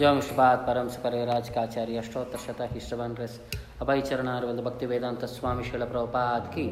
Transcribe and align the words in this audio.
एवं 0.00 0.20
श्रीपाद 0.20 0.58
परम 0.58 0.88
सकरे 0.88 1.24
राजकाचार्य 1.26 1.98
अष्टोत्तर 1.98 2.38
शत 2.38 2.60
हिस्टवन 2.72 3.14
रेस 3.18 3.40
अभय 3.82 4.00
चरणारविंद 4.00 4.60
भक्ति 4.60 4.86
वेदांत 4.86 5.24
स्वामी 5.24 5.64
शिल 5.64 5.82
प्रभुपाद 5.84 6.42
की। 6.54 6.66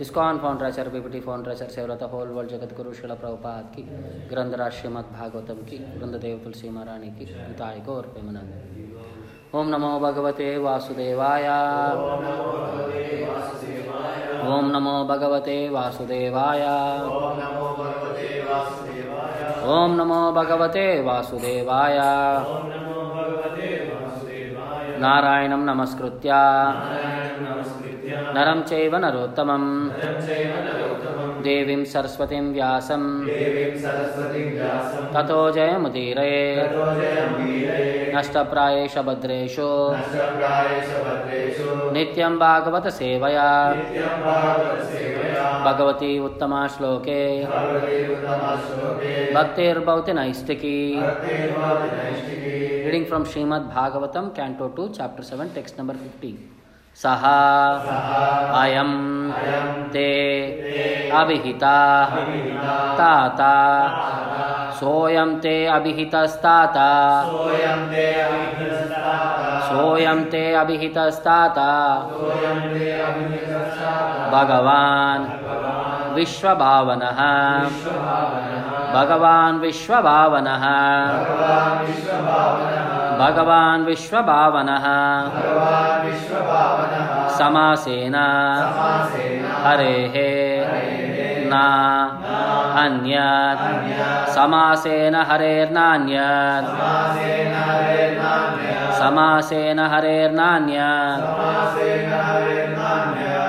इस्कॉन 0.00 0.38
फाउंडराचर 0.38 0.88
बीपीटी 0.88 1.20
फाउंडराचर 1.20 1.68
सेवरत 1.68 2.02
होल 2.12 2.28
वर्ल्ड 2.28 2.50
जगत 2.50 2.74
गुरु 2.76 2.92
शिल 2.92 3.14
प्रभुपाद 3.14 3.64
की। 3.74 3.82
ग्रंथराज 4.28 4.72
श्रीमद 4.72 5.06
भागवतम 5.12 5.58
की। 5.70 5.78
वृंददेव 5.98 6.36
तुलसी 6.44 6.68
महारानी 6.70 7.10
की। 7.18 7.24
हिताय 7.32 7.80
गौर 7.86 8.04
प्रेमानंद 8.14 8.50
ओम 9.54 9.66
नमो 9.68 9.92
भगवते 10.00 10.46
वासुदेवाय। 10.58 11.48
ओम 14.48 14.66
नमो 14.70 14.92
भगवते 15.04 15.58
वासुदेवाय। 15.68 16.62
ओम 19.68 19.94
नमो 19.96 20.18
भगवते 20.32 20.84
वासुदेवाय। 21.06 21.98
नारायणं 25.02 25.62
नमस्कृत्य। 25.66 26.30
नरं 28.34 28.62
चैव 28.62 28.96
नरोत्तमं 28.96 29.64
देवीं 31.42 31.84
सरस्वतीं 31.84 32.46
व्यासं 32.52 33.02
ततो 35.14 35.40
जयमुदीरये। 35.50 36.42
नष्टप्रायेष 38.14 38.94
भद्रेषु 39.06 39.68
नित्यं 41.92 42.32
भागवतसेवया 42.38 43.48
भगवती 45.64 46.10
उत्तमा 46.18 46.66
श्लोके। 46.66 47.22
भक्तिर्भवति 49.34 50.12
नैष्टिकी 50.12 50.78
reading 52.84 53.04
from 53.06 53.24
Srimad 53.24 53.66
Bhagavatam 53.74 54.24
canto 54.36 54.66
2 54.78 54.88
chapter 54.98 55.22
7 55.24 55.54
text 55.54 55.74
number 55.80 55.94
50 55.96 56.32
सह 57.02 57.24
अयम 58.60 58.88
ते 59.94 60.08
सोऽयं 64.78 65.34
ते 65.44 65.54
अभिहितस्ताता 65.76 66.88
सोऽयं 69.68 70.24
ते 70.32 70.44
अभिहितस्ताता 70.62 71.70
भगवान् 74.34 75.26
विश्वभावनः 76.18 77.20
भगवान् 78.94 79.60
विश्वभावनः 79.60 80.64
भगवान् 83.18 83.84
विश्वभावनः। 83.84 84.84
समासेन। 87.38 88.14
हरेः 89.66 91.07
न 91.50 91.54
अन्यत्। 92.82 93.62
समासेन 94.34 95.14
हरेर्नान्यत्। 95.28 96.66
समासेन 98.98 99.78
हरेर्नान्यत्। 99.92 101.24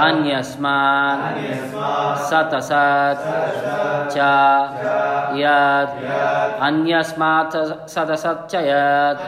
अन्यस्मात्। 0.07 1.23
सतसत्। 2.29 3.23
च 4.13 4.17
यत्। 5.41 5.93
अन्यस्मात् 6.67 7.55
सदसत् 7.93 8.43
च 8.51 8.53
यत्। 8.69 9.21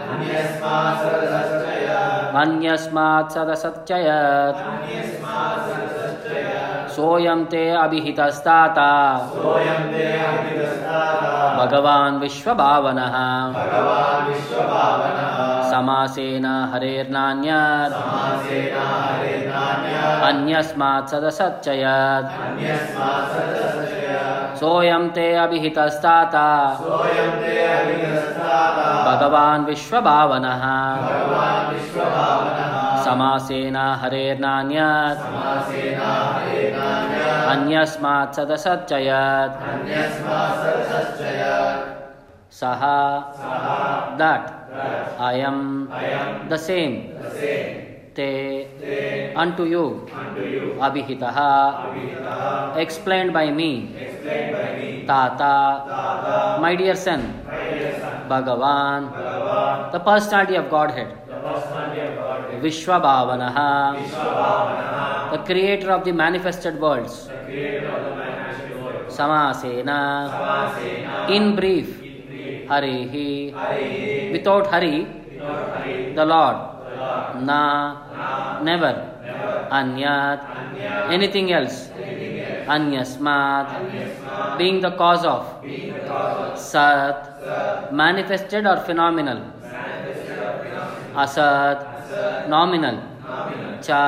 अन्यस्मात् 2.41 3.31
सदसत् 3.33 3.85
च 3.87 3.91
यत् 4.07 4.59
सोऽयं 6.95 7.45
ते 7.45 7.63
अभिहितस्ताता। 7.69 8.91
भगवान् 11.59 12.19
विश्वभावनः। 12.19 13.15
समासेन 15.71 16.45
हरेर्नान्यत्। 16.73 17.93
अन्यस्मात् 20.29 21.09
सदसच्च 21.09 21.67
यत् 21.67 22.29
सोऽयं 24.59 25.03
ते 25.09 25.27
अभिहितस्ताता। 25.35 26.47
भगवान् 29.07 29.65
विश्वभावनः। 29.65 30.63
समासेन 33.05 33.77
हरेर्नान्यत् 34.01 35.21
अन्यस्मात् 37.51 38.35
सदसच्चयात्। 38.35 39.55
सः 42.59 42.83
दट्। 44.21 44.47
अयं 45.21 45.57
द 46.49 46.55
सेम्। 46.55 46.95
ते 48.15 48.29
यू 49.73 49.83
अभिहितः। 50.81 51.37
एक्स्प्लेन्ड् 52.81 53.33
बै 53.33 53.47
मी 53.59 53.71
ताता। 55.07 55.55
मै 56.61 56.75
डियर् 56.75 57.01
सन् 57.05 57.25
भगवान्। 58.29 59.05
The 59.93 60.01
personality 60.05 60.57
of 60.57 60.65
Godhead 60.91 61.11
Vishwabhavana, 62.61 63.51
the 65.31 65.45
creator 65.49 65.89
of 65.89 66.03
the 66.03 66.09
manifested 66.09 66.79
worlds 66.79 67.15
samasena 69.17 69.99
in 71.37 71.55
brief 71.59 71.89
harihi 72.71 73.31
without 74.35 74.67
hari 74.73 74.97
the 76.17 76.25
lord 76.33 76.57
na 77.49 77.61
never 78.69 78.93
anyat 79.79 80.39
anything 81.17 81.47
else 81.59 81.77
anyasmat 82.75 83.67
being 84.59 84.79
the 84.85 84.91
cause 85.01 85.25
of 85.35 85.43
sat 86.55 87.19
manifested 88.03 88.65
or 88.71 88.77
phenomenal 88.89 89.39
asat 91.23 91.79
nominal 92.55 92.97
cha 93.85 94.03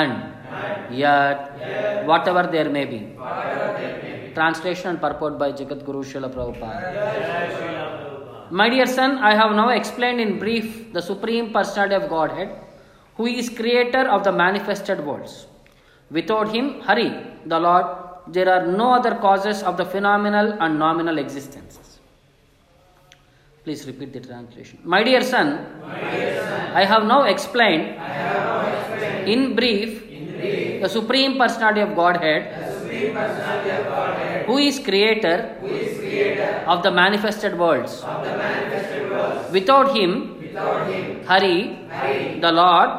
and 0.00 0.37
yet 0.90 2.06
whatever 2.06 2.48
there 2.50 2.70
may 2.70 2.84
be 2.84 3.00
translation 4.34 4.90
and 4.90 5.00
purport 5.00 5.38
by 5.38 5.52
jagat 5.52 5.84
guru 5.84 6.02
Srila 6.02 6.30
prabhupada 6.32 7.88
my 8.50 8.70
dear 8.70 8.86
son, 8.86 9.18
I 9.18 9.34
have 9.34 9.54
now 9.54 9.68
explained 9.68 10.20
in 10.22 10.38
brief 10.38 10.92
the 10.94 11.02
Supreme 11.02 11.52
Personality 11.52 11.96
of 11.96 12.08
Godhead, 12.08 12.48
who 13.16 13.26
is 13.26 13.50
creator 13.50 14.08
of 14.08 14.24
the 14.24 14.32
manifested 14.32 15.04
worlds. 15.04 15.46
Without 16.10 16.54
him, 16.54 16.80
Hari, 16.80 17.12
the 17.44 17.58
Lord, 17.60 17.84
there 18.28 18.50
are 18.50 18.66
no 18.66 18.94
other 18.94 19.16
causes 19.16 19.62
of 19.62 19.76
the 19.76 19.84
phenomenal 19.84 20.56
and 20.62 20.78
nominal 20.78 21.18
existences. 21.18 21.98
Please 23.64 23.86
repeat 23.86 24.14
the 24.14 24.20
translation. 24.20 24.78
My 24.82 25.02
dear 25.02 25.20
son, 25.20 25.66
I 25.84 26.86
have 26.86 27.04
now 27.04 27.24
explained, 27.24 28.00
in, 29.28 29.54
brief, 29.54 30.07
the 30.80 30.88
Supreme 30.88 31.36
Personality 31.38 31.80
of 31.80 31.94
Godhead, 31.94 32.42
who 34.46 34.58
is 34.58 34.78
creator, 34.80 35.56
of 36.66 36.82
the 36.82 36.90
manifested 36.90 37.58
worlds. 37.58 38.04
Without 39.52 39.96
him, 39.96 40.34
Hari, 41.26 41.78
the 42.40 42.52
Lord, 42.52 42.90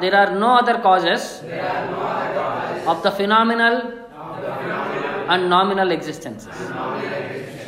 there 0.00 0.14
are 0.14 0.30
no 0.38 0.58
other 0.58 0.78
causes 0.80 1.42
of 2.86 3.02
the 3.02 3.10
phenomenal 3.10 3.92
and 5.28 5.48
nominal 5.48 5.90
existences. 5.90 6.52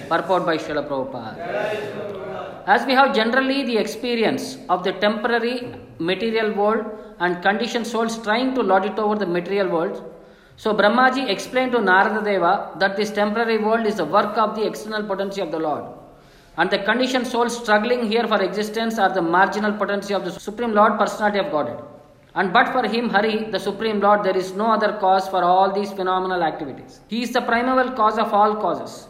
Purport 0.09 0.47
by 0.47 0.57
Srila 0.59 0.87
Prabhupada. 0.89 1.33
As 2.67 2.85
we 2.85 2.95
have 2.95 3.15
generally 3.15 3.63
the 3.63 3.77
experience 3.79 4.59
of 4.69 4.83
the 4.83 4.93
temporary 4.93 5.73
material 5.99 6.53
world 6.53 6.85
and 7.21 7.41
conditioned 7.41 7.87
souls 7.87 8.21
trying 8.23 8.55
to 8.57 8.63
lord 8.63 8.85
it 8.85 8.99
over 8.99 9.15
the 9.15 9.27
material 9.27 9.69
world, 9.69 9.97
so 10.57 10.75
Brahmaji 10.75 11.29
explained 11.29 11.73
to 11.73 11.81
Narada 11.81 12.25
Deva 12.25 12.73
that 12.79 12.97
this 12.97 13.11
temporary 13.11 13.59
world 13.59 13.87
is 13.87 13.97
the 13.97 14.05
work 14.05 14.37
of 14.37 14.57
the 14.57 14.67
external 14.67 15.05
potency 15.05 15.41
of 15.41 15.53
the 15.53 15.59
Lord. 15.59 15.85
And 16.57 16.69
the 16.71 16.79
conditioned 16.79 17.27
souls 17.27 17.57
struggling 17.57 18.11
here 18.11 18.27
for 18.27 18.43
existence 18.43 18.99
are 18.99 19.13
the 19.13 19.23
marginal 19.23 19.73
potency 19.73 20.15
of 20.15 20.25
the 20.25 20.33
Supreme 20.33 20.73
Lord, 20.73 20.99
personality 20.99 21.39
of 21.39 21.53
Godhead. 21.53 21.79
And 22.35 22.53
but 22.53 22.73
for 22.73 22.87
him, 22.89 23.11
Hari, 23.11 23.51
the 23.51 23.61
Supreme 23.61 24.01
Lord, 24.01 24.25
there 24.25 24.37
is 24.37 24.55
no 24.55 24.73
other 24.73 24.95
cause 24.95 25.29
for 25.29 25.45
all 25.45 25.71
these 25.73 25.93
phenomenal 25.93 26.43
activities. 26.43 27.01
He 27.09 27.23
is 27.23 27.33
the 27.33 27.43
primeval 27.43 27.93
cause 27.93 28.19
of 28.19 28.33
all 28.33 28.57
causes. 28.57 29.07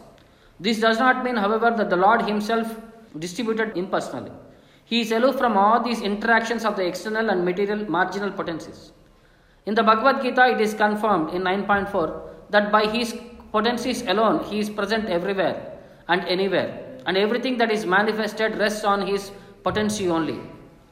This 0.59 0.79
does 0.79 0.99
not 0.99 1.23
mean, 1.23 1.37
however, 1.37 1.73
that 1.75 1.89
the 1.89 1.95
Lord 1.95 2.21
Himself 2.23 2.75
distributed 3.19 3.77
impersonally. 3.77 4.31
He 4.85 5.01
is 5.01 5.11
aloof 5.11 5.37
from 5.37 5.57
all 5.57 5.83
these 5.83 6.01
interactions 6.01 6.63
of 6.63 6.75
the 6.75 6.85
external 6.85 7.29
and 7.29 7.43
material 7.43 7.89
marginal 7.89 8.31
potencies. 8.31 8.91
In 9.65 9.75
the 9.75 9.83
Bhagavad 9.83 10.21
Gita, 10.21 10.47
it 10.47 10.61
is 10.61 10.73
confirmed 10.73 11.33
in 11.33 11.41
9.4 11.41 12.21
that 12.51 12.71
by 12.71 12.87
his 12.87 13.15
potencies 13.51 14.01
alone, 14.03 14.43
he 14.45 14.59
is 14.59 14.69
present 14.69 15.09
everywhere 15.09 15.77
and 16.07 16.23
anywhere, 16.25 16.99
and 17.05 17.17
everything 17.17 17.57
that 17.57 17.71
is 17.71 17.85
manifested 17.85 18.57
rests 18.57 18.85
on 18.85 19.05
his 19.05 19.31
potency 19.63 20.07
only. 20.09 20.39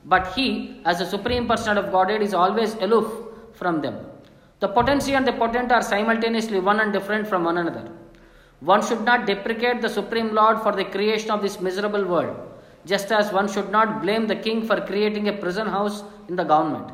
But 0.04 0.34
he, 0.34 0.82
as 0.86 1.00
the 1.00 1.06
Supreme 1.06 1.48
Person 1.48 1.78
of 1.78 1.92
Godhead, 1.92 2.22
is 2.22 2.34
always 2.34 2.76
aloof 2.76 3.08
from 3.54 3.82
them. 3.82 4.06
The 4.60 4.68
potency 4.68 5.14
and 5.14 5.26
the 5.26 5.34
potent 5.34 5.72
are 5.72 5.82
simultaneously 5.82 6.60
one 6.60 6.80
and 6.80 6.92
different 6.92 7.28
from 7.28 7.44
one 7.44 7.58
another. 7.58 7.92
One 8.60 8.86
should 8.86 9.02
not 9.04 9.26
deprecate 9.26 9.82
the 9.82 9.90
Supreme 9.90 10.34
Lord 10.34 10.62
for 10.62 10.72
the 10.72 10.86
creation 10.86 11.32
of 11.32 11.42
this 11.42 11.60
miserable 11.60 12.06
world, 12.06 12.36
just 12.86 13.12
as 13.12 13.32
one 13.32 13.48
should 13.48 13.70
not 13.70 14.02
blame 14.02 14.28
the 14.28 14.36
king 14.36 14.66
for 14.66 14.80
creating 14.82 15.28
a 15.28 15.34
prison 15.34 15.68
house 15.68 16.04
in 16.30 16.36
the 16.36 16.44
government. 16.44 16.92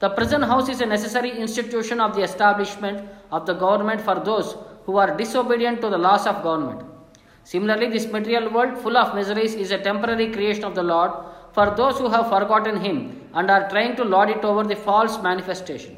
The 0.00 0.10
prison 0.10 0.42
house 0.42 0.68
is 0.68 0.80
a 0.80 0.86
necessary 0.86 1.30
institution 1.30 2.00
of 2.00 2.14
the 2.14 2.22
establishment 2.22 3.08
of 3.30 3.46
the 3.46 3.54
government 3.54 4.00
for 4.00 4.16
those 4.16 4.56
who 4.86 4.96
are 4.96 5.16
disobedient 5.16 5.80
to 5.80 5.90
the 5.90 5.98
laws 5.98 6.26
of 6.26 6.42
government. 6.42 6.82
Similarly, 7.44 7.88
this 7.88 8.06
material 8.06 8.50
world, 8.50 8.78
full 8.78 8.96
of 8.96 9.14
miseries, 9.14 9.54
is 9.54 9.70
a 9.70 9.78
temporary 9.78 10.30
creation 10.32 10.64
of 10.64 10.74
the 10.74 10.82
Lord 10.82 11.12
for 11.52 11.74
those 11.74 11.98
who 11.98 12.08
have 12.08 12.28
forgotten 12.28 12.80
Him 12.80 13.28
and 13.34 13.50
are 13.50 13.68
trying 13.68 13.96
to 13.96 14.04
lord 14.04 14.30
it 14.30 14.44
over 14.44 14.64
the 14.64 14.76
false 14.76 15.20
manifestation. 15.22 15.97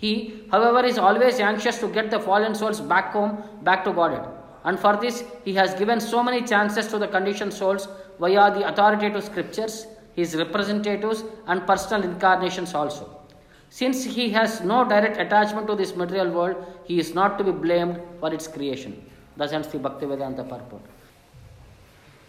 He, 0.00 0.44
however, 0.50 0.86
is 0.86 0.96
always 0.96 1.40
anxious 1.40 1.78
to 1.80 1.88
get 1.88 2.10
the 2.10 2.18
fallen 2.18 2.54
souls 2.54 2.80
back 2.80 3.12
home, 3.12 3.42
back 3.62 3.84
to 3.84 3.92
Godhead. 3.92 4.26
And 4.64 4.78
for 4.78 4.96
this, 4.96 5.24
he 5.44 5.54
has 5.54 5.74
given 5.74 6.00
so 6.00 6.22
many 6.22 6.40
chances 6.42 6.86
to 6.88 6.98
the 6.98 7.08
conditioned 7.08 7.52
souls 7.52 7.86
via 8.18 8.50
the 8.50 8.66
authoritative 8.66 9.24
scriptures, 9.24 9.86
his 10.14 10.34
representatives, 10.34 11.24
and 11.46 11.66
personal 11.66 12.02
incarnations 12.02 12.74
also. 12.74 13.20
Since 13.68 14.04
he 14.04 14.30
has 14.30 14.62
no 14.62 14.84
direct 14.88 15.18
attachment 15.18 15.66
to 15.66 15.76
this 15.76 15.94
material 15.94 16.30
world, 16.30 16.56
he 16.84 16.98
is 16.98 17.14
not 17.14 17.36
to 17.38 17.44
be 17.44 17.52
blamed 17.52 18.00
for 18.20 18.32
its 18.32 18.48
creation. 18.48 19.04
Thus 19.36 19.52
ends 19.52 19.68
the 19.68 19.78
Bhaktivedanta 19.78 20.48
purport. 20.48 20.82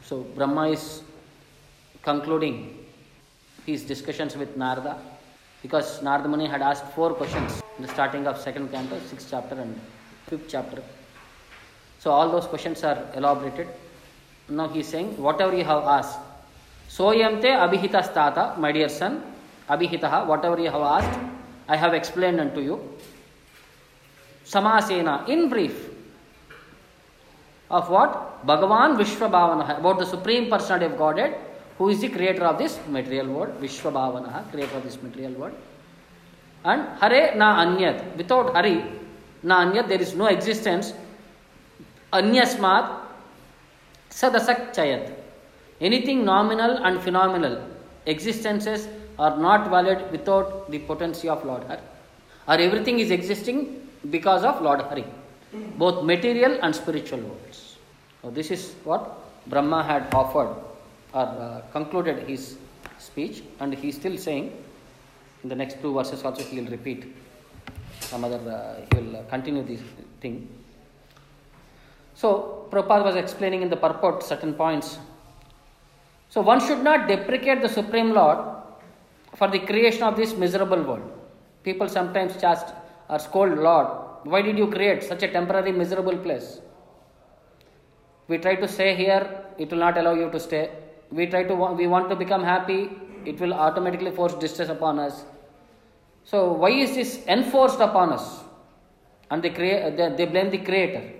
So, 0.03 0.21
Brahma 0.35 0.69
is 0.69 1.03
concluding 2.03 2.85
his 3.65 3.83
discussions 3.83 4.35
with 4.35 4.57
Narada 4.57 4.99
because 5.61 6.01
Narada 6.01 6.27
Muni 6.27 6.47
had 6.47 6.61
asked 6.61 6.85
four 6.93 7.13
questions 7.13 7.61
in 7.77 7.85
the 7.85 7.91
starting 7.93 8.27
of 8.27 8.37
second 8.37 8.71
canto, 8.71 8.99
sixth 9.07 9.27
chapter, 9.29 9.55
and 9.55 9.79
fifth 10.27 10.47
chapter. 10.47 10.81
So 11.99 12.11
all 12.11 12.31
those 12.31 12.45
questions 12.45 12.83
are 12.83 13.05
elaborated. 13.15 13.67
Now 14.49 14.67
he 14.67 14.79
is 14.79 14.87
saying, 14.87 15.21
whatever 15.21 15.55
you 15.55 15.63
have 15.63 15.83
asked, 15.83 16.19
soyamte 16.89 17.45
abhitastata, 17.45 18.57
my 18.57 18.71
dear 18.71 18.89
son, 18.89 19.23
abhitaha, 19.69 20.25
whatever 20.25 20.59
you 20.59 20.71
have 20.71 20.81
asked, 20.81 21.19
I 21.67 21.77
have 21.77 21.93
explained 21.93 22.39
unto 22.39 22.59
you. 22.59 22.97
Samasena, 24.45 25.29
in 25.29 25.47
brief, 25.47 25.89
of 27.69 27.89
what? 27.89 28.45
Bhagavan 28.45 28.97
Vishwabhavanaha, 28.97 29.79
about 29.79 29.99
the 29.99 30.05
Supreme 30.05 30.49
Personality 30.49 30.85
of 30.87 30.97
Godhead, 30.97 31.37
who 31.81 31.89
is 31.89 31.99
the 31.99 32.09
creator 32.09 32.43
of 32.45 32.59
this 32.59 32.79
material 32.87 33.27
world, 33.35 33.59
Vishwabhavanaha, 33.59 34.51
creator 34.51 34.75
of 34.77 34.83
this 34.83 35.01
material 35.01 35.33
world. 35.33 35.55
And 36.63 36.81
Hare 36.99 37.35
na 37.35 37.47
anyat, 37.65 38.15
without 38.17 38.53
Hari, 38.53 38.85
na 39.41 39.65
anyat, 39.65 39.87
there 39.87 39.99
is 39.99 40.13
no 40.13 40.27
existence. 40.27 40.93
Anyasmat 42.13 43.01
sadasak 44.11 44.75
chayat. 44.75 45.11
Anything 45.89 46.23
nominal 46.23 46.77
and 46.85 47.01
phenomenal 47.01 47.59
existences 48.05 48.87
are 49.17 49.35
not 49.39 49.71
valid 49.71 50.11
without 50.11 50.69
the 50.69 50.77
potency 50.77 51.27
of 51.29 51.43
Lord 51.43 51.63
Hari. 51.63 51.81
Or 52.47 52.57
everything 52.59 52.99
is 52.99 53.09
existing 53.09 53.87
because 54.11 54.43
of 54.43 54.61
Lord 54.61 54.81
Hari, 54.81 55.05
both 55.79 56.03
material 56.05 56.59
and 56.61 56.75
spiritual 56.75 57.21
worlds. 57.21 57.77
So 58.21 58.29
this 58.29 58.51
is 58.51 58.75
what 58.83 59.17
Brahma 59.47 59.83
had 59.83 60.13
offered 60.13 60.70
or 61.13 61.21
uh, 61.21 61.61
concluded 61.71 62.27
his 62.27 62.57
speech, 62.99 63.43
and 63.59 63.73
he 63.73 63.89
is 63.89 63.95
still 63.95 64.17
saying 64.17 64.51
in 65.43 65.49
the 65.49 65.55
next 65.55 65.81
two 65.81 65.93
verses 65.93 66.23
also 66.23 66.43
he 66.43 66.59
will 66.59 66.71
repeat 66.71 67.05
some 67.99 68.23
other, 68.23 68.37
uh, 68.49 68.81
he 68.89 69.01
will 69.01 69.17
uh, 69.17 69.23
continue 69.23 69.63
this 69.63 69.81
thing. 70.19 70.47
So, 72.13 72.67
Prabhupada 72.69 73.03
was 73.03 73.15
explaining 73.15 73.61
in 73.61 73.69
the 73.69 73.77
purport 73.77 74.23
certain 74.23 74.53
points. 74.53 74.97
So, 76.29 76.41
one 76.41 76.59
should 76.65 76.83
not 76.83 77.07
deprecate 77.07 77.61
the 77.61 77.69
Supreme 77.69 78.11
Lord 78.13 78.39
for 79.35 79.47
the 79.47 79.59
creation 79.59 80.03
of 80.03 80.15
this 80.15 80.35
miserable 80.35 80.81
world. 80.83 81.11
People 81.63 81.87
sometimes 81.87 82.39
just 82.39 82.73
or 83.09 83.19
scold 83.19 83.57
Lord, 83.57 83.87
why 84.23 84.41
did 84.41 84.57
you 84.57 84.67
create 84.67 85.03
such 85.03 85.23
a 85.23 85.27
temporary 85.27 85.71
miserable 85.71 86.17
place? 86.17 86.59
We 88.27 88.37
try 88.37 88.55
to 88.55 88.67
say 88.67 88.95
here, 88.95 89.45
it 89.57 89.71
will 89.71 89.79
not 89.79 89.97
allow 89.97 90.13
you 90.13 90.29
to 90.29 90.39
stay. 90.39 90.69
We 91.11 91.27
try 91.27 91.43
to 91.43 91.55
we 91.55 91.87
want 91.87 92.09
to 92.09 92.15
become 92.15 92.43
happy, 92.43 92.89
it 93.25 93.39
will 93.39 93.53
automatically 93.53 94.11
force 94.11 94.33
distress 94.35 94.69
upon 94.69 94.99
us. 94.99 95.23
So 96.23 96.53
why 96.53 96.69
is 96.69 96.95
this 96.95 97.25
enforced 97.27 97.79
upon 97.79 98.13
us? 98.13 98.43
And 99.29 99.41
they, 99.41 99.49
create, 99.49 99.97
they, 99.97 100.09
they 100.15 100.25
blame 100.25 100.49
the 100.49 100.57
creator. 100.57 101.11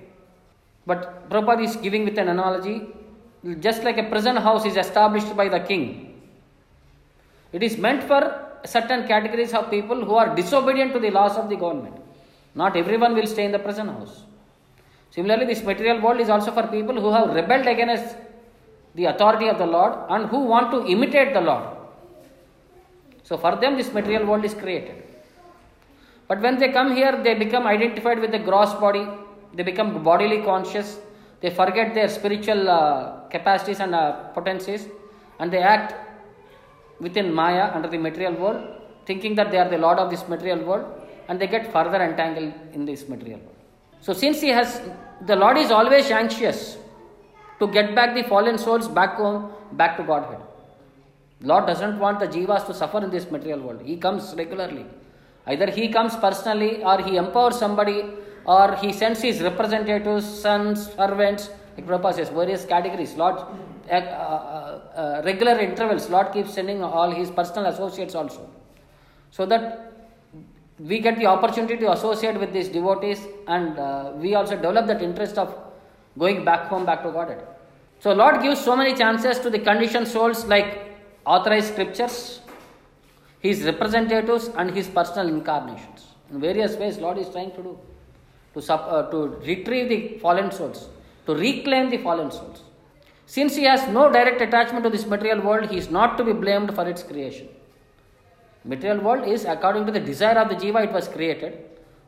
But 0.85 1.29
Prabhupada 1.29 1.63
is 1.63 1.75
giving 1.77 2.05
with 2.05 2.17
an 2.17 2.27
analogy, 2.27 2.81
just 3.59 3.83
like 3.83 3.97
a 3.97 4.03
prison 4.03 4.35
house 4.35 4.65
is 4.65 4.77
established 4.77 5.35
by 5.35 5.47
the 5.49 5.59
king. 5.59 6.21
It 7.53 7.63
is 7.63 7.77
meant 7.77 8.03
for 8.03 8.47
certain 8.65 9.07
categories 9.07 9.53
of 9.53 9.69
people 9.69 10.03
who 10.05 10.15
are 10.15 10.35
disobedient 10.35 10.93
to 10.93 10.99
the 10.99 11.11
laws 11.11 11.37
of 11.37 11.49
the 11.49 11.55
government. 11.55 11.95
Not 12.55 12.75
everyone 12.75 13.15
will 13.15 13.27
stay 13.27 13.45
in 13.45 13.51
the 13.51 13.59
prison 13.59 13.87
house. 13.87 14.23
Similarly, 15.11 15.45
this 15.45 15.63
material 15.63 16.01
world 16.01 16.19
is 16.19 16.29
also 16.29 16.51
for 16.51 16.67
people 16.67 16.99
who 16.99 17.11
have 17.11 17.33
rebelled 17.33 17.67
against 17.67 18.15
the 18.95 19.05
authority 19.05 19.47
of 19.47 19.57
the 19.57 19.65
Lord 19.65 19.93
and 20.09 20.29
who 20.29 20.39
want 20.39 20.71
to 20.71 20.85
imitate 20.85 21.33
the 21.33 21.41
Lord. 21.41 21.63
So, 23.23 23.37
for 23.37 23.55
them, 23.55 23.77
this 23.77 23.93
material 23.93 24.25
world 24.25 24.43
is 24.43 24.53
created. 24.53 25.03
But 26.27 26.41
when 26.41 26.59
they 26.59 26.71
come 26.71 26.95
here, 26.95 27.21
they 27.23 27.33
become 27.33 27.65
identified 27.67 28.19
with 28.19 28.31
the 28.31 28.39
gross 28.39 28.73
body, 28.73 29.07
they 29.53 29.63
become 29.63 30.03
bodily 30.03 30.41
conscious, 30.43 30.99
they 31.41 31.49
forget 31.49 31.93
their 31.93 32.07
spiritual 32.07 32.69
uh, 32.69 33.27
capacities 33.29 33.79
and 33.79 33.95
uh, 33.95 34.29
potencies, 34.33 34.87
and 35.39 35.51
they 35.51 35.59
act 35.59 35.93
within 36.99 37.33
Maya 37.33 37.71
under 37.73 37.87
the 37.87 37.97
material 37.97 38.33
world, 38.33 38.61
thinking 39.05 39.35
that 39.35 39.51
they 39.51 39.57
are 39.57 39.69
the 39.69 39.77
Lord 39.77 39.97
of 39.97 40.09
this 40.09 40.27
material 40.27 40.63
world, 40.63 40.85
and 41.27 41.39
they 41.39 41.47
get 41.47 41.71
further 41.71 42.01
entangled 42.01 42.53
in 42.73 42.85
this 42.85 43.07
material 43.07 43.39
world. 43.39 43.55
So, 44.01 44.13
since 44.13 44.41
he 44.41 44.49
has, 44.49 44.81
the 45.25 45.35
Lord 45.35 45.57
is 45.57 45.71
always 45.71 46.09
anxious 46.11 46.77
to 47.61 47.67
get 47.67 47.93
back 47.95 48.15
the 48.15 48.23
fallen 48.23 48.57
souls 48.57 48.87
back 48.87 49.15
home, 49.15 49.51
back 49.73 49.97
to 49.97 50.03
Godhead. 50.03 50.41
Lord 51.41 51.65
doesn't 51.67 51.97
want 51.99 52.19
the 52.19 52.27
jivas 52.27 52.65
to 52.67 52.73
suffer 52.73 53.03
in 53.03 53.09
this 53.09 53.29
material 53.31 53.61
world. 53.61 53.81
He 53.83 53.97
comes 53.97 54.33
regularly. 54.37 54.85
Either 55.47 55.69
he 55.71 55.87
comes 55.89 56.15
personally, 56.15 56.83
or 56.83 57.01
he 57.01 57.17
empowers 57.17 57.57
somebody, 57.57 58.03
or 58.45 58.75
he 58.75 58.91
sends 58.93 59.21
his 59.21 59.41
representatives, 59.41 60.25
sons, 60.25 60.91
servants, 60.93 61.49
like 61.75 61.87
Prabhupada 61.87 62.15
says, 62.15 62.29
various 62.29 62.65
categories. 62.65 63.13
Lord, 63.15 63.37
uh, 63.89 63.93
uh, 63.93 64.81
uh, 64.95 65.21
regular 65.25 65.57
intervals, 65.59 66.09
Lord 66.09 66.31
keeps 66.33 66.53
sending 66.53 66.83
all 66.83 67.09
his 67.11 67.31
personal 67.31 67.71
associates 67.71 68.13
also. 68.13 68.49
So 69.31 69.45
that 69.47 69.93
we 70.79 70.99
get 70.99 71.17
the 71.17 71.27
opportunity 71.27 71.77
to 71.77 71.91
associate 71.91 72.39
with 72.39 72.53
these 72.53 72.69
devotees 72.69 73.19
and 73.47 73.77
uh, 73.77 74.11
we 74.15 74.35
also 74.35 74.55
develop 74.55 74.87
that 74.87 75.01
interest 75.01 75.37
of 75.37 75.55
going 76.17 76.43
back 76.43 76.67
home, 76.67 76.85
back 76.85 77.03
to 77.03 77.11
Godhead. 77.11 77.50
So 78.03 78.13
Lord 78.13 78.41
gives 78.41 78.59
so 78.59 78.75
many 78.75 78.95
chances 78.95 79.37
to 79.41 79.51
the 79.51 79.59
conditioned 79.59 80.07
souls 80.07 80.45
like 80.45 80.69
authorized 81.23 81.73
scriptures, 81.73 82.39
his 83.39 83.61
representatives 83.63 84.49
and 84.57 84.71
his 84.75 84.87
personal 84.87 85.27
incarnations. 85.27 86.07
In 86.31 86.41
various 86.41 86.75
ways 86.77 86.97
Lord 86.97 87.19
is 87.19 87.29
trying 87.29 87.51
to 87.51 87.61
do 87.61 87.79
to, 88.55 88.61
sub, 88.61 88.81
uh, 88.87 89.11
to 89.11 89.27
retrieve 89.45 89.89
the 89.89 90.17
fallen 90.17 90.49
souls, 90.51 90.89
to 91.27 91.35
reclaim 91.35 91.91
the 91.91 91.97
fallen 91.97 92.31
souls. 92.31 92.63
Since 93.27 93.55
he 93.55 93.65
has 93.65 93.87
no 93.87 94.11
direct 94.11 94.41
attachment 94.41 94.83
to 94.83 94.89
this 94.89 95.05
material 95.05 95.41
world, 95.41 95.69
he 95.69 95.77
is 95.77 95.91
not 95.91 96.17
to 96.17 96.23
be 96.23 96.33
blamed 96.33 96.73
for 96.73 96.89
its 96.89 97.03
creation. 97.03 97.49
Material 98.65 98.99
world 98.99 99.27
is 99.27 99.45
according 99.45 99.85
to 99.85 99.91
the 99.91 99.99
desire 99.99 100.39
of 100.39 100.49
the 100.49 100.55
jiva 100.55 100.85
it 100.85 100.91
was 100.91 101.07
created. 101.07 101.65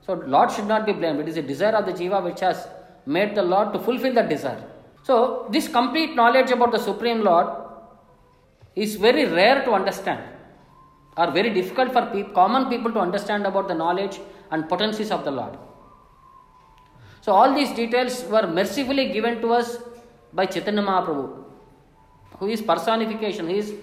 So 0.07 0.13
Lord 0.13 0.51
should 0.51 0.67
not 0.67 0.87
be 0.87 0.93
blamed. 0.93 1.19
It 1.19 1.27
is 1.27 1.35
the 1.35 1.43
desire 1.43 1.75
of 1.75 1.85
the 1.85 1.93
jiva 1.93 2.23
which 2.23 2.39
has 2.39 2.67
made 3.05 3.35
the 3.35 3.43
Lord 3.43 3.73
to 3.73 3.79
fulfill 3.79 4.15
that 4.15 4.27
desire. 4.27 4.63
So 5.03 5.47
this 5.51 5.67
complete 5.67 6.15
knowledge 6.15 6.51
about 6.51 6.71
the 6.71 6.79
Supreme 6.79 7.21
Lord 7.21 7.47
is 8.75 8.95
very 8.95 9.25
rare 9.25 9.63
to 9.65 9.71
understand 9.71 10.23
or 11.17 11.29
very 11.31 11.53
difficult 11.53 11.91
for 11.91 12.05
pe- 12.07 12.31
common 12.33 12.69
people 12.69 12.91
to 12.91 12.99
understand 12.99 13.45
about 13.45 13.67
the 13.67 13.73
knowledge 13.73 14.19
and 14.51 14.67
potencies 14.67 15.11
of 15.11 15.23
the 15.25 15.31
Lord. 15.31 15.57
So 17.21 17.31
all 17.33 17.53
these 17.53 17.71
details 17.71 18.23
were 18.25 18.47
mercifully 18.47 19.11
given 19.11 19.41
to 19.41 19.53
us 19.53 19.77
by 20.33 20.45
Chaitanya 20.45 20.81
Mahaprabhu, 20.81 21.43
who 22.39 22.47
is 22.47 22.61
personification, 22.61 23.47
he 23.49 23.57
is 23.57 23.73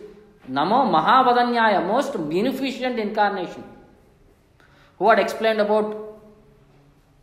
Namo 0.51 0.91
Mahavadanyaya, 0.91 1.87
most 1.87 2.13
beneficent 2.29 2.99
incarnation, 2.99 3.63
who 4.99 5.09
had 5.09 5.19
explained 5.19 5.61
about 5.61 6.21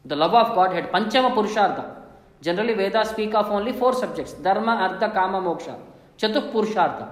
the 0.05 0.15
love 0.15 0.33
of 0.33 0.55
Godhead, 0.55 0.91
Panchama 0.91 1.33
Purushartha. 1.35 1.96
Generally, 2.41 2.73
Vedas 2.75 3.09
speak 3.09 3.33
of 3.33 3.47
only 3.47 3.73
four 3.73 3.93
subjects 3.93 4.33
Dharma, 4.33 4.71
Artha, 4.71 5.09
Kama, 5.09 5.39
Moksha, 5.39 5.77
Chatuh 6.17 6.51
Purushartha. 6.51 7.09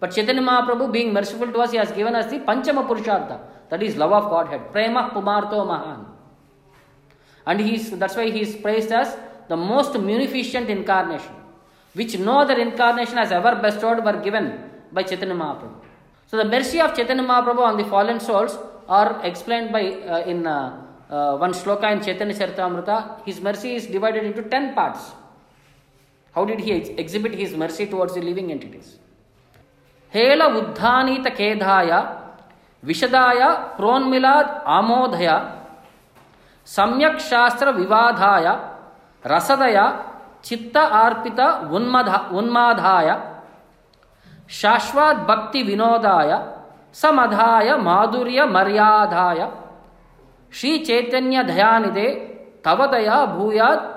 But 0.00 0.12
Chaitanya 0.12 0.42
Mahaprabhu, 0.42 0.92
being 0.92 1.12
merciful 1.12 1.50
to 1.50 1.58
us, 1.58 1.70
he 1.72 1.78
has 1.78 1.90
given 1.92 2.14
us 2.14 2.30
the 2.30 2.38
Panchama 2.40 2.86
Purushartha, 2.86 3.40
that 3.70 3.82
is 3.82 3.96
love 3.96 4.12
of 4.12 4.30
Godhead. 4.30 4.72
Prema 4.72 5.10
Pumarto 5.10 5.66
Mahan. 5.66 6.06
And 7.46 7.60
he 7.60 7.76
is, 7.76 7.90
that's 7.92 8.16
why 8.16 8.30
he 8.30 8.40
is 8.40 8.56
praised 8.56 8.92
as 8.92 9.16
the 9.48 9.56
most 9.56 9.98
munificent 9.98 10.68
incarnation, 10.68 11.32
which 11.94 12.18
no 12.18 12.40
other 12.40 12.58
incarnation 12.58 13.16
has 13.16 13.32
ever 13.32 13.56
bestowed 13.56 14.04
were 14.04 14.20
given 14.20 14.70
by 14.92 15.02
Chaitanya 15.02 15.34
Mahaprabhu. 15.34 15.74
So 16.26 16.36
the 16.36 16.44
mercy 16.44 16.80
of 16.80 16.94
Chaitanya 16.94 17.22
Mahaprabhu 17.22 17.60
on 17.60 17.76
the 17.76 17.84
fallen 17.84 18.18
souls 18.20 18.58
are 18.88 19.24
explained 19.24 19.72
by 19.72 19.92
uh, 19.92 20.24
in 20.24 20.46
uh, 20.46 20.85
uh, 21.09 21.37
one 21.37 21.53
shloka 21.53 21.91
in 21.91 22.01
Chaitanya 22.01 22.35
Charitamrita. 22.35 22.95
His 23.25 23.39
mercy 23.41 23.75
is 23.75 23.85
divided 23.87 24.23
into 24.23 24.43
ten 24.45 24.73
parts. 24.73 25.03
How 26.35 26.45
did 26.45 26.59
he 26.59 26.71
ex- 26.73 26.93
exhibit 26.97 27.33
his 27.35 27.53
mercy 27.55 27.87
towards 27.87 28.13
the 28.13 28.21
living 28.21 28.49
entities? 28.51 28.89
ಹೇಳ 30.13 30.41
ಉದ್ಧಾನೀತ 30.59 31.27
ಖೇದಾಯ 31.37 31.91
ವಿಷದಾಯ 32.83 33.41
ಪ್ರೋನ್ಮಿಲಾದ್ 33.77 34.49
ಆಮೋದಯ 34.69 35.29
ಸಮ್ಯಕ್ 36.67 37.21
ಶಾಸ್ತ್ರ 37.21 37.67
ವಿವಾದಾಯ 37.71 38.47
ರಸದಯ 39.25 39.77
ಚಿತ್ತ 40.43 40.77
ಅರ್ಪಿತ 41.01 41.39
ಉನ್ಮದ 41.77 42.11
ಉನ್ಮಾದಾಯ 42.31 43.09
ಶಾಶ್ವತ್ 44.59 45.23
ಭಕ್ತಿ 45.27 45.61
ವಿನೋದಾಯ 45.61 46.31
ಸಮಧಾಯ 46.95 47.67
ಮಾಧುರ್ಯ 47.87 48.41
ಮರ್ಯಾದಾಯ 48.55 49.41
ಶ್ರೀ 50.59 50.71
ಚೈತನ್ಯ 50.89 51.39
ದಯಾನಿದೆ 51.51 52.07
ತವದಯ 52.67 53.09
ಭೂಯಾತ್ 53.35 53.87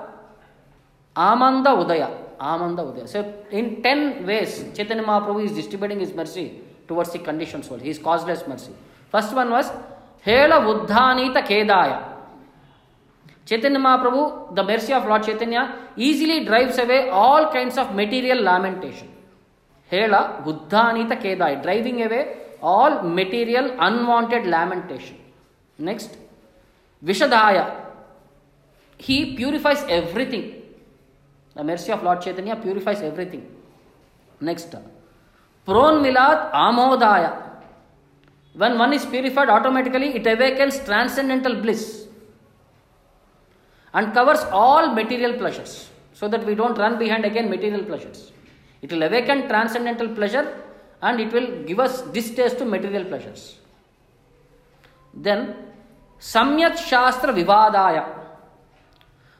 ಆಮಂದ 1.15 1.67
ಉದಯ 1.81 2.03
ಆಮಂದ 2.51 2.79
ಉದಯ 2.89 3.05
so 3.13 3.19
in 3.59 3.69
ten 3.85 4.05
ways 4.29 4.55
Chaitanya 4.77 5.05
Mahaprabhu 5.09 5.41
is 5.47 5.53
distributing 5.61 5.99
his 6.05 6.13
mercy 6.21 6.45
towards 6.89 7.11
the 7.15 7.21
conditioned 7.29 7.65
soul 7.67 7.79
his 7.89 7.99
causeless 8.07 8.43
mercy 8.51 8.73
first 9.13 9.33
one 9.41 9.51
was 9.57 9.69
ಹೇಳ 10.27 10.53
ಉದ್ಧಾನೀತ 10.73 11.37
ಖೇದಾಯ 11.49 11.91
Chaitanya 13.45 13.79
Mahaprabhu, 13.79 14.55
the 14.55 14.63
mercy 14.63 14.91
of 14.91 15.05
Lord 15.05 15.23
Chaitanya, 15.23 15.63
easily 15.95 16.45
drives 16.45 16.77
away 16.79 17.09
all 17.09 17.51
kinds 17.51 17.77
of 17.77 17.93
material 17.93 18.41
lamentation. 18.41 19.09
Hela 19.91 20.41
Buddhanita 20.43 21.21
Kedai, 21.21 21.61
driving 21.61 22.01
away 22.01 22.37
all 22.61 23.03
material 23.03 23.65
unwanted 23.79 24.47
lamentation. 24.47 25.17
Next, 25.79 26.17
Vishadhaya, 27.04 27.86
he 28.98 29.34
purifies 29.34 29.84
everything. 29.88 30.62
The 31.54 31.64
mercy 31.64 31.92
of 31.92 32.02
Lord 32.02 32.20
Chaitanya 32.20 32.56
purifies 32.56 33.00
everything. 33.00 33.50
Next, 34.40 34.74
Pron 35.64 36.02
Milat 36.02 36.52
Amodaya. 36.52 37.50
When 38.54 38.78
one 38.78 38.92
is 38.92 39.06
purified, 39.06 39.48
automatically 39.48 40.16
it 40.16 40.26
awakens 40.26 40.78
transcendental 40.80 41.60
bliss 41.62 42.06
and 43.94 44.12
covers 44.12 44.40
all 44.50 44.94
material 44.94 45.34
pleasures 45.34 45.88
so 46.12 46.28
that 46.28 46.44
we 46.44 46.54
don't 46.54 46.76
run 46.76 46.98
behind 46.98 47.24
again 47.24 47.48
material 47.48 47.84
pleasures. 47.84 48.32
It 48.82 48.92
will 48.92 49.02
awaken 49.02 49.48
transcendental 49.48 50.08
pleasure 50.08 50.62
and 51.02 51.20
it 51.20 51.32
will 51.32 51.64
give 51.64 51.80
us 51.80 52.02
distaste 52.02 52.58
to 52.58 52.64
material 52.64 53.04
pleasures. 53.04 53.58
Then, 55.14 55.54
Samyat 56.20 56.76
Shastra 56.76 57.32
Vivadaya. 57.32 58.06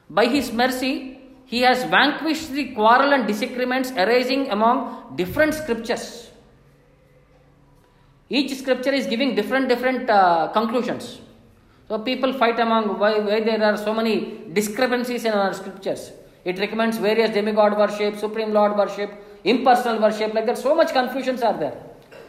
By 0.09 0.25
his 0.25 0.51
mercy, 0.51 1.19
he 1.45 1.61
has 1.61 1.83
vanquished 1.83 2.51
the 2.51 2.73
quarrel 2.73 3.13
and 3.13 3.27
disagreements 3.27 3.91
arising 3.91 4.49
among 4.49 5.15
different 5.15 5.53
scriptures. 5.53 6.31
Each 8.29 8.57
scripture 8.57 8.91
is 8.91 9.05
giving 9.05 9.35
different 9.35 9.69
different 9.69 10.09
uh, 10.09 10.47
conclusions. 10.53 11.19
So 11.87 11.99
people 11.99 12.33
fight 12.33 12.59
among 12.59 12.97
why, 12.97 13.19
why 13.19 13.41
there 13.41 13.63
are 13.63 13.77
so 13.77 13.93
many 13.93 14.43
discrepancies 14.53 15.25
in 15.25 15.33
our 15.33 15.53
scriptures. 15.53 16.11
It 16.45 16.57
recommends 16.57 16.97
various 16.97 17.31
demigod 17.31 17.77
worship, 17.77 18.17
supreme 18.17 18.53
lord 18.53 18.75
worship, 18.77 19.11
impersonal 19.43 20.01
worship, 20.01 20.33
like 20.33 20.45
that. 20.45 20.57
So 20.57 20.73
much 20.73 20.93
confusions 20.93 21.43
are 21.43 21.57
there. 21.57 21.77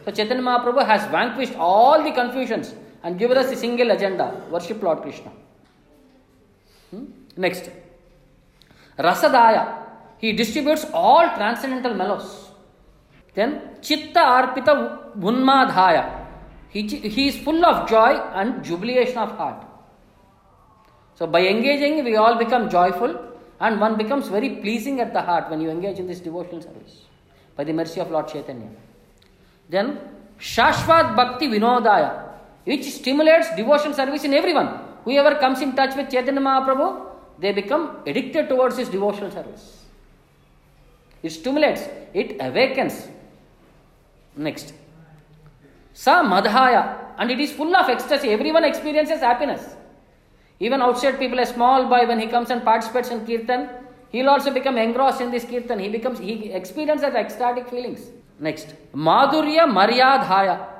So 0.04 0.10
Chaitanya 0.10 0.42
Mahaprabhu 0.42 0.84
has 0.84 1.08
vanquished 1.10 1.54
all 1.54 2.02
the 2.02 2.10
confusions 2.10 2.74
and 3.02 3.18
given 3.18 3.36
us 3.36 3.50
a 3.50 3.56
single 3.56 3.90
agenda: 3.90 4.42
worship 4.50 4.82
Lord 4.82 5.02
Krishna. 5.02 5.30
Hmm? 6.90 7.04
Next, 7.36 7.70
Rasadaya. 8.98 9.80
He 10.18 10.32
distributes 10.32 10.86
all 10.92 11.34
transcendental 11.34 11.94
mellows. 11.94 12.50
Then 13.34 13.76
Chitta 13.80 14.20
Arpita 14.20 15.16
Unmadhaya. 15.18 16.26
He, 16.68 16.82
he 16.86 17.28
is 17.28 17.36
full 17.38 17.64
of 17.66 17.88
joy 17.88 18.12
and 18.34 18.64
jubilation 18.64 19.18
of 19.18 19.36
heart. 19.36 19.64
So 21.16 21.26
by 21.26 21.46
engaging, 21.46 22.04
we 22.04 22.16
all 22.16 22.36
become 22.36 22.70
joyful 22.70 23.18
and 23.60 23.80
one 23.80 23.96
becomes 23.96 24.28
very 24.28 24.50
pleasing 24.56 25.00
at 25.00 25.12
the 25.12 25.20
heart 25.20 25.50
when 25.50 25.60
you 25.60 25.70
engage 25.70 25.98
in 25.98 26.06
this 26.06 26.20
devotional 26.20 26.62
service 26.62 27.02
by 27.56 27.64
the 27.64 27.72
mercy 27.72 28.00
of 28.00 28.10
Lord 28.10 28.28
Chaitanya. 28.28 28.68
Then 29.68 29.98
Shashvat 30.38 31.14
Bhakti 31.14 31.48
Vinodaya, 31.48 32.31
which 32.64 32.84
stimulates 32.84 33.54
devotion 33.56 33.94
service 33.94 34.24
in 34.24 34.34
everyone. 34.34 34.78
Whoever 35.04 35.34
comes 35.36 35.60
in 35.60 35.74
touch 35.74 35.96
with 35.96 36.10
Chaitanya 36.10 36.40
Mahaprabhu, 36.40 37.06
they 37.38 37.52
become 37.52 37.96
addicted 38.06 38.48
towards 38.48 38.76
his 38.76 38.88
devotional 38.88 39.30
service. 39.30 39.84
It 41.22 41.30
stimulates, 41.30 41.82
it 42.14 42.36
awakens. 42.40 43.08
Next. 44.36 44.74
Sa 45.92 46.22
Madhaya, 46.22 46.98
and 47.18 47.30
it 47.30 47.38
is 47.38 47.52
full 47.52 47.76
of 47.76 47.88
ecstasy. 47.88 48.30
Everyone 48.30 48.64
experiences 48.64 49.20
happiness. 49.20 49.74
Even 50.58 50.80
outside 50.80 51.18
people, 51.18 51.38
a 51.38 51.46
small 51.46 51.88
boy, 51.88 52.06
when 52.06 52.20
he 52.20 52.26
comes 52.26 52.50
and 52.50 52.64
participates 52.64 53.10
in 53.10 53.26
kirtan, 53.26 53.68
he'll 54.10 54.28
also 54.28 54.52
become 54.52 54.78
engrossed 54.78 55.20
in 55.20 55.30
this 55.30 55.44
kirtan. 55.44 55.80
He 55.80 55.88
becomes, 55.88 56.18
he 56.18 56.52
experiences 56.52 57.14
ecstatic 57.14 57.68
feelings. 57.68 58.10
Next, 58.38 58.74
Madhurya 58.94 59.66
Maryadhaya. 59.66 60.71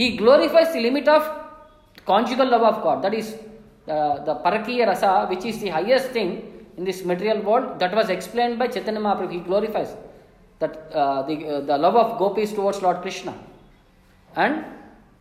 He 0.00 0.16
glorifies 0.16 0.72
the 0.74 0.80
limit 0.80 1.08
of 1.08 1.22
conjugal 2.04 2.48
love 2.54 2.64
of 2.70 2.82
God. 2.82 3.02
That 3.02 3.14
is 3.14 3.34
uh, 3.88 4.24
the 4.28 4.34
Parakiya 4.44 4.86
Rasa, 4.86 5.26
which 5.30 5.44
is 5.44 5.58
the 5.60 5.70
highest 5.70 6.10
thing 6.10 6.30
in 6.76 6.84
this 6.84 7.04
material 7.04 7.40
world. 7.40 7.78
That 7.78 7.94
was 7.94 8.08
explained 8.10 8.58
by 8.58 8.68
Chaitanya 8.68 9.00
Mahaprabhu. 9.00 9.32
He 9.32 9.40
glorifies 9.40 9.94
that 10.58 10.90
uh, 10.92 11.22
the, 11.22 11.34
uh, 11.48 11.60
the 11.60 11.78
love 11.78 11.96
of 11.96 12.18
gopis 12.18 12.52
towards 12.52 12.82
Lord 12.82 13.02
Krishna. 13.02 13.34
And 14.34 14.64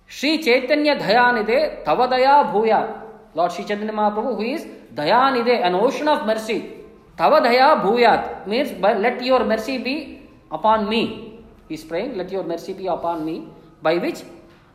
Sri 0.07 0.43
Chaitanya 0.43 0.95
Dayanide 0.97 1.83
Tavadaya 1.83 2.51
Bhuya. 2.51 3.01
Lord 3.33 3.51
Sri 3.51 3.65
Chaitanya 3.65 3.93
Mahaprabhu, 3.93 4.35
who 4.35 4.43
is 4.43 4.65
Dayanide, 4.93 5.61
an 5.63 5.75
ocean 5.75 6.07
of 6.07 6.25
mercy. 6.25 6.75
Tavadaya 7.17 7.81
Bhuyat 7.81 8.45
means 8.45 8.71
by, 8.73 8.93
let 8.93 9.23
your 9.23 9.45
mercy 9.45 9.77
be 9.77 10.21
upon 10.51 10.89
me. 10.89 11.39
He 11.69 11.75
is 11.75 11.83
praying, 11.83 12.17
let 12.17 12.29
your 12.29 12.43
mercy 12.43 12.73
be 12.73 12.87
upon 12.87 13.25
me. 13.25 13.47
By 13.81 13.97
which 13.97 14.23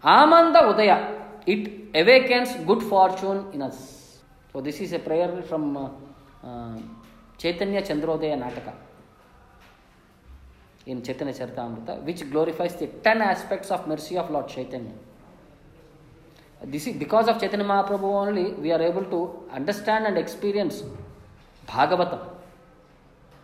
Amanda 0.02 0.60
Udaya, 0.60 1.20
it 1.46 1.90
awakens 1.94 2.54
good 2.66 2.82
fortune 2.82 3.46
in 3.52 3.62
us. 3.62 4.18
So 4.52 4.60
this 4.60 4.80
is 4.80 4.92
a 4.92 4.98
prayer 4.98 5.42
from 5.42 5.76
uh, 5.76 5.90
uh, 6.42 6.78
Chaitanya 7.36 7.82
Chandrodaya 7.82 8.38
Nataka 8.38 8.72
in 10.86 11.02
Chaitanya 11.02 11.34
Charitamrita, 11.34 12.02
which 12.02 12.28
glorifies 12.30 12.76
the 12.76 12.86
ten 12.86 13.20
aspects 13.20 13.70
of 13.70 13.86
mercy 13.86 14.16
of 14.16 14.30
Lord 14.30 14.48
Chaitanya. 14.48 14.92
This 16.64 16.86
is 16.86 16.96
because 16.96 17.28
of 17.28 17.38
Chaitanya 17.38 17.64
Mahaprabhu 17.64 18.02
only 18.02 18.52
we 18.52 18.72
are 18.72 18.82
able 18.82 19.04
to 19.04 19.44
understand 19.52 20.06
and 20.06 20.16
experience 20.18 20.82
Bhagavatam. 21.66 22.20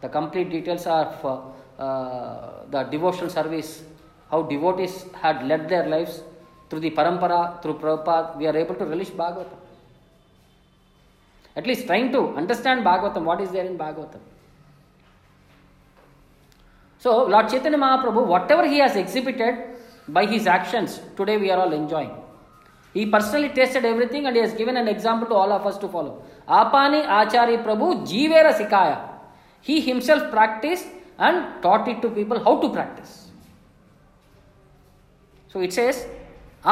The 0.01 0.09
complete 0.09 0.51
details 0.51 0.87
of 0.87 1.25
uh, 1.25 1.83
uh, 1.83 2.65
the 2.71 2.83
devotional 2.85 3.31
service, 3.31 3.85
how 4.31 4.43
devotees 4.43 5.07
had 5.21 5.47
led 5.47 5.69
their 5.69 5.87
lives 5.87 6.23
through 6.69 6.81
the 6.81 6.91
parampara, 6.91 7.63
through 7.63 7.75
Prabhupada, 7.75 8.37
we 8.37 8.47
are 8.47 8.57
able 8.57 8.75
to 8.75 8.85
relish 8.85 9.11
Bhagavatam. 9.11 9.59
At 11.55 11.67
least 11.67 11.87
trying 11.87 12.13
to 12.13 12.35
understand 12.37 12.85
Bhagavatam, 12.85 13.23
what 13.25 13.41
is 13.41 13.51
there 13.51 13.65
in 13.65 13.79
Bhagavatam. 13.79 14.21
So, 16.99 17.27
Lord 17.27 17.49
Chaitanya 17.49 17.79
Mahaprabhu, 17.79 18.27
whatever 18.27 18.67
he 18.67 18.79
has 18.79 18.97
exhibited 18.97 19.77
by 20.09 20.27
his 20.27 20.47
actions, 20.47 21.01
today 21.17 21.37
we 21.37 21.51
are 21.51 21.61
all 21.61 21.73
enjoying. 21.73 22.11
He 22.93 23.07
personally 23.07 23.51
tasted 23.51 23.85
everything 23.85 24.27
and 24.27 24.35
he 24.35 24.43
has 24.43 24.55
given 24.55 24.77
an 24.77 24.89
example 24.89 25.29
to 25.29 25.35
all 25.35 25.53
of 25.53 25.67
us 25.67 25.79
to 25.79 25.89
follow. 25.89 26.25
Apani 26.49 27.05
Achari 27.05 27.63
Prabhu 27.63 28.07
Jivera 28.07 28.53
Sikaya. 28.55 29.09
He 29.61 29.81
himself 29.81 30.31
practiced 30.31 30.87
and 31.19 31.63
taught 31.63 31.87
it 31.89 32.01
to 32.03 32.09
people 32.11 32.43
how 32.43 32.61
to 32.61 32.69
practice. 32.71 33.29
So 35.49 35.61
it 35.61 35.73
says, 35.73 36.07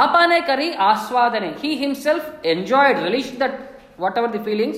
Apane 0.03 0.45
kari 0.45 0.73
aswadane. 0.73 1.59
He 1.61 1.77
himself 1.77 2.23
enjoyed, 2.43 2.97
relished 2.97 3.39
that 3.39 3.81
whatever 3.97 4.29
the 4.29 4.43
feelings. 4.43 4.77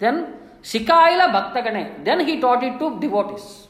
Then 0.00 0.34
Shikaila 0.62 1.26
Bhaktagane. 1.36 2.04
Then 2.04 2.26
he 2.26 2.40
taught 2.40 2.62
it 2.64 2.78
to 2.80 2.98
devotees. 2.98 3.68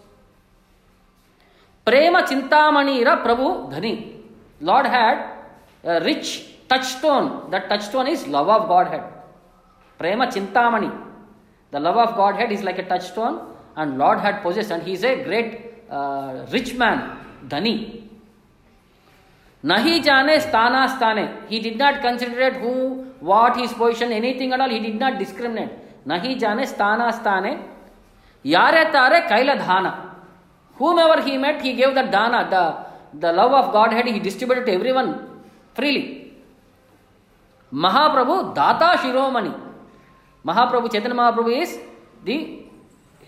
Prema 1.85 2.23
Chintamanira 2.23 3.23
Prabhu 3.23 3.71
Dhani. 3.71 4.15
Lord 4.61 4.87
had 4.87 5.33
a 5.85 6.01
rich 6.03 6.55
touchstone. 6.69 7.51
That 7.51 7.69
touchstone 7.69 8.09
is 8.09 8.27
love 8.27 8.49
of 8.49 8.67
Godhead. 8.67 9.05
Prema 9.99 10.27
Chintamani. 10.29 11.05
The 11.71 11.81
love 11.81 11.97
of 11.97 12.17
Godhead 12.17 12.51
is 12.53 12.63
like 12.63 12.79
a 12.79 12.85
touchstone, 12.85 13.41
and 13.77 13.99
Lord 13.99 14.21
had 14.21 14.41
possessed, 14.43 14.71
and 14.71 14.83
he 14.83 14.95
is 14.95 15.05
a 15.05 15.23
great 15.25 15.75
uh, 15.91 16.47
rich 16.51 16.75
man, 16.75 17.19
Dhani. 17.49 18.06
नहीं 19.65 20.01
जाने 20.03 20.39
स्थाना 20.41 20.87
स्थाने 20.87 21.23
he 21.51 21.59
did 21.61 21.83
not 21.83 22.03
considerate 22.03 22.61
who 22.63 22.73
what 23.29 23.57
his 23.59 23.73
position 23.75 24.13
anything 24.13 24.53
at 24.53 24.61
all 24.61 24.71
he 24.71 24.79
did 24.81 25.03
not 25.03 25.15
discriminate 25.19 26.05
नहीं 26.09 26.37
जाने 26.39 26.67
स्थाना 26.67 27.11
स्थाने 27.11 27.57
यारे 28.45 28.85
तारे 28.93 29.21
कैल 29.29 29.55
धान 29.59 29.87
whomever 31.01 31.23
he 31.25 31.37
met 31.39 31.63
he 31.63 31.73
gave 31.73 31.95
the 31.95 32.05
दान 32.11 32.37
the 32.51 32.61
the 33.21 33.33
love 33.37 33.55
of 33.55 33.73
God 33.73 33.95
had 33.95 34.09
he 34.09 34.21
distributed 34.21 34.67
to 34.67 34.73
everyone 34.93 35.13
freely 35.77 36.05
Mahaprabhu 37.73 38.35
दाता 38.59 38.95
शिरोमणि 39.03 39.53
Mahaprabhu 40.45 40.89
Chaitanya 40.89 41.13
Mahaprabhu 41.13 41.51
is 41.53 41.75
the 42.29 42.39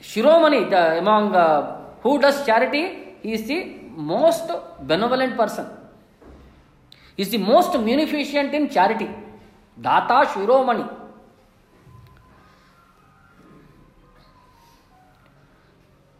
Shiromani 0.02 0.60
the 0.72 0.84
among 0.98 1.34
who 2.04 2.16
does 2.24 2.44
charity 2.46 2.82
he 3.24 3.32
is 3.34 3.46
the 3.48 3.60
most 4.10 4.52
benevolent 4.88 5.36
person 5.38 5.66
He 7.18 7.24
is 7.24 7.30
the 7.30 7.38
most 7.38 7.72
munificent 7.86 8.54
in 8.54 8.64
charity. 8.70 9.08
Data 9.86 10.18
Shiromani. 10.32 10.88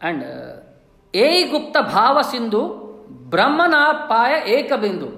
And 0.01 0.23
uh, 0.23 0.57
A 1.13 1.49
Gupta 1.51 1.83
Bhava 1.83 2.23
Sindhu 2.31 2.63
Brahmana 3.29 4.09
Paya 4.11 4.43
Eka 4.43 4.77
Bindu. 4.83 5.09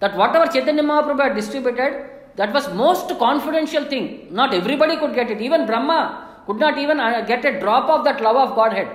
That 0.00 0.16
whatever 0.16 0.50
Chaitanya 0.50 0.82
Mahaprabhu 0.82 1.22
had 1.22 1.36
distributed, 1.36 2.08
that 2.36 2.54
was 2.54 2.72
most 2.72 3.08
confidential 3.18 3.84
thing. 3.84 4.28
Not 4.30 4.54
everybody 4.54 4.96
could 4.96 5.14
get 5.14 5.30
it. 5.30 5.42
Even 5.42 5.66
Brahma 5.66 6.42
could 6.46 6.58
not 6.58 6.78
even 6.78 7.00
uh, 7.00 7.20
get 7.26 7.44
a 7.44 7.60
drop 7.60 7.90
of 7.90 8.02
that 8.04 8.22
love 8.22 8.36
of 8.36 8.54
Godhead, 8.54 8.88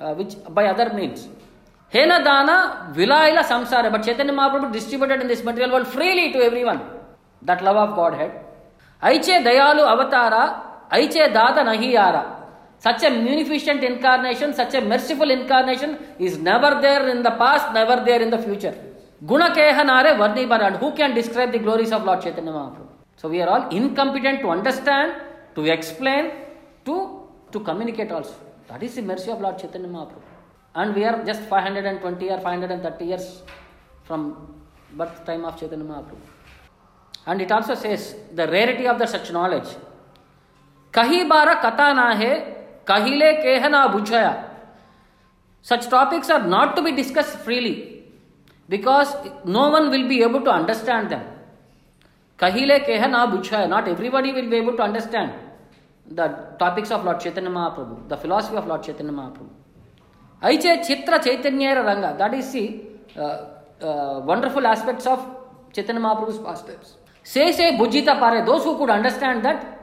uh, 0.00 0.14
which 0.14 0.36
by 0.50 0.66
other 0.66 0.92
means. 0.94 1.28
Hena 1.90 2.22
Dana 2.22 2.92
Vilaila 2.94 3.42
Samsara. 3.42 3.90
But 3.90 4.04
Chaitanya 4.04 4.32
Mahaprabhu 4.32 4.72
distributed 4.72 5.20
in 5.20 5.28
this 5.28 5.42
material 5.42 5.72
world 5.72 5.88
freely 5.88 6.32
to 6.32 6.38
everyone 6.38 6.80
that 7.42 7.62
love 7.62 7.76
of 7.76 7.96
Godhead. 7.96 8.32
Aiche 9.02 9.42
Dayalu 9.44 9.82
Avatara, 9.92 10.88
Aiche 10.92 11.32
Dada 11.32 11.62
Nahiyara. 11.64 12.36
Such 12.78 13.02
a 13.02 13.10
munificent 13.10 13.82
incarnation, 13.84 14.54
such 14.54 14.74
a 14.74 14.80
merciful 14.80 15.30
incarnation 15.30 15.98
is 16.18 16.38
never 16.38 16.80
there 16.80 17.08
in 17.08 17.22
the 17.22 17.30
past, 17.32 17.74
never 17.74 18.02
there 18.04 18.22
in 18.22 18.30
the 18.30 18.38
future. 18.38 18.74
Gunakehanare 19.24 20.16
Varnibara. 20.16 20.68
And 20.68 20.76
who 20.76 20.94
can 20.94 21.14
describe 21.14 21.52
the 21.52 21.58
glories 21.58 21.92
of 21.92 22.04
Lord 22.04 22.22
Chaitanya 22.22 22.52
Mahaprabhu? 22.52 22.86
So 23.16 23.28
we 23.28 23.42
are 23.42 23.48
all 23.48 23.68
incompetent 23.68 24.40
to 24.40 24.48
understand, 24.48 25.14
to 25.56 25.64
explain, 25.64 26.30
to, 26.86 27.26
to 27.52 27.60
communicate 27.60 28.10
also. 28.12 28.34
That 28.68 28.82
is 28.82 28.94
the 28.94 29.02
mercy 29.02 29.30
of 29.30 29.40
Lord 29.40 29.58
Chaitanya 29.58 29.88
Mahaprabhu. 29.88 30.29
And 30.74 30.94
we 30.94 31.04
are 31.04 31.24
just 31.24 31.42
520 31.42 32.30
or 32.30 32.38
530 32.38 33.04
years 33.04 33.42
from 34.04 34.54
birth 34.92 35.24
time 35.24 35.44
of 35.44 35.58
Chaitanya 35.58 35.84
Mahaprabhu. 35.84 36.16
And 37.26 37.42
it 37.42 37.50
also 37.52 37.74
says 37.74 38.16
the 38.32 38.46
rarity 38.46 38.86
of 38.86 38.98
the 38.98 39.06
such 39.06 39.32
knowledge. 39.32 39.68
Kahi 40.92 41.28
bara 41.28 41.60
kata 41.60 41.94
na 41.94 42.14
kahile 42.84 43.42
kehana 43.44 43.92
bujhaya. 43.92 44.44
Such 45.62 45.88
topics 45.88 46.30
are 46.30 46.46
not 46.46 46.76
to 46.76 46.82
be 46.82 46.92
discussed 46.92 47.38
freely 47.38 48.04
because 48.68 49.14
no 49.44 49.68
one 49.70 49.90
will 49.90 50.08
be 50.08 50.22
able 50.22 50.40
to 50.42 50.50
understand 50.50 51.10
them. 51.10 51.24
Kahile 52.38 52.86
kehana 52.86 53.30
bujhaya. 53.30 53.68
Not 53.68 53.88
everybody 53.88 54.32
will 54.32 54.48
be 54.48 54.56
able 54.56 54.76
to 54.76 54.82
understand 54.82 55.32
the 56.10 56.28
topics 56.58 56.90
of 56.90 57.04
Lord 57.04 57.20
Chaitanya 57.20 57.50
Mahaprabhu, 57.50 58.08
the 58.08 58.16
philosophy 58.16 58.56
of 58.56 58.66
Lord 58.66 58.82
Chaitanya 58.82 59.12
Mahaprabhu. 59.12 59.59
Aiche 60.42 60.82
Chitra 60.86 61.22
Chaitanya 61.22 61.74
Ranga. 61.82 62.14
That 62.16 62.34
is 62.34 62.52
the 62.52 62.80
uh, 63.16 63.46
uh, 63.82 64.20
wonderful 64.24 64.66
aspects 64.66 65.06
of 65.06 65.18
Chaitanya 65.72 66.00
Mahaprabhu's 66.00 66.38
pastimes. 66.38 66.96
Say 67.22 67.52
say 67.52 67.76
Bujita 67.76 68.18
Pare. 68.18 68.44
Those 68.44 68.64
who 68.64 68.78
could 68.78 68.90
understand 68.90 69.44
that 69.44 69.78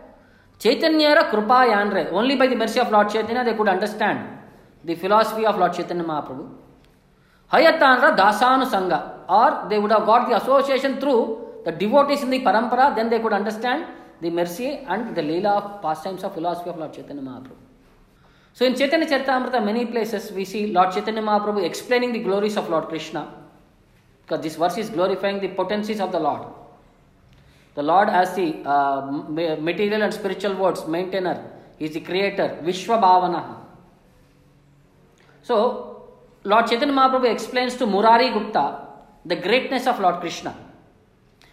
Chaitanyara 0.59 1.29
Krupa 1.29 1.67
Yanre. 1.69 2.11
Only 2.11 2.35
by 2.35 2.47
the 2.47 2.55
mercy 2.55 2.79
of 2.79 2.91
Lord 2.91 3.09
Chaitanya 3.09 3.43
they 3.43 3.53
could 3.53 3.67
understand 3.67 4.27
the 4.83 4.95
philosophy 4.95 5.45
of 5.45 5.57
Lord 5.57 5.73
Chaitanya 5.73 6.03
Mahaprabhu. 6.03 6.49
Hayatanra 7.51 8.17
Dasanu 8.17 8.65
Sangha. 8.65 9.13
Or 9.29 9.67
they 9.69 9.77
would 9.77 9.91
have 9.91 10.05
got 10.05 10.27
the 10.27 10.37
association 10.37 10.99
through 10.99 11.61
the 11.65 11.71
devotees 11.71 12.23
in 12.23 12.29
the 12.29 12.39
parampara, 12.39 12.95
then 12.95 13.09
they 13.09 13.19
could 13.19 13.33
understand 13.33 13.85
the 14.21 14.29
mercy 14.29 14.79
and 14.87 15.15
the 15.15 15.21
leela 15.21 15.61
of 15.61 15.81
pastimes 15.81 16.23
of 16.23 16.33
philosophy 16.33 16.69
of 16.69 16.77
Lord 16.77 16.93
Chaitanya 16.93 17.21
Mahaprabhu. 17.21 17.55
So 18.57 18.65
in 18.65 18.75
Chaitanya 18.75 19.05
Charitamrita, 19.05 19.63
many 19.63 19.85
places 19.85 20.31
we 20.31 20.43
see 20.43 20.65
Lord 20.73 20.91
Chaitanya 20.91 21.21
Mahaprabhu 21.21 21.63
explaining 21.63 22.11
the 22.11 22.23
glories 22.27 22.57
of 22.57 22.67
Lord 22.67 22.87
Krishna. 22.89 23.31
Because 24.23 24.41
this 24.41 24.55
verse 24.55 24.79
is 24.79 24.89
glorifying 24.89 25.39
the 25.39 25.49
potencies 25.49 25.99
of 25.99 26.11
the 26.11 26.19
Lord. 26.19 26.41
The 27.75 27.83
Lord 27.83 28.09
as 28.09 28.35
the 28.35 28.55
uh, 28.67 29.11
material 29.61 30.01
and 30.01 30.11
spiritual 30.11 30.55
worlds 30.55 30.87
maintainer. 30.87 31.51
He 31.77 31.85
is 31.85 31.91
the 31.91 31.99
creator, 31.99 32.57
Vishwa 32.63 32.99
Bhavana. 32.99 33.57
So, 35.43 36.09
Lord 36.43 36.65
Chaitanya 36.65 36.95
Mahaprabhu 36.95 37.31
explains 37.31 37.75
to 37.75 37.85
Murari 37.85 38.31
Gupta 38.31 38.87
the 39.23 39.35
greatness 39.35 39.85
of 39.85 39.99
Lord 39.99 40.19
Krishna. 40.19 40.57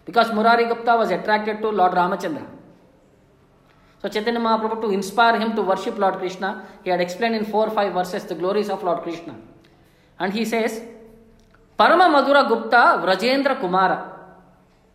Because 0.07 0.33
Murari 0.33 0.69
Gupta 0.69 0.97
was 0.97 1.11
attracted 1.11 1.61
to 1.61 1.69
Lord 1.69 1.93
Ramachandra. 1.93 2.47
So 4.05 4.11
Chaitanya 4.11 4.39
Mahaprabhu 4.39 4.83
to 4.83 4.91
inspire 4.91 5.41
him 5.41 5.57
to 5.57 5.63
worship 5.63 5.99
Lord 5.99 6.19
Krishna, 6.19 6.67
he 6.83 6.91
had 6.91 7.01
explained 7.01 7.37
in 7.37 7.47
four 7.47 7.69
or 7.69 7.71
five 7.71 7.95
verses 7.95 8.25
the 8.25 8.35
glories 8.35 8.69
of 8.69 8.83
Lord 8.83 9.03
Krishna. 9.03 9.35
And 10.21 10.31
he 10.31 10.45
says, 10.45 10.83
Parama 11.79 12.13
Madhura 12.15 12.47
Gupta 12.47 13.01
Vrajendra 13.03 13.59
Kumara. 13.59 14.13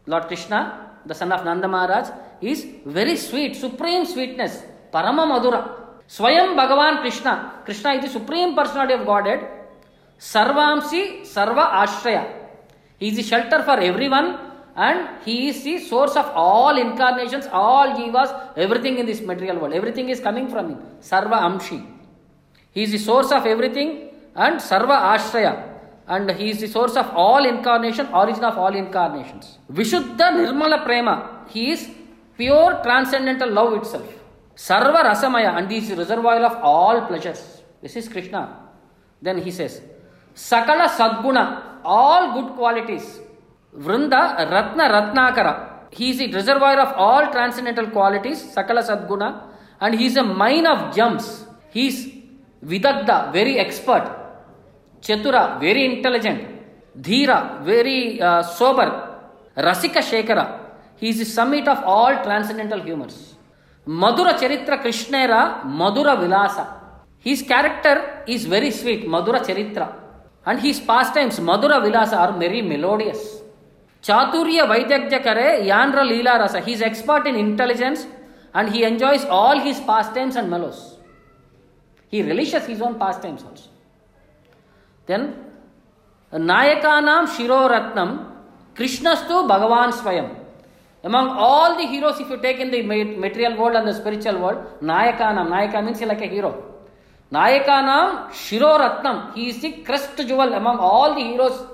Lord 0.05 0.27
Krishna, 0.27 0.91
the 1.07 1.15
son 1.15 1.31
of 1.31 1.43
Nanda 1.43 1.67
Maharaj, 1.67 2.09
is 2.39 2.67
very 2.85 3.15
sweet, 3.15 3.55
supreme 3.55 4.05
sweetness. 4.05 4.61
Parama 4.93 5.25
Madhura. 5.25 5.71
Swayam 6.07 6.55
Bhagavan 6.55 7.01
Krishna. 7.01 7.63
Krishna 7.65 7.93
is 7.93 8.03
the 8.03 8.09
supreme 8.19 8.55
personality 8.55 8.93
of 8.93 9.07
Godhead. 9.07 9.39
Sarvamsi 10.19 11.21
Sarva 11.21 11.71
Ashraya. 11.71 12.31
He 12.99 13.07
is 13.07 13.15
the 13.15 13.23
shelter 13.23 13.63
for 13.63 13.79
everyone 13.79 14.48
and 14.85 14.99
he 15.25 15.49
is 15.49 15.61
the 15.63 15.77
source 15.77 16.15
of 16.15 16.27
all 16.41 16.77
incarnations, 16.77 17.47
all 17.51 17.87
jivas, 17.97 18.29
everything 18.55 18.97
in 18.97 19.05
this 19.05 19.19
material 19.19 19.57
world. 19.59 19.73
Everything 19.73 20.07
is 20.07 20.21
coming 20.21 20.47
from 20.47 20.69
him. 20.69 20.77
Sarva 21.01 21.39
Amshi. 21.47 21.79
He 22.71 22.83
is 22.83 22.91
the 22.93 22.97
source 22.97 23.31
of 23.31 23.45
everything 23.45 23.89
and 24.35 24.55
Sarva 24.69 24.97
Ashraya. 25.13 25.53
And 26.07 26.31
he 26.31 26.51
is 26.51 26.61
the 26.61 26.67
source 26.67 26.95
of 26.95 27.07
all 27.13 27.45
incarnation, 27.45 28.07
origin 28.13 28.45
of 28.45 28.57
all 28.57 28.73
incarnations. 28.73 29.57
Vishuddha 29.69 30.31
Nirmala 30.37 30.85
Prema. 30.85 31.45
He 31.49 31.71
is 31.71 31.89
pure 32.37 32.79
transcendental 32.81 33.51
love 33.51 33.73
itself. 33.73 34.09
Sarva 34.55 35.03
Rasamaya. 35.03 35.57
And 35.57 35.69
he 35.69 35.79
is 35.79 35.89
the 35.89 35.97
reservoir 35.97 36.37
of 36.37 36.55
all 36.63 37.05
pleasures. 37.05 37.63
This 37.81 37.97
is 37.97 38.07
Krishna. 38.07 38.57
Then 39.21 39.39
he 39.39 39.51
says, 39.51 39.81
Sakala 40.35 40.87
Sadguna. 40.87 41.79
All 41.83 42.41
good 42.41 42.55
qualities. 42.55 43.19
Very 53.31 53.59
expert. 53.59 54.15
Chatura, 55.01 55.59
very 55.59 55.85
intelligent. 55.85 56.45
Dhira, 56.99 57.61
very 57.63 58.19
uh, 58.21 58.43
sober. 58.43 59.05
Rasika 59.55 60.01
Shekara, 60.01 60.59
he 60.97 61.09
is 61.09 61.19
the 61.19 61.25
summit 61.25 61.67
of 61.67 61.83
all 61.83 62.23
transcendental 62.23 62.81
humors. 62.81 63.35
Madhura 63.87 64.37
Charitra 64.37 64.81
Krishnera, 64.83 65.63
Madhura 65.63 66.17
Vilasa. 66.17 66.67
His 67.19 67.41
character 67.41 68.23
is 68.27 68.45
very 68.45 68.71
sweet, 68.71 69.07
Madhura 69.07 69.39
Charitra. 69.45 69.93
And 70.45 70.59
his 70.59 70.79
pastimes, 70.79 71.39
Madhura 71.39 71.81
Vilasa, 71.81 72.17
are 72.17 72.33
very 72.37 72.61
melodious. 72.61 73.38
Chaturya 74.01 74.65
Vaidagya 74.67 75.21
Kare 75.21 75.61
Yandra 75.61 76.03
Leela 76.03 76.39
Rasa. 76.39 76.61
He 76.61 76.73
is 76.73 76.81
expert 76.81 77.27
in 77.27 77.35
intelligence 77.35 78.05
and 78.53 78.69
he 78.69 78.83
enjoys 78.83 79.25
all 79.25 79.59
his 79.59 79.79
pastimes 79.81 80.35
and 80.35 80.49
mellows. 80.49 80.97
He 82.09 82.23
relishes 82.23 82.65
his 82.65 82.81
own 82.81 82.97
pastimes 82.97 83.43
also. 83.43 83.69
Then 85.05 85.35
Nayakanam 86.31 87.27
Shiroratnam 87.27 88.31
Krishnastu 88.75 89.47
Bhagavan 89.47 89.91
Swayam. 89.91 90.35
Among 91.03 91.29
all 91.29 91.77
the 91.77 91.85
heroes, 91.87 92.19
if 92.19 92.29
you 92.29 92.37
take 92.41 92.59
in 92.59 92.71
the 92.71 92.81
ma- 92.81 93.19
material 93.19 93.57
world 93.57 93.75
and 93.75 93.87
the 93.87 93.93
spiritual 93.93 94.39
world, 94.39 94.81
Nayakanam, 94.81 95.47
Nayaka 95.47 95.83
means 95.83 96.01
like 96.01 96.21
a 96.21 96.27
hero. 96.27 96.63
Nayakanam 97.31 98.29
Shiroratnam, 98.31 99.33
he 99.33 99.49
is 99.49 99.61
the 99.61 99.71
crest 99.83 100.17
jewel 100.17 100.53
among 100.53 100.77
all 100.77 101.15
the 101.15 101.21
heroes, 101.21 101.65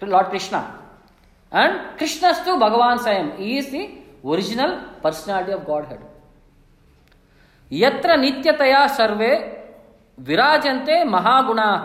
Lord 0.00 0.26
Krishna. 0.26 0.77
And 1.50 1.98
Krishnastu 1.98 2.58
Bhagavan 2.58 2.98
Swayam, 2.98 3.38
he 3.38 3.58
is 3.58 3.70
the 3.70 3.90
original 4.24 4.80
personality 5.02 5.52
of 5.52 5.66
Godhead. 5.66 6.00
यत्र 7.70 8.16
नित्यतया 8.16 8.86
सर्वे 8.96 9.32
विराजन्ते 10.28 11.02
महागुणाः 11.04 11.82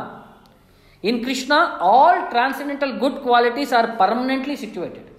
in 1.03 1.21
krishna 1.23 1.77
all 1.81 2.29
transcendental 2.33 2.93
good 2.99 3.21
qualities 3.23 3.73
are 3.73 3.87
permanently 4.01 4.55
situated 4.55 5.09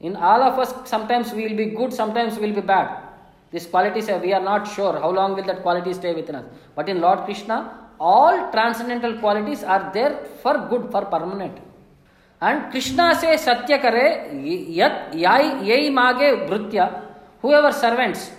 in 0.00 0.16
all 0.16 0.42
of 0.42 0.58
us 0.58 0.72
sometimes 0.88 1.34
we 1.34 1.42
will 1.46 1.58
be 1.62 1.66
good 1.80 1.92
sometimes 1.92 2.38
we 2.38 2.46
will 2.46 2.56
be 2.60 2.66
bad 2.74 2.88
these 3.52 3.66
qualities 3.66 4.08
we 4.22 4.32
are 4.32 4.42
not 4.42 4.66
sure 4.76 4.94
how 5.04 5.10
long 5.10 5.34
will 5.36 5.46
that 5.50 5.60
quality 5.66 5.92
stay 5.92 6.14
within 6.14 6.36
us 6.40 6.46
but 6.74 6.88
in 6.88 7.00
lord 7.06 7.20
krishna 7.26 7.58
all 8.00 8.50
transcendental 8.56 9.14
qualities 9.24 9.62
are 9.62 9.90
there 9.92 10.14
for 10.42 10.54
good 10.70 10.90
for 10.90 11.04
permanent 11.16 11.58
and 12.42 12.70
Krishna 12.72 13.12
से 13.20 13.36
सत्य 13.38 13.78
करे 13.78 14.08
ये 14.76 15.88
मागे 15.90 16.34
भृत्य 16.46 16.88
whoever 17.54 17.72
servants 17.72 18.30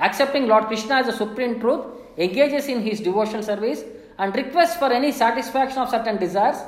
accepting 0.00 0.46
Lord 0.48 0.68
Krishna 0.68 0.98
as 0.98 1.08
a 1.08 1.12
supreme 1.16 1.54
truth 1.60 2.20
engages 2.20 2.68
in 2.70 2.80
his 2.82 3.02
devotional 3.04 3.42
service 3.42 3.84
and 4.20 4.36
request 4.36 4.78
for 4.80 4.92
any 4.92 5.12
satisfaction 5.12 5.80
of 5.80 5.90
certain 5.90 6.16
desires 6.18 6.64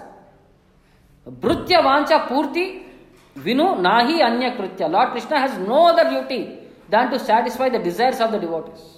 भृत्य 1.42 1.81
वांच 1.83 2.12
पूर्ति 2.28 2.66
विनु 3.37 3.74
ना 3.81 3.98
ही 3.98 4.20
अन्य 4.20 4.50
कृत्य 4.50 4.88
Lord 4.88 5.12
Krishna 5.12 5.38
has 5.38 5.59
no 5.61 5.83
other 5.88 6.09
duty 6.11 6.38
than 6.90 7.11
to 7.11 7.18
satisfy 7.18 7.70
the 7.70 7.83
desires 7.83 8.20
of 8.22 8.31
the 8.31 8.40
devotees 8.40 8.96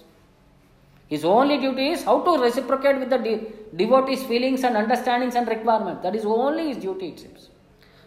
His 1.11 1.25
only 1.25 1.59
duty 1.59 1.89
is 1.89 2.05
how 2.05 2.21
to 2.21 2.41
reciprocate 2.41 3.01
with 3.01 3.11
the 3.11 3.19
de- 3.19 3.41
devotees' 3.75 4.23
feelings 4.23 4.63
and 4.63 4.77
understandings 4.77 5.35
and 5.35 5.49
requirements. 5.49 6.05
That 6.05 6.15
is 6.15 6.25
only 6.25 6.69
his 6.69 6.77
duty, 6.77 7.09
it 7.09 7.19
seems. 7.19 7.50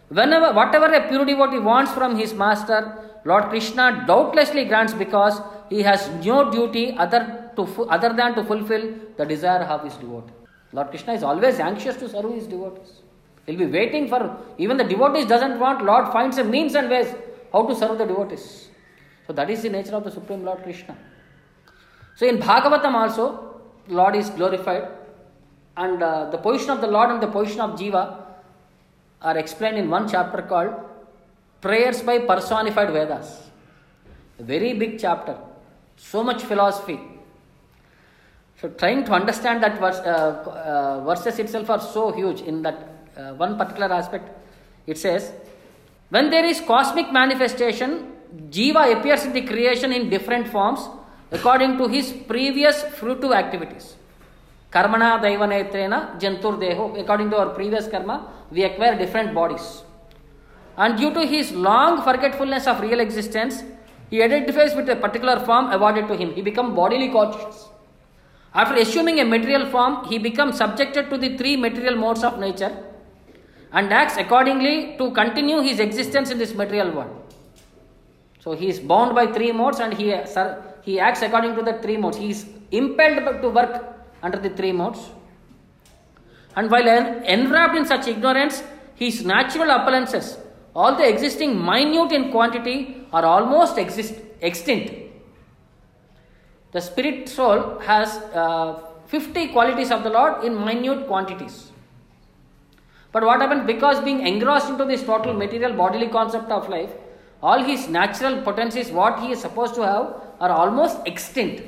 Whenever 0.08 0.52
whatever 0.52 0.86
a 0.86 1.08
pure 1.08 1.24
devotee 1.24 1.58
wants 1.58 1.92
from 1.92 2.16
his 2.16 2.34
master 2.34 2.80
lord 3.24 3.44
krishna 3.50 4.04
doubtlessly 4.06 4.64
grants 4.64 4.92
because 4.92 5.40
he 5.70 5.82
has 5.82 6.08
no 6.24 6.50
duty 6.50 6.94
other 6.96 7.44
to 7.56 7.86
other 7.88 8.12
than 8.12 8.34
to 8.34 8.44
fulfill 8.44 8.94
the 9.16 9.24
desire 9.24 9.62
of 9.62 9.84
his 9.84 9.94
devotee. 9.94 10.32
Lord 10.72 10.88
krishna 10.88 11.14
is 11.14 11.22
always 11.22 11.60
anxious 11.60 11.96
to 11.96 12.08
serve 12.08 12.32
his 12.32 12.46
devotees. 12.46 13.02
He'll 13.46 13.58
be 13.58 13.66
waiting 13.66 14.08
for 14.08 14.36
even 14.58 14.76
the 14.76 14.84
devotees 14.84 15.26
doesn't 15.26 15.58
want 15.58 15.84
lord 15.84 16.12
finds 16.12 16.38
a 16.38 16.44
means 16.44 16.74
and 16.74 16.90
ways 16.90 17.14
how 17.52 17.66
to 17.66 17.74
serve 17.74 17.98
the 17.98 18.04
devotees. 18.04 18.68
So 19.26 19.32
that 19.32 19.50
is 19.50 19.62
the 19.62 19.70
nature 19.70 19.94
of 19.94 20.04
the 20.04 20.10
supreme 20.10 20.44
lord 20.44 20.62
krishna. 20.62 20.96
So 22.16 22.26
in 22.26 22.38
bhagavatam 22.38 22.94
also 22.94 23.60
lord 23.88 24.16
is 24.16 24.30
glorified 24.30 24.88
and 25.76 26.02
uh, 26.02 26.30
the 26.30 26.38
position 26.38 26.70
of 26.70 26.80
the 26.80 26.86
lord 26.86 27.10
and 27.10 27.22
the 27.22 27.26
position 27.26 27.60
of 27.60 27.78
jiva 27.78 28.23
are 29.24 29.36
explained 29.44 29.78
in 29.82 29.88
one 29.96 30.06
chapter 30.14 30.42
called 30.52 30.74
prayers 31.66 32.00
by 32.10 32.16
personified 32.32 32.92
vedas 32.98 33.28
a 34.42 34.44
very 34.52 34.72
big 34.84 34.94
chapter 35.04 35.36
so 36.12 36.22
much 36.30 36.42
philosophy 36.50 36.98
so 38.64 38.68
trying 38.70 39.04
to 39.04 39.12
understand 39.12 39.62
that 39.62 39.78
verse, 39.78 39.98
uh, 39.98 40.42
uh, 40.48 41.04
verses 41.04 41.38
itself 41.38 41.68
are 41.68 41.80
so 41.80 42.12
huge 42.12 42.40
in 42.40 42.62
that 42.62 42.88
uh, 43.14 43.34
one 43.34 43.58
particular 43.58 43.92
aspect. 43.92 44.30
It 44.86 44.96
says, 44.96 45.32
when 46.08 46.30
there 46.30 46.46
is 46.46 46.62
cosmic 46.62 47.12
manifestation, 47.12 48.12
Jiva 48.48 48.98
appears 48.98 49.24
in 49.26 49.34
the 49.34 49.42
creation 49.42 49.92
in 49.92 50.08
different 50.08 50.48
forms 50.48 50.80
according 51.30 51.76
to 51.76 51.88
his 51.88 52.12
previous 52.12 52.82
fruitive 52.82 53.34
activities. 53.34 53.96
Karmana 54.74 55.22
daivanetrena 55.22 56.18
jantur. 56.20 56.54
According 56.98 57.30
to 57.30 57.38
our 57.38 57.50
previous 57.50 57.86
karma, 57.88 58.28
we 58.50 58.64
acquire 58.64 58.98
different 58.98 59.32
bodies. 59.32 59.84
And 60.76 60.98
due 60.98 61.14
to 61.14 61.24
his 61.24 61.52
long 61.52 62.02
forgetfulness 62.02 62.66
of 62.66 62.80
real 62.80 62.98
existence, 62.98 63.62
he 64.10 64.22
identifies 64.22 64.74
with 64.74 64.88
a 64.88 64.96
particular 64.96 65.38
form 65.40 65.70
awarded 65.70 66.08
to 66.08 66.16
him. 66.16 66.34
He 66.34 66.42
becomes 66.42 66.74
bodily 66.74 67.10
conscious. 67.10 67.68
After 68.52 68.74
assuming 68.76 69.20
a 69.20 69.24
material 69.24 69.66
form, 69.70 70.04
he 70.08 70.18
becomes 70.18 70.56
subjected 70.58 71.10
to 71.10 71.18
the 71.18 71.36
three 71.36 71.56
material 71.56 71.96
modes 71.96 72.24
of 72.24 72.38
nature 72.38 72.76
and 73.72 73.92
acts 73.92 74.16
accordingly 74.16 74.96
to 74.98 75.10
continue 75.12 75.60
his 75.60 75.80
existence 75.80 76.30
in 76.30 76.38
this 76.38 76.54
material 76.54 76.90
world. 76.90 77.34
So 78.40 78.52
he 78.52 78.68
is 78.68 78.78
bound 78.78 79.14
by 79.14 79.26
three 79.28 79.52
modes 79.52 79.80
and 79.80 79.94
he, 79.94 80.14
he 80.82 81.00
acts 81.00 81.22
according 81.22 81.56
to 81.56 81.62
the 81.62 81.78
three 81.82 81.96
modes. 81.96 82.16
He 82.16 82.30
is 82.30 82.46
impelled 82.70 83.42
to 83.42 83.48
work 83.48 83.93
under 84.24 84.38
the 84.46 84.50
three 84.58 84.72
modes. 84.72 85.02
And 86.56 86.70
while 86.70 86.88
en- 86.88 87.24
enwrapped 87.34 87.76
in 87.76 87.84
such 87.92 88.08
ignorance, 88.08 88.62
his 88.94 89.24
natural 89.24 89.70
appearances, 89.70 90.38
the 90.74 91.08
existing 91.08 91.52
minute 91.70 92.12
in 92.12 92.30
quantity, 92.30 93.06
are 93.12 93.24
almost 93.24 93.78
exist- 93.78 94.20
extinct. 94.40 94.88
The 96.72 96.80
spirit 96.80 97.28
soul 97.28 97.78
has 97.80 98.16
uh, 98.42 98.80
50 99.06 99.48
qualities 99.48 99.90
of 99.92 100.02
the 100.02 100.10
Lord 100.10 100.44
in 100.44 100.64
minute 100.64 101.06
quantities. 101.06 101.70
But 103.12 103.22
what 103.22 103.40
happens 103.40 103.64
because 103.66 104.00
being 104.00 104.26
engrossed 104.26 104.68
into 104.70 104.84
this 104.84 105.04
total 105.04 105.34
material 105.34 105.72
bodily 105.72 106.08
concept 106.08 106.50
of 106.50 106.68
life, 106.68 106.90
all 107.40 107.62
his 107.62 107.88
natural 107.88 108.42
potencies, 108.42 108.90
what 108.90 109.20
he 109.20 109.30
is 109.30 109.40
supposed 109.40 109.74
to 109.76 109.82
have, 109.82 110.06
are 110.40 110.50
almost 110.50 111.06
extinct, 111.06 111.62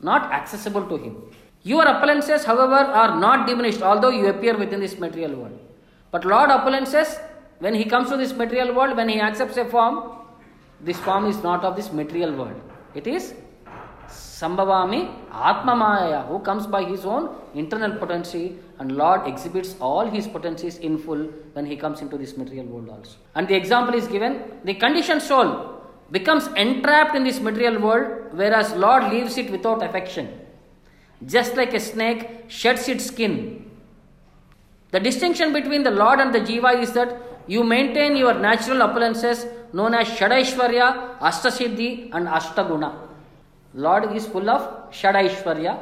not 0.00 0.32
accessible 0.32 0.88
to 0.88 0.96
him. 0.96 1.33
Your 1.64 1.84
appearances, 1.86 2.44
however, 2.44 2.80
are 3.02 3.18
not 3.18 3.46
diminished, 3.46 3.80
although 3.80 4.10
you 4.10 4.26
appear 4.26 4.56
within 4.56 4.80
this 4.80 4.98
material 4.98 5.34
world. 5.40 5.58
But 6.10 6.26
Lord 6.26 6.50
appearances, 6.50 7.16
when 7.58 7.74
he 7.74 7.86
comes 7.86 8.10
to 8.10 8.18
this 8.18 8.34
material 8.34 8.74
world, 8.74 8.96
when 8.98 9.08
he 9.08 9.18
accepts 9.18 9.56
a 9.56 9.64
form, 9.64 10.12
this 10.82 10.98
form 10.98 11.24
is 11.24 11.42
not 11.42 11.64
of 11.64 11.74
this 11.74 11.90
material 11.90 12.34
world. 12.34 12.60
It 12.94 13.06
is 13.06 13.32
Sambhavami 14.08 15.30
Atmamaya, 15.30 16.28
who 16.28 16.38
comes 16.40 16.66
by 16.66 16.84
his 16.84 17.06
own 17.06 17.34
internal 17.54 17.96
potency, 17.96 18.56
and 18.78 18.92
Lord 18.92 19.26
exhibits 19.26 19.74
all 19.80 20.06
his 20.06 20.26
potencies 20.28 20.76
in 20.76 20.98
full 20.98 21.24
when 21.54 21.64
he 21.64 21.76
comes 21.76 22.02
into 22.02 22.18
this 22.18 22.36
material 22.36 22.66
world 22.66 22.90
also. 22.90 23.16
And 23.34 23.48
the 23.48 23.54
example 23.54 23.94
is 23.94 24.06
given 24.06 24.42
the 24.64 24.74
conditioned 24.74 25.22
soul 25.22 25.80
becomes 26.10 26.46
entrapped 26.48 27.16
in 27.16 27.24
this 27.24 27.40
material 27.40 27.80
world, 27.80 28.34
whereas 28.34 28.74
Lord 28.74 29.10
leaves 29.10 29.38
it 29.38 29.50
without 29.50 29.82
affection. 29.82 30.28
Just 31.26 31.56
like 31.56 31.74
a 31.74 31.80
snake 31.80 32.44
sheds 32.48 32.88
its 32.88 33.06
skin. 33.06 33.70
The 34.90 35.00
distinction 35.00 35.52
between 35.52 35.82
the 35.82 35.90
Lord 35.90 36.20
and 36.20 36.34
the 36.34 36.40
Jiva 36.40 36.80
is 36.80 36.92
that 36.92 37.20
you 37.46 37.64
maintain 37.64 38.16
your 38.16 38.34
natural 38.34 38.82
appearances 38.82 39.46
known 39.72 39.94
as 39.94 40.06
Shadaishwarya, 40.08 41.18
Astasiddhi, 41.18 42.10
and 42.12 42.28
Ashtaguna. 42.28 42.96
Lord 43.74 44.14
is 44.14 44.26
full 44.26 44.48
of 44.48 44.90
Shadaishwarya, 44.92 45.78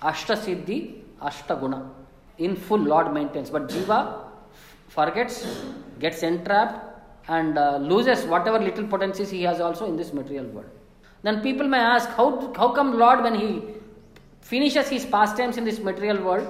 Ashtasiddhi, 0.00 1.02
Ashtaguna. 1.20 1.90
In 2.38 2.56
full, 2.56 2.78
Lord 2.78 3.12
maintains. 3.12 3.50
But 3.50 3.68
Jiva 3.68 4.24
forgets, 4.88 5.46
gets 5.98 6.22
entrapped, 6.22 6.82
and 7.28 7.58
uh, 7.58 7.76
loses 7.76 8.24
whatever 8.24 8.58
little 8.58 8.86
potencies 8.86 9.30
he 9.30 9.42
has 9.42 9.60
also 9.60 9.86
in 9.86 9.96
this 9.96 10.12
material 10.12 10.46
world. 10.46 10.70
Then 11.22 11.42
people 11.42 11.66
may 11.66 11.78
ask, 11.78 12.08
how, 12.10 12.52
how 12.54 12.68
come 12.72 12.98
Lord, 12.98 13.22
when 13.22 13.34
he 13.34 13.62
finishes 14.52 14.88
his 14.88 15.04
pastimes 15.04 15.56
in 15.56 15.64
this 15.64 15.78
material 15.80 16.22
world, 16.22 16.46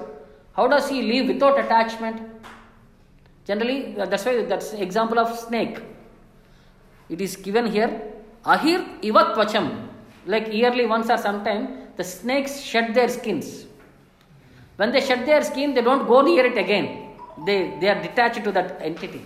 how 0.55 0.67
does 0.67 0.87
he 0.89 1.01
live 1.11 1.27
without 1.27 1.59
attachment? 1.59 2.21
Generally, 3.45 3.97
uh, 3.99 4.05
that's 4.05 4.25
why 4.25 4.43
that's 4.43 4.73
example 4.73 5.19
of 5.19 5.37
snake. 5.37 5.79
It 7.09 7.21
is 7.21 7.35
given 7.35 7.71
here, 7.71 7.91
ahir 8.45 8.79
ivat 9.09 9.35
vacham. 9.39 9.87
Like 10.25 10.51
yearly 10.51 10.85
once 10.85 11.09
or 11.09 11.17
sometime, 11.17 11.63
the 11.95 12.03
snakes 12.03 12.59
shed 12.59 12.93
their 12.93 13.07
skins. 13.07 13.65
When 14.75 14.91
they 14.91 15.01
shed 15.01 15.25
their 15.25 15.41
skin, 15.41 15.73
they 15.73 15.81
don't 15.81 16.07
go 16.07 16.21
near 16.21 16.45
it 16.45 16.57
again. 16.57 16.87
They, 17.45 17.77
they 17.79 17.89
are 17.89 18.01
detached 18.01 18.43
to 18.43 18.51
that 18.51 18.81
entity. 18.81 19.23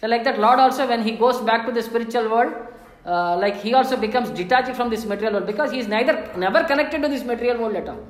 So, 0.00 0.06
like 0.06 0.24
that, 0.24 0.38
Lord 0.38 0.60
also, 0.60 0.86
when 0.86 1.02
he 1.02 1.12
goes 1.12 1.40
back 1.40 1.66
to 1.66 1.72
the 1.72 1.82
spiritual 1.82 2.30
world, 2.30 2.54
uh, 3.08 3.36
like 3.42 3.56
he 3.62 3.74
also 3.74 3.96
becomes 3.96 4.30
detached 4.30 4.74
from 4.76 4.90
this 4.90 5.04
material 5.04 5.34
world 5.34 5.46
because 5.46 5.70
he 5.72 5.78
is 5.78 5.88
neither 5.88 6.14
never 6.36 6.62
connected 6.64 7.02
to 7.02 7.08
this 7.08 7.24
material 7.24 7.58
world 7.62 7.76
at 7.76 7.88
all. 7.88 8.00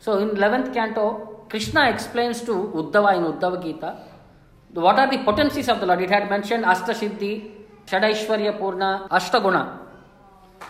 So, 0.00 0.18
in 0.18 0.30
11th 0.30 0.72
canto, 0.74 1.04
Krishna 1.48 1.90
explains 1.90 2.40
to 2.42 2.52
Uddhava 2.80 3.16
in 3.18 3.24
Uddhava 3.32 3.62
Gita 3.62 3.90
what 4.72 4.98
are 4.98 5.10
the 5.10 5.18
potencies 5.18 5.68
of 5.68 5.80
the 5.80 5.86
Lord. 5.86 6.00
It 6.00 6.10
had 6.10 6.28
mentioned 6.30 6.64
Ashtasiddhi, 6.64 7.50
Shadaishwarya 7.86 8.58
Purna, 8.58 9.08
Ashtaguna. 9.10 9.80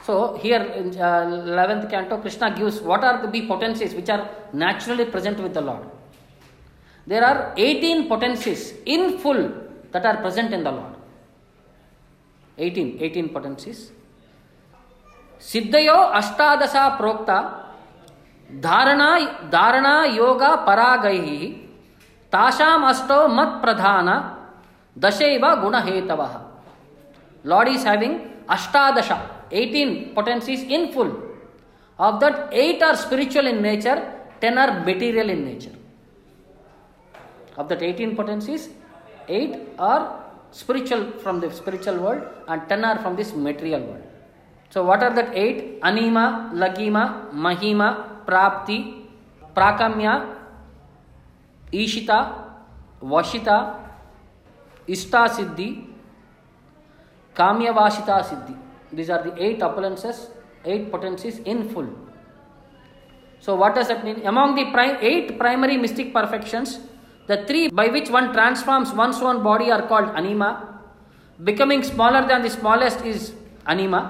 So 0.04 0.36
here 0.36 0.62
in 0.62 0.88
uh, 0.98 1.26
11th 1.56 1.90
canto, 1.90 2.18
Krishna 2.18 2.54
gives 2.56 2.80
what 2.80 3.04
are 3.04 3.26
the 3.30 3.46
potencies 3.46 3.94
which 3.94 4.08
are 4.08 4.28
naturally 4.52 5.04
present 5.04 5.38
with 5.38 5.54
the 5.54 5.60
Lord. 5.60 5.86
There 7.06 7.24
are 7.24 7.54
18 7.56 8.08
potencies 8.08 8.74
in 8.86 9.18
full 9.18 9.52
that 9.92 10.04
are 10.06 10.18
present 10.18 10.54
in 10.54 10.64
the 10.64 10.72
Lord. 10.72 10.89
18, 12.66 12.98
18 13.00 13.32
potencies. 13.36 13.80
सिद्धयो 15.50 15.94
अष्टादशा 16.18 16.88
प्रोक्ता 16.96 17.36
धारणा 18.64 19.08
धारणा 19.52 19.94
योग 20.16 20.42
परागैः 20.66 21.28
तासाम् 22.32 22.84
अष्टौ 22.88 23.26
मत् 23.36 23.60
प्रधान 23.62 24.08
दशैव 25.04 25.46
गुणहेतवः 25.62 26.34
Lord 27.44 27.68
is 27.68 27.84
having 27.84 28.20
Ashtadasha, 28.48 29.18
18 29.50 30.14
potencies 30.14 30.62
in 30.62 30.92
full. 30.92 31.10
Of 31.98 32.20
that, 32.20 32.48
8 32.52 32.82
are 32.82 32.96
spiritual 32.96 33.46
in 33.46 33.62
nature, 33.62 33.98
10 34.40 34.58
are 34.58 34.84
material 34.84 35.30
in 35.30 35.44
nature. 35.44 35.76
Of 37.56 37.68
that 37.68 37.82
18 37.82 38.16
potencies, 38.16 38.70
8 39.28 39.56
are 39.78 40.29
spiritual 40.52 41.12
from 41.22 41.40
the 41.40 41.50
spiritual 41.50 41.98
world 41.98 42.22
and 42.48 42.68
10 42.68 42.84
are 42.84 42.98
from 42.98 43.16
this 43.16 43.34
material 43.34 43.82
world. 43.82 44.02
So, 44.70 44.84
what 44.84 45.02
are 45.02 45.14
that 45.14 45.34
8? 45.34 45.80
Anima, 45.82 46.52
Lagima, 46.54 47.32
Mahima, 47.32 48.24
Prapti, 48.24 49.06
Prakamya, 49.54 50.36
Ishita, 51.72 52.44
Vashita, 53.02 53.76
Ista 54.86 55.28
Siddhi, 55.28 55.86
Kamya 57.34 57.72
Kamyavashita 57.74 58.24
Siddhi. 58.24 58.56
These 58.92 59.10
are 59.10 59.22
the 59.22 59.42
eight 59.42 59.60
opulences, 59.60 60.30
eight 60.64 60.90
potencies 60.90 61.38
in 61.38 61.68
full. 61.68 61.88
So, 63.38 63.54
what 63.54 63.74
does 63.74 63.88
that 63.88 64.04
mean? 64.04 64.26
Among 64.26 64.54
the 64.54 64.70
pri- 64.70 64.98
eight 65.00 65.38
primary 65.38 65.76
mystic 65.76 66.12
perfections, 66.12 66.80
the 67.30 67.38
three 67.48 67.68
by 67.80 67.86
which 67.94 68.08
one 68.10 68.32
transforms 68.32 68.92
one's 68.92 69.20
own 69.28 69.42
body 69.42 69.70
are 69.70 69.82
called 69.90 70.08
anima. 70.20 70.50
Becoming 71.44 71.82
smaller 71.82 72.26
than 72.26 72.42
the 72.42 72.50
smallest 72.50 73.04
is 73.04 73.32
anima. 73.66 74.02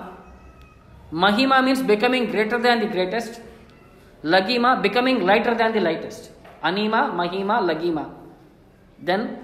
Mahima 1.13 1.63
means 1.65 1.83
becoming 1.83 2.31
greater 2.31 2.59
than 2.59 2.81
the 2.81 2.87
greatest. 2.87 3.41
Lagima, 4.23 4.83
becoming 4.83 5.21
lighter 5.21 5.55
than 5.55 5.73
the 5.73 5.81
lightest. 5.81 6.31
Anima, 6.63 7.13
Mahima, 7.21 7.61
Lagima. 7.69 8.11
Then, 8.99 9.39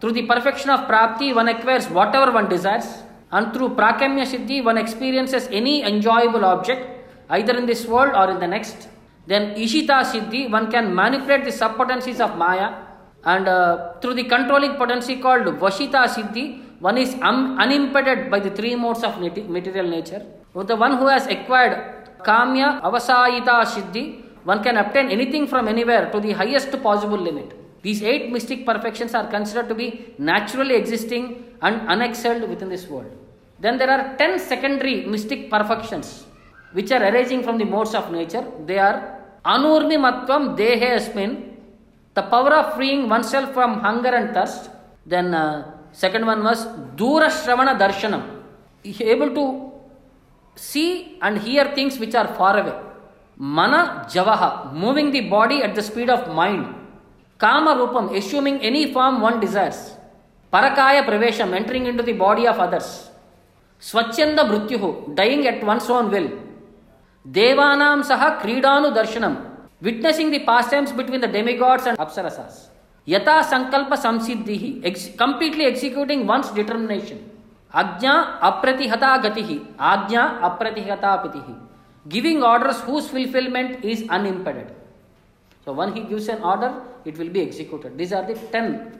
through 0.00 0.12
the 0.12 0.26
perfection 0.26 0.70
of 0.70 0.88
Prapti, 0.88 1.34
one 1.34 1.48
acquires 1.48 1.88
whatever 1.88 2.32
one 2.32 2.48
desires. 2.48 3.02
And 3.30 3.52
through 3.52 3.70
Prakamya 3.70 4.24
Siddhi, 4.32 4.64
one 4.64 4.78
experiences 4.78 5.48
any 5.50 5.82
enjoyable 5.82 6.44
object, 6.44 7.06
either 7.30 7.56
in 7.56 7.66
this 7.66 7.86
world 7.86 8.14
or 8.14 8.30
in 8.30 8.38
the 8.38 8.46
next. 8.46 8.88
Then 9.26 9.54
Ishita 9.54 10.04
Siddhi, 10.12 10.50
one 10.50 10.70
can 10.70 10.94
manipulate 10.94 11.44
the 11.44 11.50
subpotencies 11.50 12.20
of 12.20 12.36
Maya. 12.36 12.83
And 13.24 13.48
uh, 13.48 13.94
through 14.00 14.14
the 14.14 14.24
controlling 14.24 14.74
potency 14.76 15.16
called 15.16 15.46
Vashita 15.46 16.06
Siddhi, 16.08 16.80
one 16.80 16.98
is 16.98 17.14
un- 17.14 17.58
unimpeded 17.58 18.30
by 18.30 18.40
the 18.40 18.50
three 18.50 18.74
modes 18.74 19.02
of 19.02 19.18
material 19.20 19.88
nature. 19.88 20.22
With 20.52 20.68
the 20.68 20.76
one 20.76 20.98
who 20.98 21.06
has 21.06 21.26
acquired 21.26 22.08
Kamya 22.22 22.82
Avasayita 22.82 23.64
Siddhi, 23.64 24.22
one 24.44 24.62
can 24.62 24.76
obtain 24.76 25.08
anything 25.08 25.46
from 25.46 25.68
anywhere 25.68 26.10
to 26.10 26.20
the 26.20 26.32
highest 26.32 26.70
possible 26.82 27.16
limit. 27.18 27.54
These 27.82 28.02
eight 28.02 28.30
mystic 28.30 28.66
perfections 28.66 29.14
are 29.14 29.26
considered 29.26 29.68
to 29.68 29.74
be 29.74 30.14
naturally 30.18 30.74
existing 30.74 31.44
and 31.62 31.80
unexcelled 31.88 32.46
within 32.48 32.68
this 32.68 32.86
world. 32.88 33.10
Then 33.60 33.78
there 33.78 33.90
are 33.90 34.16
ten 34.16 34.38
secondary 34.38 35.06
mystic 35.06 35.50
perfections 35.50 36.26
which 36.72 36.90
are 36.90 37.02
arising 37.02 37.42
from 37.42 37.56
the 37.56 37.64
modes 37.64 37.94
of 37.94 38.10
nature. 38.12 38.44
They 38.66 38.78
are 38.78 39.20
Anurnimatvam 39.44 40.56
Dehe 40.58 40.98
Asmin, 40.98 41.53
the 42.14 42.22
power 42.22 42.52
of 42.54 42.74
freeing 42.76 43.08
oneself 43.08 43.52
from 43.52 43.80
hunger 43.80 44.14
and 44.20 44.32
thirst. 44.34 44.70
Then 45.06 45.34
uh, 45.34 45.70
second 45.92 46.26
one 46.26 46.42
was 46.42 46.64
Dura 46.96 47.28
Shravana 47.28 47.78
Darshanam, 47.78 48.22
able 48.84 49.30
to 49.34 49.72
see 50.54 51.18
and 51.20 51.38
hear 51.38 51.74
things 51.74 51.98
which 51.98 52.14
are 52.14 52.28
far 52.34 52.58
away. 52.58 52.74
Mana 53.36 54.06
Javaha, 54.08 54.72
moving 54.72 55.10
the 55.10 55.22
body 55.22 55.62
at 55.62 55.74
the 55.74 55.82
speed 55.82 56.08
of 56.08 56.32
mind. 56.32 56.74
Kama 57.38 57.74
Rupam, 57.74 58.16
assuming 58.16 58.60
any 58.60 58.92
form 58.92 59.20
one 59.20 59.40
desires. 59.40 59.92
Parakaya 60.52 61.04
Pravesham, 61.04 61.52
entering 61.52 61.86
into 61.86 62.02
the 62.04 62.12
body 62.12 62.46
of 62.46 62.58
others. 62.60 63.10
Swachanda 63.80 64.48
Mrityuhu, 64.48 65.16
dying 65.16 65.46
at 65.48 65.64
one's 65.64 65.90
own 65.90 66.10
will. 66.12 66.30
Devanam 67.28 68.04
Saha 68.04 68.40
Kridanu 68.40 68.94
Darshanam, 68.96 69.53
witnessing 69.86 70.30
the 70.30 70.40
pastimes 70.50 70.92
between 70.92 71.20
the 71.20 71.28
demigods 71.28 71.86
and 71.86 71.98
Apsarasas. 71.98 72.68
Yata 73.06 73.42
Sankalpa 73.52 73.96
Samsiddhihi, 74.04 74.84
ex- 74.84 75.10
completely 75.16 75.64
executing 75.66 76.26
one's 76.26 76.50
determination. 76.50 77.30
Ajna 77.72 78.40
Apratihata 78.40 79.22
Gatihi, 79.22 79.58
Ajna 79.76 80.40
Apratihata 80.40 81.12
Pitihi, 81.22 81.58
giving 82.08 82.42
orders 82.42 82.80
whose 82.80 83.08
fulfillment 83.08 83.84
is 83.84 84.08
unimpeded. 84.08 84.72
So, 85.64 85.72
when 85.72 85.94
he 85.94 86.02
gives 86.02 86.28
an 86.28 86.42
order, 86.42 86.82
it 87.04 87.18
will 87.18 87.28
be 87.28 87.42
executed. 87.42 87.98
These 87.98 88.12
are 88.12 88.24
the 88.24 88.34
ten 88.52 88.98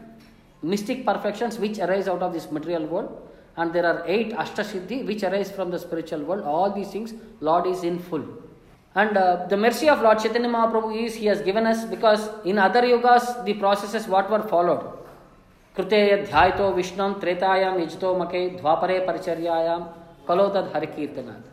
mystic 0.63 1.05
perfections 1.07 1.59
which 1.59 1.79
arise 1.79 2.09
out 2.09 2.23
of 2.23 2.33
this 2.33 2.51
material 2.51 2.87
world, 2.87 3.29
and 3.57 3.73
there 3.73 3.87
are 3.87 4.03
eight 4.07 4.33
Ashtasiddhi 4.33 5.07
which 5.07 5.23
arise 5.23 5.51
from 5.51 5.71
the 5.71 5.79
spiritual 5.79 6.23
world. 6.25 6.43
All 6.43 6.71
these 6.71 6.89
things, 6.89 7.15
Lord 7.41 7.67
is 7.67 7.85
in 7.85 7.99
full. 7.99 8.27
And 8.96 9.18
uh, 9.18 9.46
the 9.48 9.58
mercy 9.58 9.88
of 9.90 10.02
Lord 10.02 10.20
Chaitanya 10.20 10.50
Mahaprabhu 10.50 10.96
is 11.06 11.16
He 11.16 11.28
has 11.28 11.42
given 11.42 11.66
us 11.66 11.86
because 11.86 12.30
in 12.44 12.58
other 12.58 12.82
yugas 12.82 13.46
the 13.46 13.54
processes 13.54 14.08
what 14.08 14.30
were 14.30 14.44
followed. 14.44 14.84
कृते 15.78 16.00
ध्यायतो 16.26 16.72
विष्णुं 16.76 17.14
त्रेतायाम 17.22 17.80
यजतो 17.80 18.16
मके 18.22 18.48
द्वापरे 18.58 19.00
परिचर्यायाम 19.08 19.84
कलो 20.28 20.48
तद 20.56 20.72
Hari 20.76 20.88
कीर्तनाथ 20.96 21.50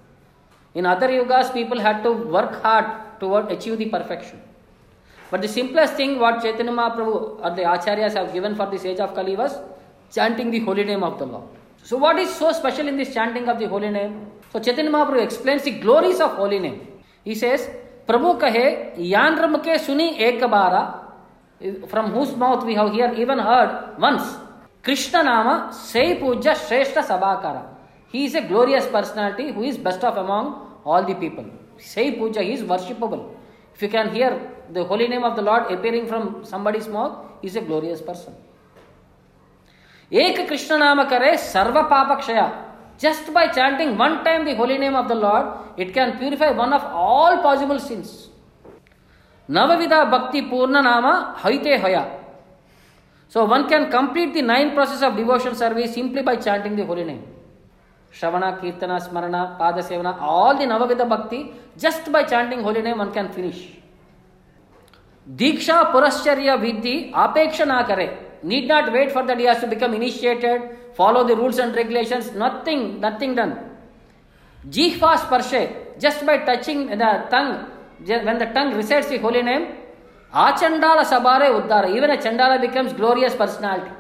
In 0.77 0.85
other 0.85 1.09
yugas, 1.09 1.53
people 1.53 1.81
had 1.81 2.03
to 2.03 2.13
work 2.13 2.63
hard 2.63 2.87
to 3.21 3.37
achieve 3.37 3.79
the 3.79 3.87
perfection. 3.87 4.43
But 5.31 5.43
the 5.43 5.49
simplest 5.49 5.95
thing 5.95 6.19
what 6.19 6.43
Chaitanya 6.43 6.73
Mahaprabhu 6.73 7.45
or 7.45 7.51
the 7.57 7.63
Acharyas 7.63 8.15
have 8.15 8.33
given 8.33 8.55
for 8.55 8.67
this 8.71 8.85
age 8.85 9.01
of 9.01 9.15
Kali 9.15 9.37
was 9.37 9.57
chanting 10.13 10.51
the 10.51 10.61
holy 10.61 10.85
name 10.85 11.03
of 11.03 11.19
the 11.19 11.27
Lord. 11.27 11.45
So, 11.83 11.97
what 11.97 12.19
is 12.19 12.35
so 12.35 12.53
special 12.53 12.89
in 12.89 12.97
this 12.97 13.15
chanting 13.15 13.49
of 13.49 13.59
the 13.59 13.69
holy 13.69 13.91
name? 13.91 14.27
So, 14.53 14.61
Chaitanya 14.61 14.91
Mahaprabhu 14.91 15.23
explains 15.23 15.63
the 15.63 15.73
glories 15.73 16.21
of 16.21 16.33
holy 16.33 16.59
name. 16.59 16.87
इसेस 17.26 17.68
प्रभु 18.08 18.34
कहे 18.42 18.66
यान 19.10 19.38
रम 19.40 19.58
के 19.58 19.78
सुनी 19.80 20.08
एक 20.28 20.44
बारा 20.52 20.82
from 21.62 22.06
whose 22.12 22.36
mouth 22.38 22.64
we 22.66 22.74
have 22.76 22.92
hear 22.94 23.14
even 23.22 23.40
heard 23.40 24.02
once 24.04 24.38
Krishna 24.86 25.24
नाम 25.24 25.50
से 25.74 26.14
पूज्य 26.22 26.56
श्रेष्ठ 26.58 27.00
सभाकर 27.02 27.60
he 28.14 28.24
is 28.26 28.38
a 28.38 28.42
glorious 28.42 28.90
personality 28.94 29.50
who 29.52 29.64
is 29.64 29.80
best 29.84 30.04
of 30.06 30.16
among 30.20 30.88
all 30.88 31.04
the 31.06 31.14
people 31.16 31.52
से 31.86 32.10
पूज्य 32.20 32.42
he 32.42 32.54
is 32.54 32.66
worshipable 32.66 33.20
if 33.76 33.84
you 33.84 33.90
can 33.92 34.10
hear 34.10 34.40
the 34.72 34.86
holy 34.90 35.08
name 35.08 35.24
of 35.24 35.36
the 35.36 35.44
Lord 35.46 35.72
appearing 35.78 36.08
from 36.08 36.34
somebody's 36.52 36.90
mouth 36.90 37.46
is 37.46 37.58
a 37.58 37.62
glorious 37.62 38.02
person 38.08 38.34
एक 40.12 40.48
कृष्ण 40.48 40.78
नाम 40.78 41.04
करे 41.10 41.36
सर्व 41.40 41.82
पाप 41.90 42.18
क्षय 42.20 42.42
just 43.06 43.34
by 43.38 43.46
chanting 43.60 43.98
one 43.98 44.18
time 44.26 44.44
the 44.50 44.56
holy 44.62 44.78
name 44.84 44.96
of 44.96 45.08
the 45.14 45.20
lord 45.28 45.46
it 45.84 45.94
can 45.94 46.18
purify 46.20 46.52
one 46.64 46.74
of 46.80 46.84
all 47.06 47.42
possible 47.48 47.80
sins 47.80 48.12
Navavida 49.52 50.10
Bhakti 50.10 50.44
Purna 50.44 50.82
Nama 50.82 51.36
Haite 51.38 51.78
Haya. 51.80 52.20
So 53.28 53.44
one 53.46 53.68
can 53.68 53.92
complete 53.92 54.34
the 54.34 54.42
nine 54.42 54.74
process 54.74 55.02
of 55.02 55.18
devotion 55.18 55.56
service 55.56 55.94
simply 55.94 56.22
by 56.22 56.38
chanting 56.38 56.76
the 56.76 56.86
holy 56.86 57.04
name. 57.04 57.24
Shravana, 58.14 58.60
Kirtana, 58.62 59.00
Smarana, 59.06 59.58
Pada 59.58 59.80
Sevana, 59.80 60.22
all 60.22 60.58
the 60.58 60.66
Navavida 60.66 61.08
Bhakti, 61.08 61.54
just 61.78 62.10
by 62.12 62.24
chanting 62.24 62.62
holy 62.62 62.82
name 62.82 62.98
one 62.98 63.12
can 63.12 63.30
finish. 63.32 63.78
Diksha 65.36 65.92
Purascharya 65.92 66.58
Vidhi 66.58 67.12
Apeksha 67.12 67.88
kare. 67.88 68.18
Need 68.44 68.68
not 68.68 68.92
wait 68.92 69.12
for 69.12 69.26
that 69.26 69.38
he 69.38 69.46
to 69.46 69.68
become 69.68 69.94
initiated, 69.94 70.78
follow 70.94 71.24
the 71.24 71.36
rules 71.36 71.58
and 71.60 71.76
regulations, 71.76 72.32
nothing, 72.34 73.00
nothing 73.00 73.36
done. 73.36 73.58
Jihva 74.70 75.18
Sparshe, 75.18 76.00
just 76.00 76.26
by 76.26 76.40
touching 76.40 76.88
the 76.88 77.26
tongue, 77.30 77.66
when 78.06 78.38
the 78.38 78.46
tongue 78.54 78.74
recites 78.76 79.08
the 79.10 79.18
holy 79.18 79.42
name, 79.42 79.76
Achandala 80.34 81.04
Sabare 81.04 81.50
Uddara, 81.50 81.94
even 81.96 82.10
a 82.12 82.18
Chandala 82.18 82.62
becomes 82.62 82.94
glorious 82.94 83.36
personality. 83.36 83.92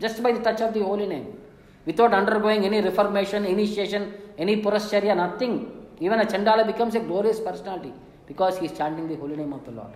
Just 0.00 0.22
by 0.22 0.32
the 0.32 0.40
touch 0.40 0.60
of 0.60 0.74
the 0.74 0.82
holy 0.82 1.06
name. 1.06 1.38
Without 1.86 2.12
undergoing 2.12 2.64
any 2.64 2.80
reformation, 2.80 3.44
initiation, 3.44 4.12
any 4.36 4.60
Purascharya, 4.62 5.16
nothing. 5.16 5.86
Even 6.00 6.20
a 6.20 6.24
Chandala 6.24 6.66
becomes 6.66 6.94
a 6.94 7.00
glorious 7.00 7.40
personality 7.40 7.92
because 8.26 8.58
he 8.58 8.66
is 8.66 8.72
chanting 8.72 9.08
the 9.08 9.16
holy 9.16 9.36
name 9.36 9.52
of 9.52 9.64
the 9.64 9.70
Lord. 9.70 9.92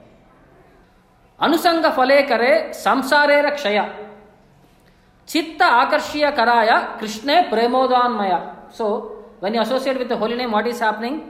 Fale 1.41 2.27
Kare 2.27 2.71
Samsarera 2.71 3.53
Kshaya. 3.55 4.08
चित्त 5.29 5.63
आकर्षीय 5.63 6.31
कराय 6.37 6.71
कृष्णे 7.01 7.41
प्रेमोदान्मय 7.51 8.37
so 8.79 8.89
when 9.43 9.55
you 9.55 9.61
associate 9.61 9.97
with 9.99 10.13
holy 10.21 10.37
name 10.37 10.53
what 10.55 10.67
is 10.67 10.83
happening 10.85 11.21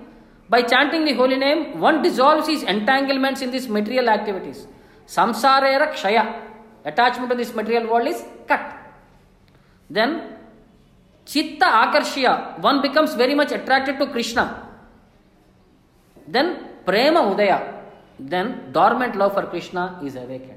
by 0.50 0.60
chanting 0.62 1.04
the 1.04 1.12
holy 1.14 1.36
name 1.36 1.64
one 1.80 2.00
dissolve 2.02 2.44
his 2.48 2.64
entanglements 2.64 3.42
in 3.42 3.50
this 3.50 3.68
material 3.70 4.08
activities 4.08 4.66
संसारेर 5.08 5.84
क्षय 5.92 6.18
attachment 6.86 7.32
in 7.32 7.38
this 7.38 7.54
material 7.56 7.86
world 7.86 8.08
is 8.08 8.22
cut 8.52 8.70
then 9.90 10.20
चित्त 11.26 11.62
आकर्षीय 11.64 12.28
one 12.60 12.80
becomes 12.80 13.16
very 13.16 13.34
much 13.34 13.52
attracted 13.52 13.98
to 13.98 14.06
Krishna 14.12 14.44
then 16.28 16.52
Prem 16.86 17.18
Uday 17.18 17.52
then 18.30 18.54
dormant 18.72 19.16
love 19.16 19.34
for 19.34 19.46
Krishna 19.52 19.88
is 20.06 20.18
awakened 20.18 20.56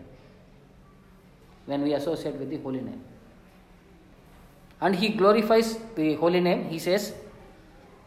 when 1.65 1.83
we 1.83 1.93
associate 1.93 2.35
with 2.35 2.49
the 2.49 2.57
holy 2.57 2.81
name. 2.81 3.01
And 4.81 4.95
he 4.95 5.09
glorifies 5.09 5.77
the 5.95 6.15
holy 6.15 6.39
name. 6.39 6.65
He 6.69 6.79
says, 6.79 7.13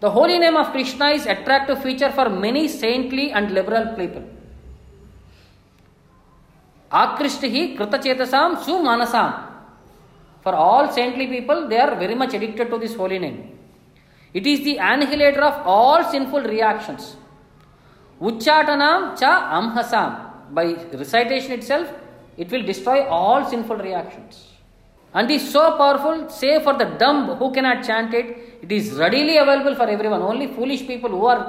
The 0.00 0.10
holy 0.10 0.38
name 0.38 0.56
of 0.56 0.72
Krishna 0.72 1.10
is 1.10 1.24
attractive 1.26 1.82
feature 1.82 2.10
for 2.10 2.28
many 2.28 2.66
saintly 2.68 3.30
and 3.30 3.52
liberal 3.52 3.94
people. 3.96 4.24
Akrishtihi 6.90 7.76
kritachetasam 7.76 8.56
sumanasam. 8.56 9.50
For 10.42 10.54
all 10.54 10.92
saintly 10.92 11.26
people, 11.26 11.68
they 11.68 11.78
are 11.78 11.94
very 11.94 12.14
much 12.14 12.34
addicted 12.34 12.70
to 12.70 12.78
this 12.78 12.94
holy 12.94 13.18
name. 13.18 13.58
It 14.34 14.46
is 14.46 14.64
the 14.64 14.78
annihilator 14.78 15.42
of 15.42 15.66
all 15.66 16.04
sinful 16.10 16.42
reactions. 16.42 17.16
Uchatanam 18.20 19.18
cha 19.18 19.32
amhasam. 19.58 20.52
By 20.52 20.74
recitation 20.92 21.52
itself, 21.52 21.88
it 22.36 22.50
will 22.50 22.62
destroy 22.62 23.06
all 23.06 23.48
sinful 23.48 23.76
reactions. 23.76 24.53
And 25.14 25.30
is 25.30 25.52
so 25.52 25.76
powerful, 25.76 26.28
say 26.28 26.60
for 26.62 26.74
the 26.74 26.86
dumb 27.02 27.36
who 27.36 27.52
cannot 27.52 27.84
chant 27.84 28.12
it, 28.12 28.58
it 28.62 28.72
is 28.72 28.94
readily 28.94 29.36
available 29.36 29.76
for 29.76 29.88
everyone. 29.88 30.22
Only 30.22 30.48
foolish 30.48 30.86
people 30.88 31.10
who 31.10 31.26
are 31.26 31.40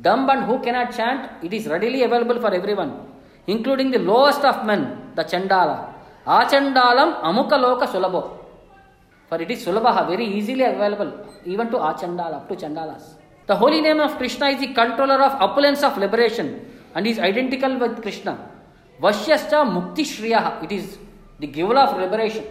dumb 0.00 0.30
and 0.30 0.44
who 0.44 0.58
cannot 0.60 0.96
chant, 0.96 1.44
it 1.44 1.52
is 1.52 1.66
readily 1.66 2.04
available 2.04 2.40
for 2.40 2.54
everyone, 2.54 2.92
including 3.46 3.90
the 3.90 3.98
lowest 3.98 4.42
of 4.44 4.64
men, 4.64 5.12
the 5.14 5.24
Chandala. 5.24 5.92
Achandalam 6.26 7.20
amukaloka 7.22 7.86
sulabho. 7.86 8.38
For 9.28 9.42
it 9.42 9.50
is 9.50 9.66
sulabha, 9.66 10.06
very 10.08 10.24
easily 10.24 10.64
available, 10.64 11.12
even 11.44 11.70
to 11.70 11.76
Achandala, 11.76 12.36
up 12.36 12.48
to 12.48 12.54
Chandalas. 12.54 13.16
The 13.46 13.56
holy 13.56 13.82
name 13.82 14.00
of 14.00 14.16
Krishna 14.16 14.46
is 14.50 14.60
the 14.60 14.72
controller 14.72 15.20
of 15.20 15.32
opulence 15.42 15.82
of 15.82 15.98
liberation 15.98 16.64
and 16.94 17.06
is 17.06 17.18
identical 17.18 17.78
with 17.78 18.00
Krishna. 18.00 18.38
Vashyascha 19.02 19.66
mukti 19.66 20.02
shriya, 20.02 20.62
it 20.64 20.72
is 20.72 20.96
the 21.40 21.46
giver 21.46 21.76
of 21.76 21.98
liberation. 21.98 22.44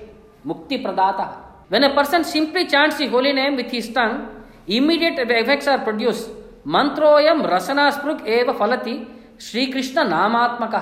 मुक्ति 0.45 0.77
प्रदाता। 0.77 1.25
When 1.71 1.83
a 1.83 1.87
person 1.95 2.23
simply 2.25 2.63
chants 2.65 2.97
the 2.97 3.05
holy 3.07 3.33
name 3.33 3.55
with 3.55 3.73
his 3.73 3.89
tongue 3.95 4.71
immediate 4.73 5.19
effects 5.31 5.67
are 5.67 5.77
produce 5.83 6.27
मंत्रोयम 6.67 7.41
रसना 7.45 7.89
स्पृक 7.91 8.27
एव 8.29 8.51
फलति 8.59 8.95
Shrikrishna 9.41 10.07
नामात्मक 10.09 10.75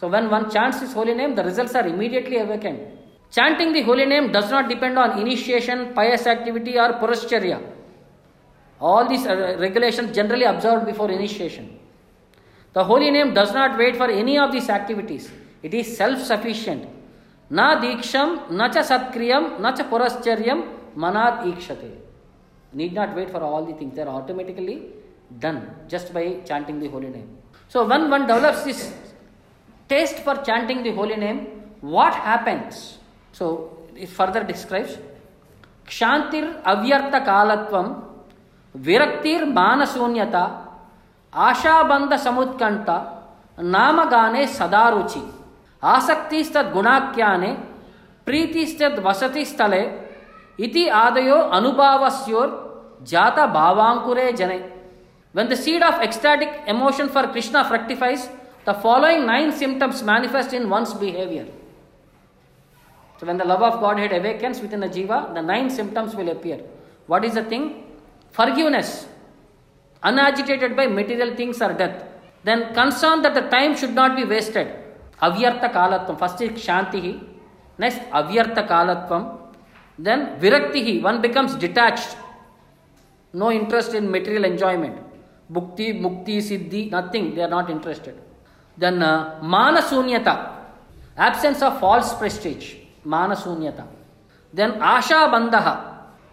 so 0.00 0.08
when 0.08 0.26
one 0.28 0.44
chants 0.48 0.82
is 0.82 0.94
holy 0.96 1.14
name 1.14 1.34
the 1.34 1.40
results 1.46 1.76
are 1.76 1.88
immediately 1.88 2.36
awakened 2.38 2.78
chanting 3.32 3.72
the 3.74 3.82
holy 3.82 4.06
name 4.06 4.26
does 4.32 4.52
not 4.52 4.66
depend 4.68 4.98
on 4.98 5.18
initiation 5.20 5.84
pious 5.96 6.26
activity 6.28 6.72
or 6.78 6.92
पुरश्चर्य 7.00 7.60
all 8.80 9.06
this 9.08 9.26
regulation 9.60 10.06
generally 10.12 10.44
observe 10.44 10.84
before 10.84 11.10
initiation 11.12 11.68
the 12.76 12.86
holy 12.88 13.10
name 13.10 13.30
does 13.34 13.54
not 13.56 13.76
wait 13.76 13.96
for 13.98 14.10
any 14.12 14.36
of 14.38 14.50
this 14.52 14.70
activities 14.70 15.28
it 15.64 15.74
is 15.74 15.94
self 15.96 16.18
sufficient 16.26 16.82
न 17.52 17.74
दीक्षम, 17.80 18.38
न 18.52 18.68
च 18.74 18.82
सत्क्रियम, 18.88 19.46
न 19.60 19.70
च 19.70 19.88
पुरश्चर्य 19.90 20.54
मनात् 21.02 21.46
ईक्षते। 21.48 21.90
Need 22.76 22.98
not 22.98 23.14
wait 23.16 23.32
for 23.32 23.42
all 23.42 23.64
the 23.66 23.72
things 23.80 23.98
are 23.98 24.06
automatically 24.08 24.74
done 25.42 25.60
just 25.90 26.12
by 26.14 26.28
chanting 26.48 26.82
the 26.82 26.90
holy 26.92 27.08
name 27.08 27.26
so 27.74 27.84
one 27.92 28.08
one 28.10 28.26
develops 28.26 28.64
this 28.64 28.80
taste 29.88 30.24
for 30.24 30.36
chanting 30.46 30.84
the 30.86 30.94
holy 30.96 31.16
name 31.16 31.40
what 31.84 32.14
happens 32.26 32.74
so 33.38 33.48
it 33.96 34.08
further 34.08 34.44
describes 34.46 34.96
क्षांतिर 35.86 36.44
अव्यर्थ 36.72 37.14
कालत्वम 37.26 37.94
विरक्तिर 38.74 39.44
मान 39.58 39.82
आशाबंध 41.32 42.14
समुत्कंठ 42.24 42.88
नाम 43.74 44.02
गाने 44.10 44.46
सदा 44.54 44.88
आसक्तिस्थ् 45.82 46.58
गुणाख्या 46.72 47.28
प्रीतिस्थ् 48.26 48.82
वसति 49.06 49.44
स्थले 49.44 49.82
आदयो 50.96 51.36
अनुभावस्ोर्जाताकुरे 51.56 54.26
जने। 54.32 54.58
When 55.34 55.46
the 55.48 55.54
seed 55.54 55.82
of 55.84 56.02
ecstatic 56.02 56.48
emotion 56.68 57.06
for 57.14 57.26
Krishna 57.26 57.62
fructifies 57.70 58.28
the 58.68 58.72
following 58.82 59.24
nine 59.26 59.50
symptoms 59.60 60.02
manifest 60.10 60.54
in 60.54 60.64
one 60.72 60.84
behaviour 61.00 61.46
so 63.20 63.26
when 63.26 63.38
the 63.38 63.42
love 63.46 63.62
of 63.64 63.76
Godhead 63.98 64.12
awakens 64.14 64.62
within 64.74 64.80
the 64.80 64.86
jiva 64.92 65.20
the 65.34 65.38
nine 65.46 65.68
symptoms 65.78 66.14
will 66.14 66.28
appear 66.30 66.64
what 67.10 67.24
is 67.24 67.40
the 67.40 67.50
thing 67.52 67.70
forgiveness 68.34 69.08
unagitated 70.02 70.76
by 70.76 70.86
material 71.00 71.34
things 71.38 71.62
are 71.62 71.72
death 71.82 71.94
then 72.44 72.60
concern 72.78 73.22
that 73.22 73.32
the 73.34 73.38
time 73.50 73.74
should 73.82 73.92
not 73.98 74.12
be 74.12 74.24
wasted 74.36 74.68
अव्यर्थ 75.22 75.64
कालत्व 75.74 76.14
first 76.14 76.42
is 76.42 76.58
शांति 76.60 77.00
next 77.78 78.12
अव्यर्थ 78.14 78.58
कालत्व 78.68 79.18
then 79.98 80.26
विरक्ति 80.40 81.00
one 81.04 81.18
becomes 81.20 81.56
detached 81.60 82.18
no 83.34 83.50
interest 83.50 83.94
in 83.94 84.08
material 84.10 84.44
enjoyment 84.44 85.00
भुक्ति 85.52 85.92
मुक्ति 86.02 86.40
सिद्धि 86.42 86.82
nothing 86.94 87.32
they 87.34 87.42
are 87.42 87.50
not 87.50 87.70
interested 87.70 88.14
then 88.78 89.02
मान 89.54 89.80
शून्यता 89.90 90.34
absence 91.20 91.62
of 91.62 91.80
false 91.80 92.12
prestige 92.18 92.72
मान 93.14 93.34
शून्यता 93.34 93.86
देन 94.54 94.70
आशा 94.90 95.26
बंध 95.34 95.54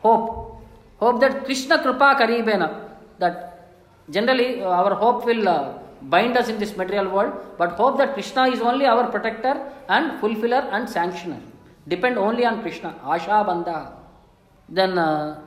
होप 0.03 0.29
होप 1.01 1.19
दैट 1.19 1.45
कृष्ण 1.45 1.77
कृपा 1.83 2.13
करीबेन 2.19 2.65
that 3.21 3.45
generally 4.07 4.47
our 4.77 4.93
hope 5.01 5.25
will 5.25 5.47
bind 6.01 6.37
us 6.37 6.49
in 6.49 6.59
this 6.59 6.75
material 6.75 7.09
world, 7.09 7.33
but 7.57 7.71
hope 7.71 7.97
that 7.97 8.13
Krishna 8.13 8.47
is 8.47 8.61
only 8.61 8.85
our 8.85 9.09
protector 9.09 9.71
and 9.87 10.19
fulfiller 10.19 10.67
and 10.71 10.87
sanctioner. 10.87 11.41
Depend 11.87 12.17
only 12.17 12.45
on 12.45 12.61
Krishna. 12.61 12.95
Asha 13.03 13.45
Bandha. 13.45 13.93
Then 14.67 14.97
uh, 14.97 15.41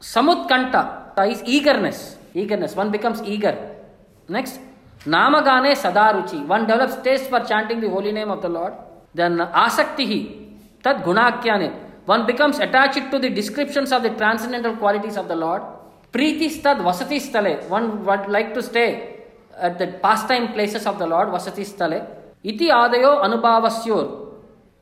Samutkanta 0.00 1.12
is 1.30 1.42
eagerness. 1.44 2.16
Eagerness. 2.34 2.76
One 2.76 2.90
becomes 2.90 3.20
eager. 3.22 3.74
Next, 4.28 4.60
Namagane 5.04 5.74
Sadaruchi. 5.74 6.46
One 6.46 6.66
develops 6.66 6.96
taste 7.02 7.28
for 7.28 7.40
chanting 7.40 7.80
the 7.80 7.88
holy 7.88 8.12
name 8.12 8.30
of 8.30 8.42
the 8.42 8.48
Lord. 8.48 8.74
Then 9.14 9.38
Asaktihi. 9.38 10.46
Tad 10.82 11.02
Gunakyane. 11.02 11.74
One 12.04 12.26
becomes 12.26 12.58
attached 12.58 13.10
to 13.10 13.18
the 13.18 13.28
descriptions 13.28 13.92
of 13.92 14.02
the 14.02 14.10
transcendental 14.10 14.76
qualities 14.76 15.16
of 15.16 15.28
the 15.28 15.36
Lord. 15.36 15.62
Preetistad 16.12 16.78
vasati 16.78 17.20
stale. 17.20 17.68
One 17.68 18.04
would 18.04 18.28
like 18.28 18.54
to 18.54 18.62
stay 18.62 19.17
at 19.60 19.78
the 19.78 19.86
pastime 19.86 20.52
places 20.52 20.86
of 20.86 20.98
the 20.98 21.06
Lord, 21.06 21.28
vasati 21.28 21.64
stale. 21.64 22.06
Iti 22.42 22.68
adayo 22.68 23.22
anubhavasyur. 23.22 24.26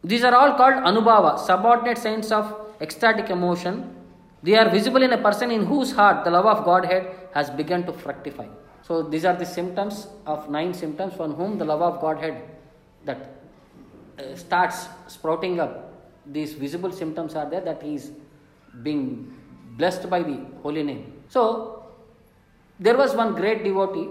These 0.05 0.25
are 0.25 0.35
all 0.35 0.57
called 0.57 0.75
anubhava, 0.75 1.39
subordinate 1.39 1.99
signs 1.99 2.31
of 2.31 2.55
ecstatic 2.81 3.31
emotion. 3.31 3.95
They 4.43 4.55
are 4.55 4.69
visible 4.69 5.03
in 5.03 5.13
a 5.13 5.19
person 5.19 5.51
in 5.51 5.67
whose 5.67 5.93
heart 5.93 6.25
the 6.25 6.31
love 6.31 6.47
of 6.47 6.65
Godhead 6.65 7.09
has 7.35 7.51
begun 7.51 7.85
to 7.87 7.93
fructify. 7.93 8.47
So 8.83 9.03
these 9.03 9.25
are 9.25 9.35
the 9.35 9.47
symptoms 9.47 10.07
of 10.27 10.49
nine 10.49 10.73
symptoms 10.73 11.15
from 11.15 11.35
whom 11.35 11.59
the 11.59 11.65
love 11.65 11.83
of 11.83 12.01
Godhead 12.01 12.41
that 13.05 13.33
uh, 14.19 14.37
starts 14.37 14.89
sprouting 15.09 15.59
up. 15.59 15.93
These 16.27 16.55
visible 16.55 16.93
symptoms 16.93 17.35
are 17.35 17.49
there 17.49 17.63
that 17.63 17.83
he 17.83 17.95
is 17.95 18.13
being 18.83 19.35
blessed 19.77 20.09
by 20.09 20.23
the 20.23 20.39
holy 20.63 20.83
name. 20.83 21.13
So, 21.29 21.85
there 22.79 22.97
was 22.97 23.15
one 23.15 23.35
great 23.35 23.65
devotee 23.65 24.09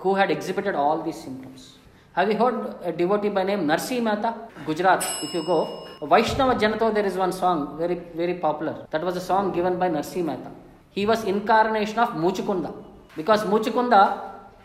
who 0.00 0.14
had 0.14 0.30
exhibited 0.30 0.74
all 0.74 1.02
these 1.02 1.20
symptoms. 1.20 1.76
Have 2.14 2.28
you 2.30 2.36
heard 2.36 2.74
a 2.82 2.92
devotee 2.92 3.28
by 3.28 3.44
name 3.44 3.66
Narsi 3.66 4.00
Mehta? 4.00 4.34
Gujarat, 4.66 5.04
if 5.22 5.32
you 5.32 5.44
go, 5.44 5.86
Vaishnava 6.02 6.54
Janato, 6.58 6.92
there 6.92 7.06
is 7.06 7.16
one 7.16 7.32
song, 7.32 7.78
very, 7.78 7.94
very 8.14 8.34
popular. 8.34 8.86
That 8.90 9.02
was 9.04 9.16
a 9.16 9.20
song 9.20 9.52
given 9.52 9.78
by 9.78 9.88
Narsi 9.88 10.22
Mehta. 10.22 10.50
He 10.90 11.06
was 11.06 11.24
incarnation 11.24 11.98
of 11.98 12.10
Muchukunda. 12.10 12.74
Because 13.16 13.44
Muchukunda 13.44 14.22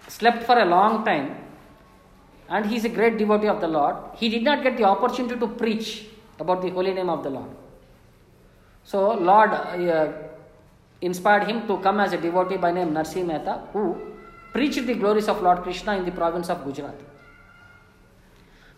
slept 0.08 0.44
for 0.44 0.58
a 0.58 0.66
long 0.66 1.06
time 1.06 1.38
and 2.50 2.66
he 2.66 2.76
is 2.78 2.86
a 2.86 2.90
great 2.90 3.18
devotee 3.18 3.48
of 3.48 3.62
the 3.62 3.68
Lord. 3.68 3.96
He 4.16 4.30
did 4.30 4.44
not 4.44 4.64
get 4.64 4.78
the 4.78 4.84
opportunity 4.86 5.40
to 5.40 5.48
preach 5.48 6.08
about 6.40 6.62
the 6.62 6.70
holy 6.70 6.94
name 6.94 7.10
of 7.10 7.24
the 7.24 7.30
Lord. 7.30 7.50
So, 8.84 9.14
Lord 9.14 9.52
uh, 9.52 10.12
inspired 11.02 11.48
him 11.48 11.68
to 11.68 11.78
come 11.78 12.00
as 12.00 12.14
a 12.14 12.18
devotee 12.18 12.58
by 12.58 12.72
name 12.72 12.94
Narsi 12.94 13.24
Mehta, 13.24 13.64
who 13.74 14.15
preached 14.56 14.86
the 14.90 14.96
glories 15.02 15.28
of 15.28 15.42
Lord 15.46 15.64
Krishna 15.64 15.98
in 15.98 16.06
the 16.06 16.16
province 16.20 16.50
of 16.50 16.64
Gujarat. 16.64 17.00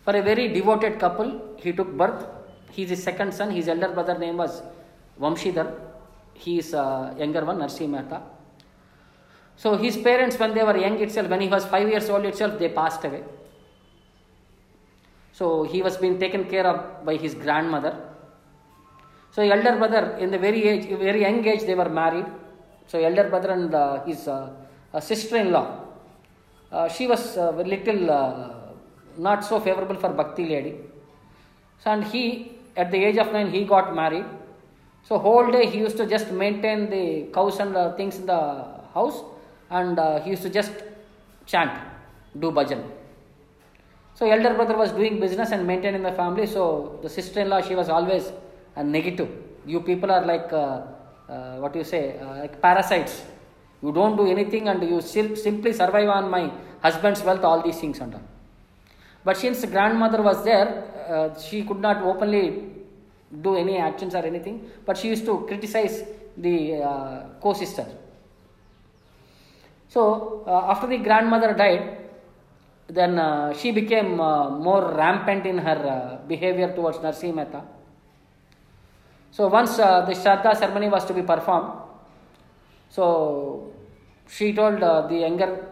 For 0.03 0.15
a 0.15 0.23
very 0.23 0.47
devoted 0.57 0.99
couple, 0.99 1.29
he 1.57 1.71
took 1.71 1.89
birth. 2.01 2.25
He 2.71 2.83
is 2.83 2.89
his 2.89 3.03
second 3.03 3.31
son. 3.33 3.51
His 3.51 3.67
elder 3.67 3.89
brother 3.89 4.17
name 4.17 4.37
was 4.37 4.63
Vamshidhar. 5.21 5.67
he 6.33 6.57
is 6.61 6.73
uh, 6.73 7.13
younger 7.19 7.43
one, 7.45 7.59
Narsi 7.59 7.87
Mehta. 7.87 8.21
So 9.55 9.75
his 9.77 9.97
parents, 9.97 10.39
when 10.39 10.53
they 10.55 10.63
were 10.63 10.77
young 10.77 10.99
itself, 10.99 11.29
when 11.29 11.41
he 11.41 11.47
was 11.47 11.65
five 11.65 11.87
years 11.87 12.09
old 12.09 12.25
itself, 12.25 12.57
they 12.57 12.69
passed 12.69 13.03
away. 13.03 13.23
So 15.39 15.63
he 15.63 15.81
was 15.87 15.97
being 15.97 16.19
taken 16.19 16.45
care 16.45 16.65
of 16.65 17.05
by 17.05 17.17
his 17.17 17.35
grandmother. 17.35 17.95
So 19.31 19.43
elder 19.43 19.77
brother, 19.77 20.17
in 20.19 20.31
the 20.31 20.39
very 20.39 20.63
age, 20.63 20.87
very 21.07 21.21
young 21.21 21.45
age, 21.45 21.63
they 21.69 21.75
were 21.75 21.89
married. 21.89 22.25
So 22.87 22.99
elder 22.99 23.29
brother 23.29 23.51
and 23.51 23.75
uh, 23.75 24.03
his 24.05 24.27
uh, 24.27 24.49
sister-in-law, 25.01 25.83
uh, 26.71 26.89
she 26.89 27.07
was 27.07 27.37
uh, 27.37 27.53
a 27.53 27.63
little 27.63 28.11
uh, 28.11 28.49
not 29.17 29.43
so 29.43 29.59
favorable 29.59 29.95
for 29.95 30.09
Bhakti 30.09 30.47
lady. 30.47 30.75
So 31.83 31.91
and 31.91 32.03
he, 32.03 32.51
at 32.75 32.91
the 32.91 32.97
age 32.97 33.17
of 33.17 33.31
nine, 33.31 33.49
he 33.51 33.63
got 33.65 33.95
married. 33.95 34.25
So 35.03 35.17
whole 35.17 35.51
day 35.51 35.67
he 35.67 35.79
used 35.79 35.97
to 35.97 36.05
just 36.05 36.31
maintain 36.31 36.89
the 36.89 37.27
cows 37.33 37.59
and 37.59 37.95
things 37.95 38.17
in 38.17 38.25
the 38.25 38.65
house, 38.93 39.23
and 39.69 39.97
uh, 39.97 40.19
he 40.21 40.31
used 40.31 40.43
to 40.43 40.49
just 40.49 40.71
chant, 41.45 41.71
do 42.37 42.51
bhajan. 42.51 42.83
So 44.15 44.29
elder 44.29 44.53
brother 44.55 44.75
was 44.75 44.91
doing 44.91 45.19
business 45.19 45.51
and 45.51 45.65
maintaining 45.65 46.03
the 46.03 46.11
family. 46.11 46.47
So 46.47 46.99
the 47.03 47.09
sister-in-law 47.09 47.61
she 47.61 47.75
was 47.75 47.87
always 47.87 48.31
a 48.75 48.83
negative. 48.83 49.29
You 49.65 49.81
people 49.81 50.11
are 50.11 50.25
like 50.25 50.51
uh, 50.51 50.81
uh, 51.29 51.57
what 51.57 51.75
you 51.75 51.83
say, 51.83 52.19
like 52.21 52.61
parasites. 52.61 53.21
You 53.81 53.91
don't 53.91 54.15
do 54.17 54.27
anything 54.27 54.67
and 54.67 54.81
you 54.81 55.01
simply 55.01 55.73
survive 55.73 56.09
on 56.09 56.29
my 56.29 56.51
husband's 56.81 57.21
wealth. 57.23 57.43
All 57.43 57.61
these 57.61 57.79
things 57.79 57.99
and 57.99 58.13
all. 58.15 58.21
But 59.23 59.37
since 59.37 59.63
grandmother 59.65 60.21
was 60.21 60.43
there, 60.43 60.85
uh, 61.09 61.39
she 61.39 61.63
could 61.63 61.79
not 61.79 62.01
openly 62.01 62.71
do 63.41 63.55
any 63.55 63.77
actions 63.77 64.15
or 64.15 64.25
anything. 64.25 64.71
But 64.85 64.97
she 64.97 65.09
used 65.09 65.25
to 65.25 65.45
criticize 65.47 66.03
the 66.35 66.81
uh, 66.81 67.23
co-sister. 67.41 67.85
So 69.89 70.43
uh, 70.47 70.71
after 70.71 70.87
the 70.87 70.97
grandmother 70.97 71.53
died, 71.53 71.97
then 72.87 73.19
uh, 73.19 73.53
she 73.53 73.71
became 73.71 74.19
uh, 74.19 74.49
more 74.49 74.93
rampant 74.93 75.45
in 75.45 75.57
her 75.57 76.19
uh, 76.21 76.27
behavior 76.27 76.73
towards 76.73 76.99
Narsi 76.99 77.33
Mehta. 77.33 77.63
So 79.31 79.47
once 79.47 79.77
uh, 79.77 80.01
the 80.01 80.13
Shraddha 80.13 80.55
ceremony 80.55 80.89
was 80.89 81.05
to 81.05 81.13
be 81.13 81.21
performed, 81.21 81.73
so 82.89 83.66
she 84.29 84.53
told 84.53 84.83
uh, 84.83 85.07
the 85.07 85.15
younger 85.15 85.67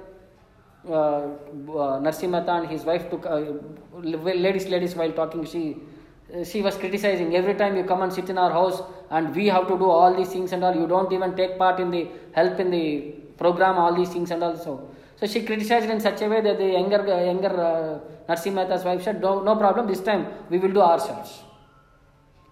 uh, 0.87 0.93
uh, 0.93 1.99
Narsi 1.99 2.27
Mehta 2.29 2.53
and 2.53 2.69
his 2.69 2.83
wife 2.83 3.09
took 3.09 3.25
uh, 3.25 3.41
ladies 4.01 4.67
ladies 4.67 4.95
while 4.95 5.11
talking 5.11 5.45
she 5.45 5.77
uh, 6.33 6.43
she 6.43 6.61
was 6.61 6.75
criticizing 6.77 7.35
every 7.35 7.55
time 7.55 7.75
you 7.75 7.83
come 7.83 8.01
and 8.01 8.13
sit 8.13 8.29
in 8.29 8.37
our 8.37 8.51
house 8.51 8.81
and 9.09 9.35
we 9.35 9.47
have 9.47 9.67
to 9.67 9.77
do 9.77 9.89
all 9.89 10.15
these 10.15 10.29
things 10.29 10.51
and 10.51 10.63
all 10.63 10.75
you 10.75 10.87
don't 10.87 11.11
even 11.11 11.35
take 11.35 11.57
part 11.57 11.79
in 11.79 11.91
the 11.91 12.07
help 12.33 12.59
in 12.59 12.71
the 12.71 13.13
program 13.37 13.77
all 13.77 13.95
these 13.95 14.09
things 14.09 14.31
and 14.31 14.43
all 14.43 14.55
so 15.17 15.27
she 15.27 15.41
criticized 15.45 15.89
in 15.89 15.99
such 15.99 16.21
a 16.21 16.27
way 16.27 16.41
that 16.41 16.57
the 16.57 16.67
younger 16.67 17.01
younger 17.25 17.53
uh, 17.69 17.99
Narsi 18.29 18.51
Mehta's 18.51 18.83
wife 18.83 19.03
said 19.03 19.21
no, 19.21 19.41
no 19.41 19.55
problem 19.55 19.87
this 19.87 20.01
time 20.01 20.27
we 20.49 20.57
will 20.57 20.71
do 20.71 20.81
ourselves. 20.81 21.43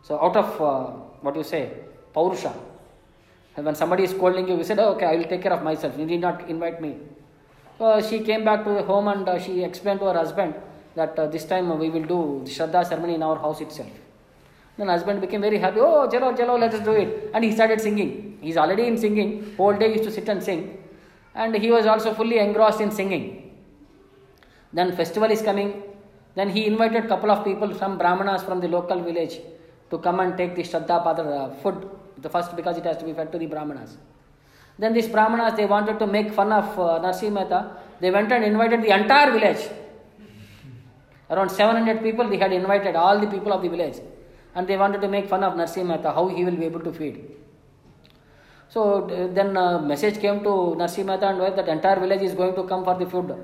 So 0.02 0.20
out 0.22 0.36
of 0.36 0.62
uh, 0.62 0.84
what 1.22 1.36
you 1.36 1.44
say 1.44 1.72
paurusha 2.14 2.54
when 3.56 3.76
somebody 3.76 4.04
is 4.04 4.12
scolding 4.12 4.48
you 4.48 4.58
you 4.58 4.64
said 4.64 4.80
oh, 4.80 4.94
okay 4.94 5.06
I 5.06 5.16
will 5.16 5.26
take 5.26 5.42
care 5.42 5.54
of 5.54 5.64
myself 5.64 5.98
you 5.98 6.06
need 6.06 6.22
not 6.22 6.50
invite 6.50 6.82
me 6.82 6.98
so 7.78 8.00
she 8.02 8.20
came 8.22 8.46
back 8.46 8.64
to 8.66 8.72
the 8.72 8.84
home 8.84 9.08
and 9.08 9.28
uh, 9.28 9.40
she 9.40 9.64
explained 9.64 10.00
to 10.02 10.06
her 10.06 10.14
husband 10.14 10.56
that 10.96 11.18
uh, 11.18 11.28
this 11.28 11.46
time 11.46 11.78
we 11.80 11.90
will 11.90 12.04
do 12.04 12.42
the 12.46 12.52
Shraddha 12.52 12.86
ceremony 12.88 13.16
in 13.16 13.24
our 13.24 13.38
house 13.38 13.62
itself. 13.62 13.90
Then 14.78 14.88
husband 14.88 15.22
became 15.22 15.42
very 15.42 15.58
happy. 15.58 15.80
Oh, 15.80 16.08
chalo, 16.12 16.36
chalo, 16.38 16.60
let 16.60 16.74
us 16.74 16.82
do 16.82 16.92
it. 16.92 17.32
And 17.34 17.44
he 17.44 17.52
started 17.52 17.82
singing. 17.82 18.38
He's 18.42 18.58
already 18.58 18.88
in 18.88 18.98
singing. 18.98 19.56
Whole 19.58 19.74
day 19.74 19.92
used 19.92 20.04
to 20.04 20.12
sit 20.12 20.30
and 20.30 20.42
sing. 20.42 20.84
And 21.36 21.56
he 21.56 21.72
was 21.72 21.86
also 21.86 22.14
fully 22.14 22.40
engrossed 22.40 22.82
in 22.82 22.92
singing. 22.92 23.56
Then 24.72 24.96
festival 24.96 25.32
is 25.32 25.42
coming. 25.42 25.84
Then 26.36 26.50
he 26.50 26.66
invited 26.66 27.08
couple 27.08 27.30
of 27.30 27.44
people, 27.44 27.74
some 27.76 27.98
brahmanas 27.98 28.44
from 28.44 28.60
the 28.60 28.68
local 28.68 29.02
village, 29.02 29.40
to 29.92 30.00
come 30.00 30.20
and 30.20 30.36
take 30.36 30.56
the 30.56 30.64
Shraddha 30.64 31.04
Padra 31.04 31.26
uh, 31.26 31.54
food. 31.56 31.88
The 32.24 32.30
first 32.30 32.56
because 32.56 32.78
it 32.78 32.86
has 32.86 32.98
to 32.98 33.06
be 33.06 33.14
fed 33.14 33.32
to 33.34 33.38
the 33.38 33.46
brahmanas. 33.46 33.98
Then 34.80 34.94
these 34.94 35.08
brahmanas, 35.08 35.56
they 35.56 35.66
wanted 35.66 36.00
to 36.00 36.08
make 36.08 36.32
fun 36.34 36.52
of 36.52 36.80
uh, 36.80 37.00
Narsi. 37.00 37.30
They 38.00 38.10
went 38.10 38.32
and 38.32 38.44
invited 38.44 38.82
the 38.82 38.90
entire 38.90 39.32
village. 39.32 39.70
Around 41.30 41.50
700 41.50 42.02
people 42.02 42.28
they 42.30 42.38
had 42.38 42.52
invited, 42.52 42.96
all 42.96 43.20
the 43.20 43.28
people 43.28 43.54
of 43.54 43.62
the 43.62 43.70
village. 43.70 43.98
And 44.56 44.68
they 44.68 44.78
wanted 44.78 45.02
to 45.02 45.08
make 45.08 45.28
fun 45.28 45.44
of 45.44 45.54
Narsi 45.54 45.84
how 46.04 46.28
he 46.28 46.44
will 46.44 46.56
be 46.56 46.66
able 46.66 46.80
to 46.80 46.92
feed. 46.92 47.24
So 48.70 49.30
then 49.34 49.56
uh, 49.56 49.80
message 49.80 50.20
came 50.20 50.44
to 50.44 50.76
Narsi 50.78 51.02
and 51.02 51.40
wife 51.40 51.56
that 51.56 51.68
entire 51.68 52.00
village 52.00 52.22
is 52.22 52.34
going 52.34 52.56
to 52.56 52.64
come 52.64 52.84
for 52.84 52.98
the 52.98 53.06
food. 53.06 53.36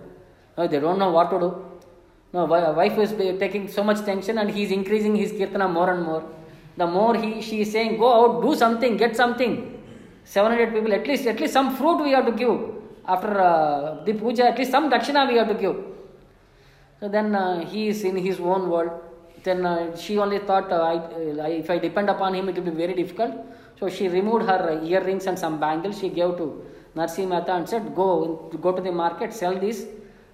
No, 0.58 0.68
they 0.68 0.80
don't 0.80 0.98
know 0.98 1.12
what 1.12 1.30
to 1.30 1.40
do. 1.40 1.66
No, 2.34 2.48
wi- 2.48 2.72
wife 2.72 2.98
is 2.98 3.12
taking 3.40 3.68
so 3.68 3.84
much 3.84 4.04
tension 4.06 4.38
and 4.38 4.50
he 4.50 4.64
is 4.64 4.72
increasing 4.72 5.16
his 5.16 5.32
kirtana 5.32 5.72
more 5.72 5.92
and 5.92 6.04
more. 6.04 6.24
The 6.80 6.88
more 6.88 7.14
he 7.22 7.42
she 7.42 7.62
is 7.62 7.72
saying, 7.74 7.98
go 7.98 8.10
out, 8.20 8.42
do 8.42 8.56
something, 8.56 8.96
get 8.96 9.16
something. 9.22 9.54
700 10.24 10.74
people, 10.74 10.94
at 10.94 11.06
least 11.10 11.26
at 11.28 11.40
least 11.42 11.54
some 11.60 11.76
fruit 11.76 12.04
we 12.08 12.12
have 12.12 12.26
to 12.32 12.32
give. 12.32 12.58
After 13.06 13.32
uh, 13.42 14.04
the 14.06 14.14
puja, 14.14 14.46
at 14.52 14.58
least 14.58 14.72
some 14.72 14.90
dakshina 14.94 15.28
we 15.28 15.38
have 15.38 15.50
to 15.50 15.56
give. 15.56 15.78
So 17.00 17.10
then 17.10 17.36
uh, 17.36 17.66
he 17.66 17.88
is 17.90 18.04
in 18.04 18.16
his 18.16 18.40
own 18.40 18.70
world. 18.70 18.92
Then 19.44 19.66
uh, 19.66 19.96
she 19.98 20.18
only 20.20 20.40
thought, 20.40 20.72
uh, 20.72 20.82
I, 20.94 20.96
I, 21.48 21.50
if 21.64 21.70
I 21.70 21.80
depend 21.80 22.10
upon 22.10 22.34
him, 22.36 22.50
it 22.50 22.56
will 22.56 22.72
be 22.72 22.78
very 22.86 22.94
difficult. 22.94 23.34
So 23.80 23.90
she 23.90 24.08
removed 24.08 24.46
her 24.46 24.62
uh, 24.72 24.86
earrings 24.86 25.28
and 25.28 25.38
some 25.38 25.60
bangles. 25.60 26.00
She 26.00 26.10
gave 26.10 26.38
to 26.38 26.66
Narsi 26.96 27.24
and 27.24 27.68
said, 27.68 27.96
go 27.96 28.50
go 28.62 28.72
to 28.72 28.82
the 28.82 28.92
market, 28.92 29.34
sell 29.34 29.56
this, 29.68 29.86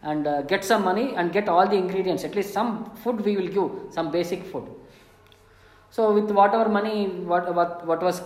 and 0.04 0.28
uh, 0.28 0.42
get 0.44 0.64
some 0.64 0.84
money 0.84 1.14
and 1.16 1.32
get 1.32 1.50
all 1.50 1.68
the 1.68 1.76
ingredients. 1.76 2.24
At 2.24 2.36
least 2.36 2.54
some 2.54 2.92
food 3.04 3.22
we 3.22 3.36
will 3.38 3.52
give, 3.60 3.94
some 3.94 4.12
basic 4.12 4.44
food. 4.44 4.68
So 5.96 6.12
with 6.16 6.30
whatever 6.40 6.68
money, 6.78 7.08
what 7.32 7.46
what, 7.58 7.86
what 7.90 8.02
was 8.08 8.22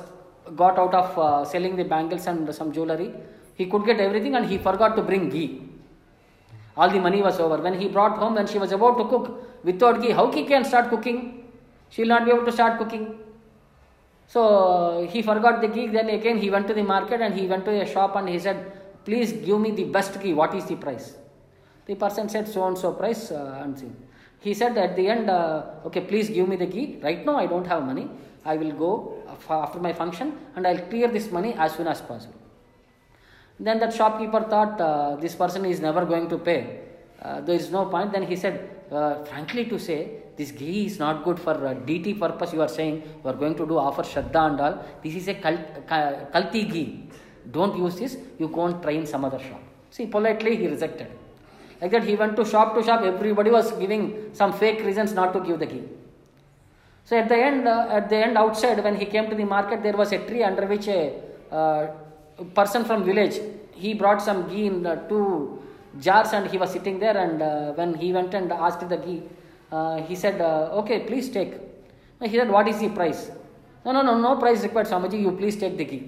got 0.61 0.79
out 0.83 0.93
of 0.99 1.19
uh, 1.25 1.45
selling 1.45 1.75
the 1.75 1.83
bangles 1.83 2.25
and 2.25 2.53
some 2.59 2.71
jewelry, 2.71 3.11
he 3.53 3.65
could 3.67 3.85
get 3.85 3.99
everything, 3.99 4.35
and 4.35 4.45
he 4.51 4.57
forgot 4.57 4.95
to 4.95 5.03
bring 5.09 5.29
ghee. 5.29 5.61
All 6.75 6.89
the 6.89 7.01
money 7.07 7.21
was 7.21 7.39
over. 7.39 7.57
When 7.67 7.79
he 7.79 7.87
brought 7.87 8.17
home, 8.17 8.33
when 8.39 8.47
she 8.47 8.57
was 8.57 8.71
about 8.71 8.97
to 8.97 9.05
cook 9.13 9.63
without 9.63 10.01
ghee, 10.01 10.11
how 10.19 10.31
he 10.31 10.45
can 10.45 10.65
start 10.65 10.89
cooking? 10.89 11.19
She 11.89 12.01
will 12.01 12.09
not 12.15 12.25
be 12.25 12.31
able 12.31 12.45
to 12.45 12.51
start 12.51 12.79
cooking. 12.79 13.19
So 14.25 14.41
uh, 14.47 15.07
he 15.13 15.21
forgot 15.21 15.61
the 15.61 15.67
ghee. 15.67 15.87
Then 15.87 16.09
again 16.09 16.37
he 16.37 16.49
went 16.49 16.67
to 16.69 16.73
the 16.73 16.83
market 16.83 17.21
and 17.21 17.35
he 17.35 17.45
went 17.45 17.65
to 17.65 17.81
a 17.81 17.85
shop 17.85 18.15
and 18.15 18.27
he 18.35 18.39
said, 18.39 18.59
"Please 19.05 19.33
give 19.47 19.59
me 19.69 19.71
the 19.71 19.89
best 19.97 20.19
ghee. 20.19 20.33
What 20.33 20.55
is 20.55 20.65
the 20.65 20.77
price?" 20.87 21.09
The 21.85 21.95
person 22.05 22.29
said, 22.29 22.47
"So 22.47 22.67
and 22.67 22.85
so 22.85 22.93
price." 22.93 23.31
Uh, 23.31 23.63
and 23.63 23.77
see. 23.77 23.91
He 24.39 24.53
said 24.53 24.77
at 24.77 24.95
the 24.95 25.07
end, 25.07 25.29
uh, 25.29 25.87
"Okay, 25.87 26.01
please 26.01 26.29
give 26.29 26.47
me 26.47 26.55
the 26.55 26.65
ghee. 26.65 26.99
Right 27.03 27.25
now 27.25 27.37
I 27.37 27.45
don't 27.45 27.67
have 27.67 27.85
money. 27.85 28.09
I 28.45 28.55
will 28.55 28.71
go 28.71 28.89
after 29.49 29.79
my 29.79 29.93
function 29.93 30.37
and 30.55 30.65
I'll 30.65 30.85
clear 30.91 31.07
this 31.07 31.31
money 31.31 31.53
as 31.57 31.73
soon 31.75 31.87
as 31.87 32.01
possible." 32.01 32.39
Then 33.59 33.79
that 33.79 33.93
shopkeeper 33.93 34.41
thought 34.43 34.79
uh, 34.79 35.15
this 35.17 35.35
person 35.35 35.65
is 35.65 35.81
never 35.81 36.05
going 36.05 36.29
to 36.29 36.37
pay. 36.37 36.79
Uh, 37.21 37.41
there 37.41 37.55
is 37.55 37.69
no 37.69 37.85
point. 37.87 38.13
Then 38.13 38.23
he 38.23 38.37
said, 38.37 38.69
uh, 38.89 39.23
frankly 39.25 39.65
to 39.65 39.77
say, 39.77 39.99
this 40.37 40.51
ghee 40.51 40.85
is 40.85 40.97
not 40.99 41.25
good 41.25 41.37
for 41.37 41.51
uh, 41.51 41.73
DT 41.73 42.17
purpose. 42.17 42.53
You 42.53 42.61
are 42.61 42.69
saying 42.69 43.03
you 43.21 43.29
are 43.29 43.33
going 43.33 43.55
to 43.55 43.65
do 43.65 43.77
offer 43.77 44.03
Shraddha 44.03 44.51
and 44.51 44.61
all. 44.61 44.85
This 45.03 45.15
is 45.15 45.27
a 45.27 45.33
kalti 45.33 46.71
ghee. 46.71 47.09
Don't 47.51 47.77
use 47.77 47.97
this. 47.99 48.17
You 48.37 48.47
go 48.47 48.67
and 48.67 48.81
try 48.81 48.93
in 48.93 49.05
some 49.05 49.25
other 49.25 49.39
shop. 49.39 49.61
See, 49.89 50.05
politely 50.05 50.55
he 50.55 50.67
rejected. 50.67 51.07
Like 51.81 51.91
that, 51.91 52.03
he 52.03 52.15
went 52.15 52.35
to 52.35 52.45
shop 52.45 52.75
to 52.75 52.83
shop. 52.83 53.01
Everybody 53.03 53.51
was 53.51 53.71
giving 53.73 54.31
some 54.33 54.51
fake 54.53 54.83
reasons 54.83 55.13
not 55.13 55.33
to 55.33 55.39
give 55.39 55.59
the 55.59 55.65
ghee. 55.65 55.83
So 57.05 57.17
at 57.17 57.29
the 57.29 57.37
end, 57.37 57.67
uh, 57.67 57.87
at 57.89 58.09
the 58.09 58.17
end 58.17 58.37
outside, 58.37 58.83
when 58.83 58.95
he 58.95 59.05
came 59.05 59.29
to 59.29 59.35
the 59.35 59.45
market, 59.45 59.81
there 59.81 59.97
was 59.97 60.11
a 60.11 60.19
tree 60.27 60.43
under 60.43 60.65
which 60.65 60.87
a 60.87 61.13
uh, 61.51 61.87
person 62.53 62.85
from 62.85 63.03
village 63.03 63.39
he 63.73 63.93
brought 63.93 64.21
some 64.21 64.47
ghee 64.49 64.65
in 64.67 64.83
two 65.07 65.61
jars 65.99 66.33
and 66.33 66.47
he 66.47 66.57
was 66.57 66.71
sitting 66.71 66.99
there. 66.99 67.17
And 67.17 67.41
uh, 67.41 67.71
when 67.73 67.95
he 67.95 68.11
went 68.11 68.33
and 68.33 68.51
asked 68.51 68.87
the 68.87 68.97
ghee, 68.97 69.23
uh, 69.71 69.97
he 70.01 70.15
said, 70.15 70.41
uh, 70.41 70.81
"Okay, 70.81 70.99
please 71.09 71.29
take." 71.29 71.53
He 72.21 72.35
said, 72.37 72.49
"What 72.49 72.67
is 72.67 72.79
the 72.79 72.89
price?" 72.89 73.31
No, 73.85 73.93
no, 73.93 74.01
no, 74.01 74.17
no 74.19 74.35
price 74.35 74.61
required, 74.63 74.87
Swamiji. 74.87 75.21
You 75.21 75.31
please 75.31 75.55
take 75.55 75.77
the 75.77 75.85
ghee. 75.85 76.03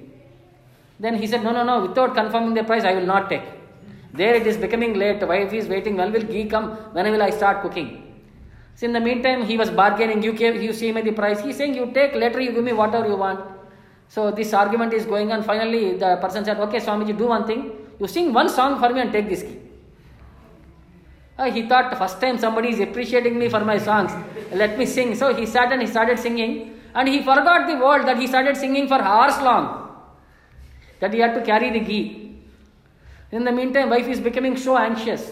Then 0.99 1.15
he 1.15 1.27
said, 1.27 1.43
"No, 1.43 1.51
no, 1.51 1.63
no. 1.63 1.81
Without 1.87 2.13
confirming 2.13 2.53
the 2.53 2.65
price, 2.71 2.83
I 2.83 2.93
will 2.99 3.09
not 3.15 3.29
take." 3.29 3.60
There 4.13 4.35
it 4.35 4.45
is 4.45 4.57
becoming 4.57 4.93
late. 4.93 5.25
Wife 5.27 5.53
is 5.53 5.67
waiting. 5.67 5.95
When 5.97 6.11
will 6.11 6.23
ghee 6.23 6.45
come? 6.45 6.71
When 6.93 7.09
will 7.11 7.21
I 7.21 7.29
start 7.29 7.61
cooking? 7.61 7.89
So 8.75 8.85
in 8.85 8.93
the 8.93 8.99
meantime, 8.99 9.45
he 9.45 9.57
was 9.57 9.69
bargaining. 9.69 10.21
You 10.23 10.33
gave, 10.33 10.61
you 10.61 10.73
see 10.73 10.91
me 10.91 11.01
the 11.01 11.11
price. 11.11 11.41
He's 11.41 11.57
saying, 11.57 11.75
you 11.75 11.91
take 11.93 12.13
later. 12.15 12.39
You 12.41 12.51
give 12.51 12.63
me 12.63 12.73
whatever 12.73 13.07
you 13.07 13.15
want. 13.15 13.39
So 14.07 14.31
this 14.31 14.53
argument 14.53 14.93
is 14.93 15.05
going 15.05 15.31
on. 15.31 15.43
Finally, 15.43 15.97
the 15.97 16.17
person 16.17 16.43
said, 16.43 16.59
okay, 16.59 16.79
Swamiji, 16.79 17.17
do 17.17 17.27
one 17.27 17.45
thing. 17.47 17.71
You 17.99 18.07
sing 18.07 18.33
one 18.33 18.49
song 18.49 18.79
for 18.79 18.89
me 18.89 19.01
and 19.01 19.11
take 19.11 19.29
this 19.29 19.43
ghee. 19.43 19.59
Uh, 21.37 21.49
he 21.49 21.67
thought 21.67 21.97
first 21.97 22.19
time 22.19 22.37
somebody 22.37 22.69
is 22.69 22.79
appreciating 22.79 23.39
me 23.39 23.49
for 23.49 23.63
my 23.63 23.77
songs. 23.77 24.11
Let 24.51 24.77
me 24.77 24.85
sing. 24.85 25.15
So 25.15 25.33
he 25.33 25.45
sat 25.45 25.71
and 25.71 25.81
he 25.81 25.87
started 25.87 26.19
singing. 26.19 26.79
And 26.93 27.07
he 27.07 27.19
forgot 27.19 27.67
the 27.67 27.77
world 27.77 28.05
that 28.07 28.17
he 28.17 28.27
started 28.27 28.57
singing 28.57 28.87
for 28.87 29.01
hours 29.01 29.37
long. 29.41 29.81
that 31.01 31.13
he 31.13 31.19
had 31.19 31.33
to 31.33 31.41
carry 31.41 31.71
the 31.71 31.79
ghee. 31.79 32.30
In 33.31 33.45
the 33.45 33.51
meantime, 33.51 33.89
wife 33.89 34.07
is 34.07 34.19
becoming 34.19 34.57
so 34.57 34.77
anxious. 34.77 35.31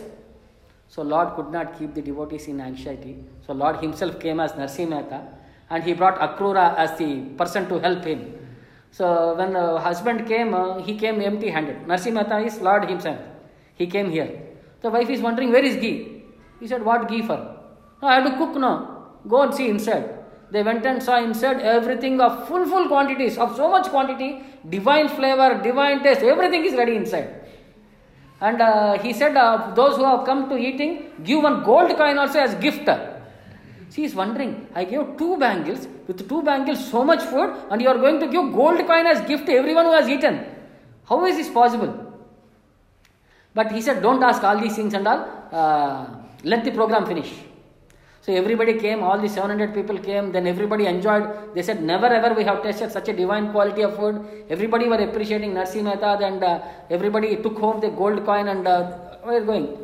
So 0.87 1.01
Lord 1.01 1.35
could 1.35 1.51
not 1.51 1.77
keep 1.77 1.93
the 1.93 2.01
devotees 2.01 2.47
in 2.47 2.61
anxiety. 2.61 3.17
So 3.45 3.53
Lord 3.53 3.77
himself 3.77 4.19
came 4.19 4.39
as 4.39 4.53
Narsi 4.53 4.87
Mehta 4.87 5.27
and 5.69 5.83
he 5.83 5.93
brought 5.93 6.19
Akrura 6.19 6.75
as 6.77 6.97
the 6.97 7.21
person 7.37 7.67
to 7.69 7.79
help 7.79 8.03
him. 8.03 8.35
So 8.91 9.35
when 9.35 9.53
the 9.53 9.79
husband 9.79 10.27
came, 10.27 10.53
uh, 10.53 10.79
he 10.81 10.97
came 10.97 11.21
empty 11.21 11.49
handed. 11.49 11.87
Narsi 11.87 12.11
Mehta 12.11 12.39
is 12.39 12.59
Lord 12.59 12.89
himself. 12.89 13.19
He 13.75 13.85
came 13.85 14.09
here. 14.09 14.41
The 14.81 14.89
wife 14.89 15.09
is 15.09 15.21
wondering, 15.21 15.51
where 15.51 15.63
is 15.63 15.75
ghee? 15.75 16.23
He 16.59 16.67
said, 16.67 16.83
what 16.83 17.07
ghee 17.07 17.21
for? 17.21 17.37
No, 18.01 18.07
I 18.07 18.15
have 18.15 18.31
to 18.31 18.37
cook 18.37 18.55
now. 18.55 19.11
Go 19.27 19.41
and 19.41 19.53
see 19.53 19.69
inside. 19.69 20.15
They 20.51 20.63
went 20.63 20.85
and 20.85 21.03
saw 21.03 21.21
inside 21.23 21.61
everything 21.61 22.19
of 22.19 22.47
full, 22.47 22.65
full 22.65 22.87
quantities, 22.87 23.37
of 23.37 23.55
so 23.55 23.69
much 23.69 23.87
quantity, 23.89 24.41
divine 24.67 25.07
flavor, 25.09 25.61
divine 25.61 26.01
taste, 26.01 26.21
everything 26.21 26.65
is 26.65 26.73
ready 26.73 26.95
inside. 26.95 27.35
And 28.41 28.61
uh, 28.61 28.97
he 28.99 29.11
said, 29.13 29.35
uh, 29.35 29.73
those 29.75 29.97
who 29.97 30.05
have 30.05 30.25
come 30.25 30.49
to 30.49 30.57
eating, 30.57 31.11
give 31.23 31.43
one 31.43 31.63
gold 31.63 31.95
coin 31.97 32.17
also 32.17 32.39
as 32.39 32.55
gift. 32.55 32.89
She 33.91 34.05
is 34.05 34.15
wondering, 34.15 34.67
I 34.73 34.85
gave 34.85 35.17
two 35.17 35.37
bangles, 35.37 35.87
with 36.07 36.27
two 36.29 36.41
bangles 36.43 36.89
so 36.89 37.03
much 37.03 37.23
food, 37.23 37.53
and 37.69 37.81
you 37.81 37.89
are 37.89 37.97
going 37.97 38.19
to 38.19 38.27
give 38.27 38.53
gold 38.53 38.85
coin 38.85 39.05
as 39.07 39.27
gift 39.27 39.45
to 39.47 39.53
everyone 39.53 39.85
who 39.85 39.91
has 39.91 40.07
eaten. 40.07 40.45
How 41.05 41.25
is 41.25 41.35
this 41.35 41.49
possible? 41.49 42.05
But 43.53 43.71
he 43.71 43.81
said, 43.81 44.01
don't 44.01 44.23
ask 44.23 44.43
all 44.43 44.59
these 44.59 44.75
things 44.75 44.93
and 44.93 45.07
all, 45.07 45.27
uh, 45.51 46.05
let 46.43 46.63
the 46.63 46.71
program 46.71 47.05
finish. 47.05 47.33
So 48.21 48.33
everybody 48.33 48.73
came, 48.73 49.01
all 49.01 49.17
the 49.17 49.29
700 49.29 49.73
people 49.73 49.97
came, 49.97 50.31
then 50.31 50.45
everybody 50.45 50.85
enjoyed. 50.87 51.55
They 51.55 51.63
said, 51.63 51.81
never 51.81 52.07
ever 52.07 52.33
we 52.33 52.43
have 52.43 52.61
tasted 52.61 52.91
such 52.91 53.07
a 53.07 53.13
divine 53.13 53.51
quality 53.51 53.81
of 53.81 53.95
food. 53.95 54.45
Everybody 54.49 54.87
were 54.89 54.97
appreciating 54.97 55.53
Narsi 55.53 55.81
Mehta 55.81 56.19
and 56.21 56.43
uh, 56.43 56.61
everybody 56.89 57.37
took 57.37 57.57
home 57.57 57.79
the 57.79 57.89
gold 57.89 58.25
coin 58.25 58.49
and 58.49 58.67
uh, 58.67 58.91
we're 59.25 59.45
going. 59.45 59.77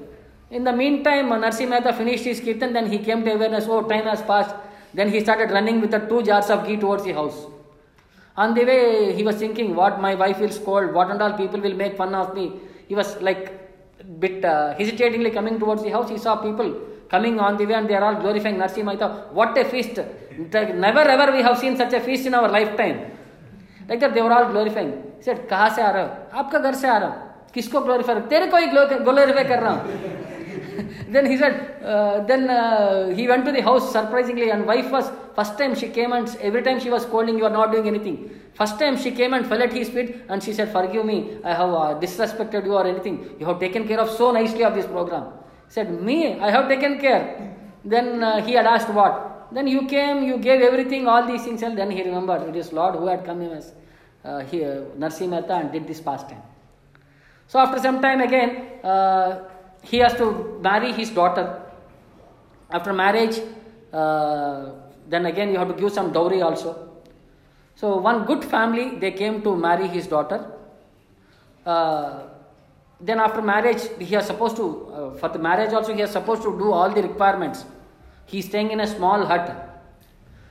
In 0.51 0.63
the 0.65 0.73
meantime, 0.73 1.31
uh, 1.31 1.37
Narsi 1.37 1.65
Mehta 1.67 1.93
finished 1.93 2.25
his 2.25 2.41
kirtan, 2.41 2.73
then 2.73 2.91
he 2.91 2.97
came 2.99 3.23
to 3.23 3.33
awareness, 3.33 3.65
oh, 3.69 3.81
time 3.83 4.03
has 4.03 4.21
passed. 4.21 4.53
Then 4.93 5.09
he 5.09 5.21
started 5.21 5.51
running 5.51 5.79
with 5.79 5.91
the 5.91 5.99
two 5.99 6.21
jars 6.23 6.49
of 6.49 6.67
ghee 6.67 6.77
towards 6.77 7.05
the 7.05 7.13
house. 7.13 7.45
On 8.37 8.53
the 8.53 8.65
way, 8.65 9.13
he 9.13 9.23
was 9.23 9.37
thinking, 9.37 9.75
what 9.75 10.01
my 10.01 10.13
wife 10.13 10.39
will 10.39 10.51
scold, 10.51 10.93
what 10.93 11.09
and 11.09 11.21
all 11.21 11.33
people 11.33 11.59
will 11.61 11.73
make 11.73 11.95
fun 11.95 12.13
of 12.13 12.35
me. 12.35 12.53
He 12.87 12.95
was 12.95 13.19
like 13.21 13.61
bit 14.19 14.43
uh, 14.45 14.75
hesitatingly 14.75 15.31
coming 15.31 15.57
towards 15.57 15.83
the 15.83 15.89
house. 15.89 16.09
He 16.09 16.17
saw 16.17 16.35
people 16.35 16.75
coming 17.10 17.40
on 17.40 17.56
the 17.56 17.66
way 17.66 17.74
and 17.74 17.88
they 17.88 17.94
are 17.94 18.04
all 18.04 18.20
glorifying 18.20 18.56
Narsi 18.56 18.84
Mehta. 18.84 19.28
What 19.32 19.56
a 19.58 19.64
feast! 19.64 19.98
Never 20.52 21.00
ever 21.00 21.32
we 21.32 21.42
have 21.42 21.58
seen 21.58 21.76
such 21.76 21.92
a 21.92 22.00
feast 22.00 22.26
in 22.26 22.34
our 22.34 22.48
lifetime. 22.48 23.12
Like 23.88 24.00
that 24.00 24.14
they 24.14 24.22
were 24.22 24.32
all 24.32 24.50
glorifying. 24.50 24.92
He 25.18 25.24
said, 25.24 25.48
कहाँ 25.48 25.70
से 25.74 25.82
आ 25.82 25.90
रहे 25.90 26.02
हो 26.02 26.38
आपका 26.38 26.58
घर 26.58 26.74
से 26.74 26.88
आ 26.88 26.96
रहा 26.98 27.08
हूँ 27.08 27.30
किसको 27.54 27.80
ग्लोरीफाई 27.80 28.20
तेरे 28.30 28.46
को 28.46 28.56
ही 28.56 28.66
ग्लोरीफाई 29.04 29.44
कर 29.44 29.60
रहा 29.60 29.72
हूँ 29.72 30.18
then 31.10 31.26
he 31.26 31.36
said 31.36 31.82
uh, 31.84 32.20
then 32.24 32.48
uh, 32.48 33.08
he 33.14 33.26
went 33.26 33.44
to 33.44 33.52
the 33.52 33.60
house 33.60 33.92
surprisingly 33.92 34.50
and 34.50 34.66
wife 34.66 34.90
was 34.90 35.10
first 35.34 35.58
time 35.58 35.74
she 35.74 35.88
came 35.88 36.12
and 36.12 36.36
every 36.40 36.62
time 36.62 36.78
she 36.80 36.90
was 36.90 37.02
scolding 37.02 37.38
you 37.38 37.44
are 37.44 37.56
not 37.58 37.72
doing 37.72 37.86
anything 37.92 38.16
first 38.54 38.78
time 38.78 38.96
she 38.96 39.10
came 39.10 39.34
and 39.34 39.46
fell 39.46 39.62
at 39.62 39.72
his 39.72 39.88
feet 39.88 40.16
and 40.28 40.42
she 40.42 40.52
said 40.52 40.72
forgive 40.72 41.04
me 41.04 41.18
i 41.44 41.54
have 41.60 41.74
uh, 41.82 41.98
disrespected 42.04 42.64
you 42.64 42.74
or 42.74 42.86
anything 42.86 43.18
you 43.40 43.46
have 43.46 43.58
taken 43.58 43.86
care 43.90 44.00
of 44.00 44.10
so 44.10 44.30
nicely 44.38 44.64
of 44.70 44.74
this 44.74 44.86
program 44.86 45.26
said 45.67 45.89
me 46.01 46.39
i 46.39 46.49
have 46.49 46.67
taken 46.67 46.99
care 46.99 47.53
then 47.83 48.23
uh, 48.23 48.41
he 48.45 48.53
had 48.53 48.65
asked 48.65 48.89
what 48.89 49.47
then 49.51 49.67
you 49.67 49.85
came 49.87 50.23
you 50.23 50.37
gave 50.37 50.61
everything 50.61 51.07
all 51.07 51.25
these 51.25 51.43
things 51.43 51.61
and 51.61 51.77
then 51.77 51.91
he 51.91 52.03
remembered 52.03 52.41
it 52.49 52.55
is 52.55 52.71
lord 52.73 52.95
who 52.95 53.07
had 53.07 53.25
come 53.25 53.41
as 53.41 53.73
uh, 54.23 54.39
here 54.39 54.87
Narsi 54.97 55.27
Mehta 55.27 55.53
and 55.53 55.71
did 55.71 55.87
this 55.87 56.01
pastime 56.01 56.41
so 57.47 57.59
after 57.59 57.79
some 57.79 58.01
time 58.01 58.21
again 58.21 58.79
uh, 58.83 59.43
he 59.85 59.97
has 59.99 60.13
to 60.15 60.59
marry 60.61 60.91
his 60.91 61.09
daughter. 61.11 61.61
After 62.71 62.93
marriage, 62.93 63.39
uh, 63.93 64.71
then 65.07 65.25
again 65.27 65.51
you 65.51 65.59
have 65.59 65.67
to 65.67 65.75
give 65.75 65.91
some 65.91 66.11
dowry 66.11 66.41
also. 66.41 66.89
So 67.75 67.97
one 67.97 68.25
good 68.25 68.43
family 68.43 68.97
they 68.97 69.11
came 69.11 69.41
to 69.43 69.55
marry 69.55 69.87
his 69.87 70.07
daughter. 70.07 70.51
Uh, 71.65 72.23
then 72.99 73.19
after 73.19 73.41
marriage 73.41 73.81
he 73.99 74.15
is 74.15 74.25
supposed 74.25 74.55
to 74.57 74.65
uh, 74.93 75.13
for 75.15 75.29
the 75.29 75.39
marriage 75.39 75.73
also 75.73 75.93
he 75.93 76.01
is 76.01 76.11
supposed 76.11 76.41
to 76.43 76.57
do 76.57 76.71
all 76.71 76.89
the 76.89 77.01
requirements. 77.03 77.65
He 78.25 78.39
is 78.39 78.45
staying 78.45 78.71
in 78.71 78.79
a 78.79 78.87
small 78.87 79.25
hut. 79.25 79.71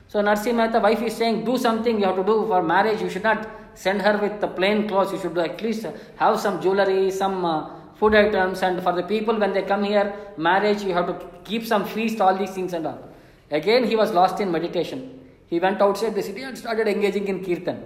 So 0.07 0.21
Narsi 0.21 0.53
Mehta 0.53 0.79
wife 0.79 1.01
is 1.01 1.15
saying 1.15 1.43
do 1.45 1.57
something 1.57 1.99
you 1.99 2.05
have 2.05 2.15
to 2.15 2.23
do 2.23 2.45
for 2.47 2.61
marriage. 2.63 3.01
You 3.01 3.09
should 3.09 3.23
not 3.23 3.47
send 3.73 4.01
her 4.01 4.17
with 4.17 4.39
the 4.39 4.47
plain 4.47 4.87
clothes. 4.87 5.11
You 5.11 5.19
should 5.19 5.37
at 5.37 5.61
least 5.61 5.85
have 6.17 6.39
some 6.39 6.61
jewelry, 6.61 7.11
some 7.11 7.43
uh, 7.43 7.69
food 7.99 8.13
items 8.13 8.61
and 8.61 8.81
for 8.83 8.93
the 8.93 9.03
people 9.03 9.37
when 9.39 9.53
they 9.53 9.63
come 9.71 9.83
here 9.83 10.05
marriage 10.37 10.81
you 10.83 10.93
have 10.93 11.07
to 11.11 11.15
keep 11.49 11.65
some 11.65 11.85
feast 11.93 12.19
all 12.21 12.35
these 12.41 12.53
things 12.57 12.73
and 12.73 12.87
all 12.87 12.99
again 13.59 13.83
he 13.91 13.95
was 14.01 14.11
lost 14.19 14.39
in 14.43 14.51
meditation 14.51 14.99
he 15.47 15.59
went 15.65 15.81
outside 15.85 16.13
the 16.19 16.25
city 16.29 16.41
and 16.47 16.57
started 16.63 16.87
engaging 16.95 17.27
in 17.33 17.37
kirtan 17.45 17.77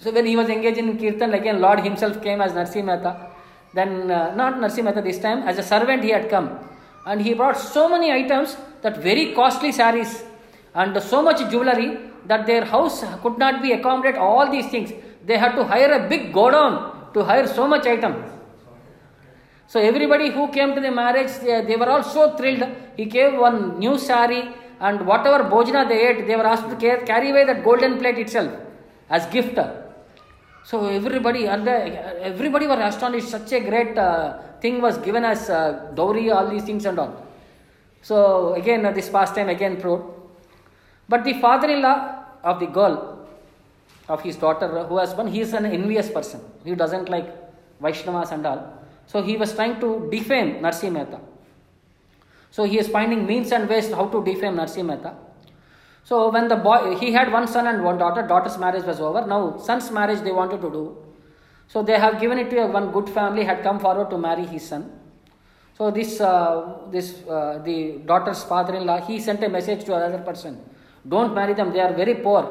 so 0.00 0.10
when 0.16 0.26
he 0.30 0.36
was 0.40 0.48
engaging 0.56 0.88
in 0.92 0.96
kirtan 1.02 1.34
again 1.40 1.60
lord 1.66 1.80
himself 1.88 2.16
came 2.26 2.40
as 2.46 2.52
narsi 2.60 2.82
mehta 2.90 3.12
then 3.78 4.10
uh, 4.10 4.34
not 4.40 4.54
narsi 4.62 4.82
this 5.08 5.18
time 5.26 5.40
as 5.50 5.58
a 5.64 5.66
servant 5.72 6.02
he 6.08 6.12
had 6.16 6.28
come 6.34 6.48
and 7.06 7.20
he 7.26 7.32
brought 7.40 7.58
so 7.74 7.88
many 7.94 8.08
items 8.20 8.56
that 8.84 8.96
very 9.08 9.26
costly 9.38 9.72
saris 9.80 10.12
and 10.74 11.02
so 11.10 11.20
much 11.28 11.40
jewelry 11.52 11.90
that 12.30 12.46
their 12.50 12.64
house 12.74 12.98
could 13.22 13.36
not 13.44 13.56
be 13.64 13.72
accommodate 13.78 14.16
all 14.28 14.46
these 14.56 14.68
things 14.74 14.90
they 15.28 15.38
had 15.44 15.54
to 15.58 15.64
hire 15.74 15.92
a 15.98 16.08
big 16.12 16.24
godown 16.38 16.74
to 17.14 17.22
hire 17.30 17.46
so 17.58 17.66
much 17.74 17.86
item 17.96 18.14
so 19.68 19.80
everybody 19.80 20.30
who 20.30 20.48
came 20.48 20.74
to 20.76 20.80
the 20.80 20.92
marriage, 20.92 21.32
they, 21.42 21.60
they 21.62 21.76
were 21.76 21.88
all 21.88 22.02
so 22.02 22.36
thrilled. 22.36 22.64
He 22.96 23.04
gave 23.04 23.34
one 23.34 23.78
new 23.80 23.98
sari 23.98 24.54
and 24.80 25.04
whatever 25.06 25.42
bojana 25.44 25.88
they 25.88 26.08
ate, 26.08 26.26
they 26.26 26.36
were 26.36 26.46
asked 26.46 26.68
to 26.70 26.76
carry 27.04 27.30
away 27.30 27.44
that 27.46 27.64
golden 27.64 27.98
plate 27.98 28.18
itself 28.18 28.52
as 29.10 29.26
gift. 29.26 29.58
So 30.66 30.86
everybody, 30.86 31.46
and 31.46 31.68
everybody 31.68 32.66
were 32.66 32.80
astonished. 32.80 33.28
Such 33.28 33.52
a 33.52 33.60
great 33.60 33.96
uh, 33.96 34.38
thing 34.60 34.82
was 34.82 34.98
given 34.98 35.24
as 35.24 35.48
uh, 35.48 35.92
dowry, 35.94 36.28
all 36.28 36.48
these 36.48 36.64
things 36.64 36.84
and 36.86 36.98
all. 36.98 37.24
So 38.02 38.54
again, 38.54 38.84
uh, 38.84 38.90
this 38.90 39.08
pastime 39.08 39.48
again 39.48 39.80
proved. 39.80 40.02
But 41.08 41.22
the 41.22 41.34
father-in-law 41.34 42.24
of 42.42 42.58
the 42.58 42.66
girl, 42.66 43.28
of 44.08 44.22
his 44.22 44.34
daughter, 44.34 44.66
who 44.88 44.98
has 44.98 45.14
one, 45.14 45.28
he 45.28 45.40
is 45.40 45.52
an 45.52 45.66
envious 45.66 46.10
person. 46.10 46.40
He 46.64 46.74
doesn't 46.74 47.08
like 47.08 47.32
Vaishnavas 47.80 48.32
and 48.32 48.44
all. 48.44 48.82
So 49.06 49.22
he 49.22 49.36
was 49.36 49.54
trying 49.54 49.78
to 49.78 50.08
defame 50.10 50.62
Narsi 50.62 50.90
Mehta. 50.90 51.20
So 52.50 52.64
he 52.64 52.80
is 52.80 52.88
finding 52.88 53.24
means 53.24 53.52
and 53.52 53.68
ways 53.68 53.92
how 53.92 54.08
to 54.08 54.24
defame 54.24 54.56
Narsi 54.56 54.84
Mehta. 54.84 55.14
So 56.08 56.30
when 56.30 56.46
the 56.46 56.54
boy, 56.54 56.96
he 57.00 57.12
had 57.12 57.32
one 57.32 57.48
son 57.48 57.66
and 57.66 57.82
one 57.82 57.98
daughter. 57.98 58.22
Daughter's 58.26 58.58
marriage 58.58 58.84
was 58.84 59.00
over. 59.00 59.26
Now 59.26 59.56
son's 59.58 59.90
marriage 59.90 60.20
they 60.20 60.30
wanted 60.30 60.60
to 60.60 60.70
do. 60.70 60.96
So 61.66 61.82
they 61.82 61.98
have 61.98 62.20
given 62.20 62.38
it 62.38 62.48
to 62.50 62.58
a, 62.62 62.66
one 62.68 62.92
good 62.92 63.08
family 63.08 63.42
had 63.42 63.64
come 63.64 63.80
forward 63.80 64.08
to 64.10 64.18
marry 64.18 64.46
his 64.46 64.68
son. 64.68 64.84
So 65.76 65.90
this 65.90 66.20
uh, 66.20 66.78
this 66.92 67.08
uh, 67.28 67.58
the 67.64 67.98
daughter's 68.10 68.44
father-in-law 68.44 69.00
he 69.08 69.18
sent 69.18 69.42
a 69.42 69.48
message 69.48 69.84
to 69.86 69.96
another 69.96 70.18
person. 70.18 70.60
Don't 71.08 71.34
marry 71.34 71.54
them. 71.54 71.72
They 71.72 71.80
are 71.80 71.92
very 71.92 72.14
poor. 72.14 72.44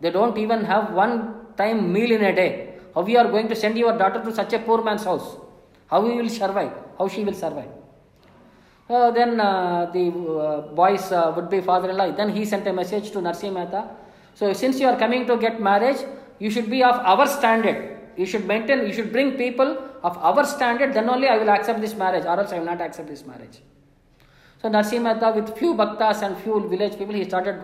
They 0.00 0.12
don't 0.12 0.38
even 0.38 0.64
have 0.64 0.92
one 0.92 1.14
time 1.56 1.92
meal 1.92 2.12
in 2.12 2.22
a 2.22 2.34
day. 2.42 2.74
How 2.94 3.04
you 3.04 3.18
are 3.18 3.28
going 3.36 3.48
to 3.48 3.56
send 3.56 3.76
your 3.76 3.98
daughter 3.98 4.22
to 4.22 4.32
such 4.32 4.52
a 4.52 4.60
poor 4.60 4.84
man's 4.84 5.02
house? 5.02 5.36
How 5.88 6.06
he 6.06 6.16
will 6.16 6.28
survive? 6.28 6.72
How 6.96 7.08
she 7.08 7.24
will 7.24 7.38
survive? 7.44 7.79
Uh, 8.90 9.08
then 9.12 9.38
uh, 9.38 9.88
the 9.92 10.08
uh, 10.08 10.60
boy's 10.74 11.12
uh, 11.12 11.32
would-be 11.36 11.60
father-in-law, 11.60 12.10
then 12.16 12.28
he 12.28 12.44
sent 12.44 12.66
a 12.66 12.72
message 12.72 13.12
to 13.12 13.18
Narsi 13.20 13.48
Mehta. 13.48 13.88
So 14.34 14.52
since 14.52 14.80
you 14.80 14.88
are 14.88 14.98
coming 14.98 15.28
to 15.28 15.36
get 15.36 15.60
marriage, 15.60 15.98
you 16.40 16.50
should 16.50 16.68
be 16.68 16.82
of 16.82 16.96
our 16.96 17.24
standard. 17.28 17.98
You 18.16 18.26
should 18.26 18.46
maintain, 18.48 18.84
you 18.88 18.92
should 18.92 19.12
bring 19.12 19.36
people 19.36 19.78
of 20.02 20.18
our 20.18 20.44
standard, 20.44 20.92
then 20.92 21.08
only 21.08 21.28
I 21.28 21.38
will 21.38 21.50
accept 21.50 21.80
this 21.80 21.94
marriage, 21.94 22.24
or 22.24 22.40
else 22.40 22.52
I 22.52 22.58
will 22.58 22.66
not 22.66 22.80
accept 22.80 23.08
this 23.08 23.24
marriage. 23.24 23.60
So 24.60 24.68
Narsi 24.68 25.00
Mehta 25.00 25.32
with 25.36 25.56
few 25.56 25.74
bhaktas 25.74 26.22
and 26.22 26.36
few 26.38 26.68
village 26.68 26.98
people, 26.98 27.14
he 27.14 27.22
started 27.22 27.62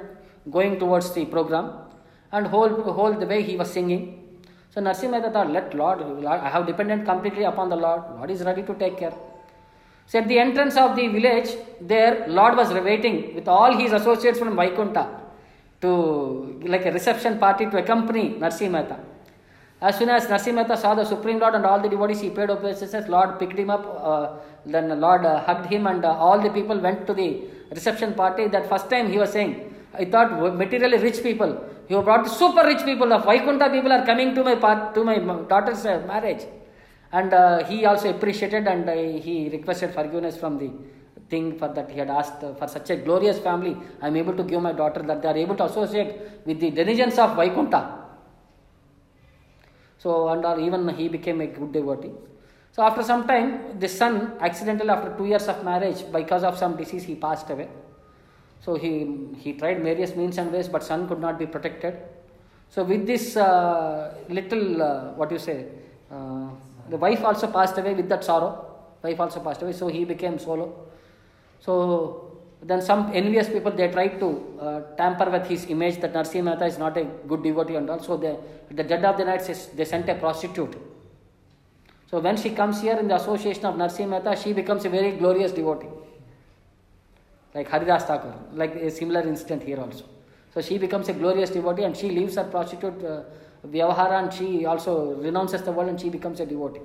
going 0.49 0.79
towards 0.79 1.13
the 1.13 1.25
program 1.25 1.73
and 2.31 2.47
whole, 2.47 2.69
whole 2.69 3.13
the 3.13 3.27
way 3.27 3.43
he 3.43 3.57
was 3.57 3.73
singing. 3.73 4.39
So 4.71 4.81
Narsi 4.81 5.11
Mehta 5.11 5.33
thought, 5.33 5.51
let 5.51 5.75
Lord, 5.75 6.25
I 6.25 6.49
have 6.49 6.69
depended 6.69 7.05
completely 7.05 7.43
upon 7.43 7.69
the 7.69 7.77
Lord. 7.77 8.03
Lord 8.17 8.31
is 8.31 8.45
ready 8.45 8.63
to 8.63 8.75
take 8.75 8.97
care. 8.97 9.15
So 10.07 10.21
at 10.21 10.29
the 10.29 10.39
entrance 10.39 10.77
of 10.77 10.97
the 10.97 11.09
village, 11.09 11.51
there 11.81 12.27
Lord 12.29 12.57
was 12.57 12.73
waiting 12.73 13.35
with 13.35 13.49
all 13.49 13.77
his 13.77 13.93
associates 13.93 14.39
from 14.39 14.57
Vaikunta 14.57 15.05
to 15.81 16.61
like 16.65 16.87
a 16.87 16.93
reception 16.93 17.39
party 17.39 17.67
to 17.67 17.79
accompany 17.79 18.31
Narsi 18.31 18.69
Mehta. 18.71 18.99
As 19.81 19.99
soon 19.99 20.09
as 20.09 20.27
Narsi 20.27 20.53
Mehta 20.55 20.77
saw 20.77 20.95
the 20.95 21.05
Supreme 21.05 21.39
Lord 21.39 21.55
and 21.55 21.67
all 21.67 21.81
the 21.81 21.89
devotees, 21.89 22.21
he 22.21 22.31
paid 22.31 22.51
obeisances. 22.51 23.09
Lord 23.09 23.39
picked 23.39 23.59
him 23.59 23.71
up. 23.71 23.85
Uh, 24.03 24.29
then 24.65 24.89
Lord 25.01 25.25
uh, 25.27 25.41
hugged 25.41 25.67
him, 25.67 25.87
and 25.87 26.05
uh, 26.05 26.13
all 26.13 26.41
the 26.41 26.51
people 26.51 26.79
went 26.79 27.07
to 27.09 27.15
the 27.15 27.43
reception 27.71 28.15
party. 28.15 28.49
That 28.49 28.69
first 28.69 28.89
time 28.89 29.11
he 29.11 29.19
was 29.19 29.33
saying, 29.33 29.75
I 29.93 30.05
thought 30.07 30.57
materially 30.57 30.99
rich 30.99 31.23
people, 31.23 31.53
You 31.89 32.03
brought 32.03 32.29
super 32.29 32.65
rich 32.67 32.85
people. 32.85 33.09
The 33.09 33.19
Vaikunta 33.19 33.71
people 33.71 33.93
are 33.93 34.05
coming 34.05 34.35
to 34.35 34.43
my 34.43 34.57
part, 34.57 34.95
to 34.95 35.05
my 35.05 35.19
daughter's 35.19 35.85
uh, 35.87 36.03
marriage. 36.07 36.45
And 37.13 37.33
uh, 37.33 37.65
he 37.65 37.85
also 37.87 38.11
appreciated 38.11 38.67
and 38.67 38.89
uh, 38.89 38.95
he 38.95 39.49
requested 39.51 39.95
forgiveness 39.95 40.37
from 40.37 40.59
the 40.59 40.71
thing 41.29 41.59
for 41.59 41.69
that 41.69 41.91
he 41.91 41.99
had 41.99 42.11
asked 42.11 42.43
uh, 42.43 42.55
for 42.55 42.69
such 42.69 42.91
a 42.91 42.97
glorious 42.97 43.39
family. 43.39 43.77
I 44.01 44.09
am 44.09 44.17
able 44.17 44.35
to 44.37 44.43
give 44.43 44.61
my 44.63 44.73
daughter 44.73 45.03
that 45.03 45.23
they 45.23 45.29
are 45.29 45.37
able 45.37 45.57
to 45.57 45.65
associate 45.65 46.45
with 46.45 46.61
the 46.61 46.71
denizens 46.71 47.19
of 47.19 47.37
Vaikunta. 47.37 48.07
So, 49.99 50.29
and 50.29 50.45
or 50.45 50.61
even 50.61 50.89
he 50.89 51.09
became 51.09 51.41
a 51.41 51.47
good 51.47 51.73
devotee. 51.73 52.13
So, 52.73 52.83
after 52.83 53.03
some 53.03 53.27
time, 53.27 53.79
the 53.81 53.89
son 53.89 54.35
accidentally, 54.41 54.91
after 54.91 55.17
two 55.17 55.27
years 55.27 55.49
of 55.49 55.65
marriage, 55.65 56.05
because 56.13 56.45
of 56.45 56.59
some 56.59 56.77
disease, 56.77 57.05
he 57.05 57.15
passed 57.15 57.49
away. 57.49 57.69
So, 58.61 58.75
he, 58.75 58.91
he 59.39 59.55
tried 59.55 59.83
various 59.83 60.15
means 60.15 60.37
and 60.39 60.53
ways, 60.53 60.69
but 60.69 60.85
son 60.85 61.09
could 61.09 61.21
not 61.21 61.39
be 61.39 61.47
protected. 61.47 61.97
So, 62.69 62.85
with 62.85 63.07
this 63.07 63.37
uh, 63.37 64.15
little, 64.29 64.83
uh, 64.83 65.13
what 65.15 65.31
you 65.31 65.39
say, 65.39 65.67
uh, 66.13 66.49
the 66.89 66.97
wife 66.97 67.25
also 67.25 67.47
passed 67.49 67.79
away 67.79 67.95
with 67.95 68.09
that 68.09 68.25
sorrow. 68.25 68.67
Wife 69.03 69.21
also 69.21 69.41
passed 69.41 69.63
away, 69.63 69.73
so 69.73 69.89
he 69.89 70.05
became 70.05 70.39
solo. 70.39 70.89
So, 71.61 72.37
then 72.63 72.81
some 72.81 73.11
envious 73.15 73.49
people 73.49 73.71
they 73.71 73.89
tried 73.89 74.19
to 74.19 74.59
uh, 74.61 74.81
tamper 74.97 75.31
with 75.31 75.47
his 75.47 75.67
image 75.67 76.01
that 76.01 76.13
Narsimha 76.13 76.45
Mehta 76.45 76.67
is 76.67 76.79
not 76.79 76.97
a 76.97 77.05
good 77.05 77.43
devotee 77.43 77.77
and 77.77 77.89
all. 77.89 78.01
So 78.01 78.17
they, 78.17 78.31
at 78.31 78.77
the 78.77 78.83
dead 78.83 79.05
of 79.05 79.19
the 79.19 79.25
night 79.25 79.43
they 79.77 79.85
sent 79.85 80.09
a 80.09 80.15
prostitute. 80.15 80.77
So 82.11 82.21
when 82.21 82.37
she 82.37 82.51
comes 82.51 82.81
here 82.81 82.97
in 82.97 83.09
the 83.09 83.17
association 83.17 83.67
of 83.67 83.75
Narsimha 83.75 84.23
Mehta, 84.23 84.37
she 84.37 84.53
becomes 84.53 84.85
a 84.85 84.89
very 84.89 85.13
glorious 85.13 85.53
devotee. 85.53 85.89
Like 87.55 87.69
Haridas 87.69 88.05
Thakur, 88.05 88.35
like 88.53 88.75
a 88.75 88.91
similar 88.91 89.21
incident 89.21 89.63
here 89.63 89.81
also. 89.81 90.05
So 90.55 90.61
she 90.61 90.79
becomes 90.79 91.09
a 91.09 91.13
glorious 91.13 91.51
devotee 91.51 91.83
and 91.83 91.97
she 91.97 92.09
leaves 92.11 92.37
her 92.37 92.45
prostitute 92.45 93.05
uh, 93.05 93.23
Vyavahara 93.65 94.23
and 94.23 94.33
she 94.33 94.65
also 94.67 95.15
renounces 95.15 95.63
the 95.63 95.73
world 95.73 95.89
and 95.89 96.01
she 96.01 96.09
becomes 96.09 96.41
a 96.41 96.47
devotee. 96.47 96.81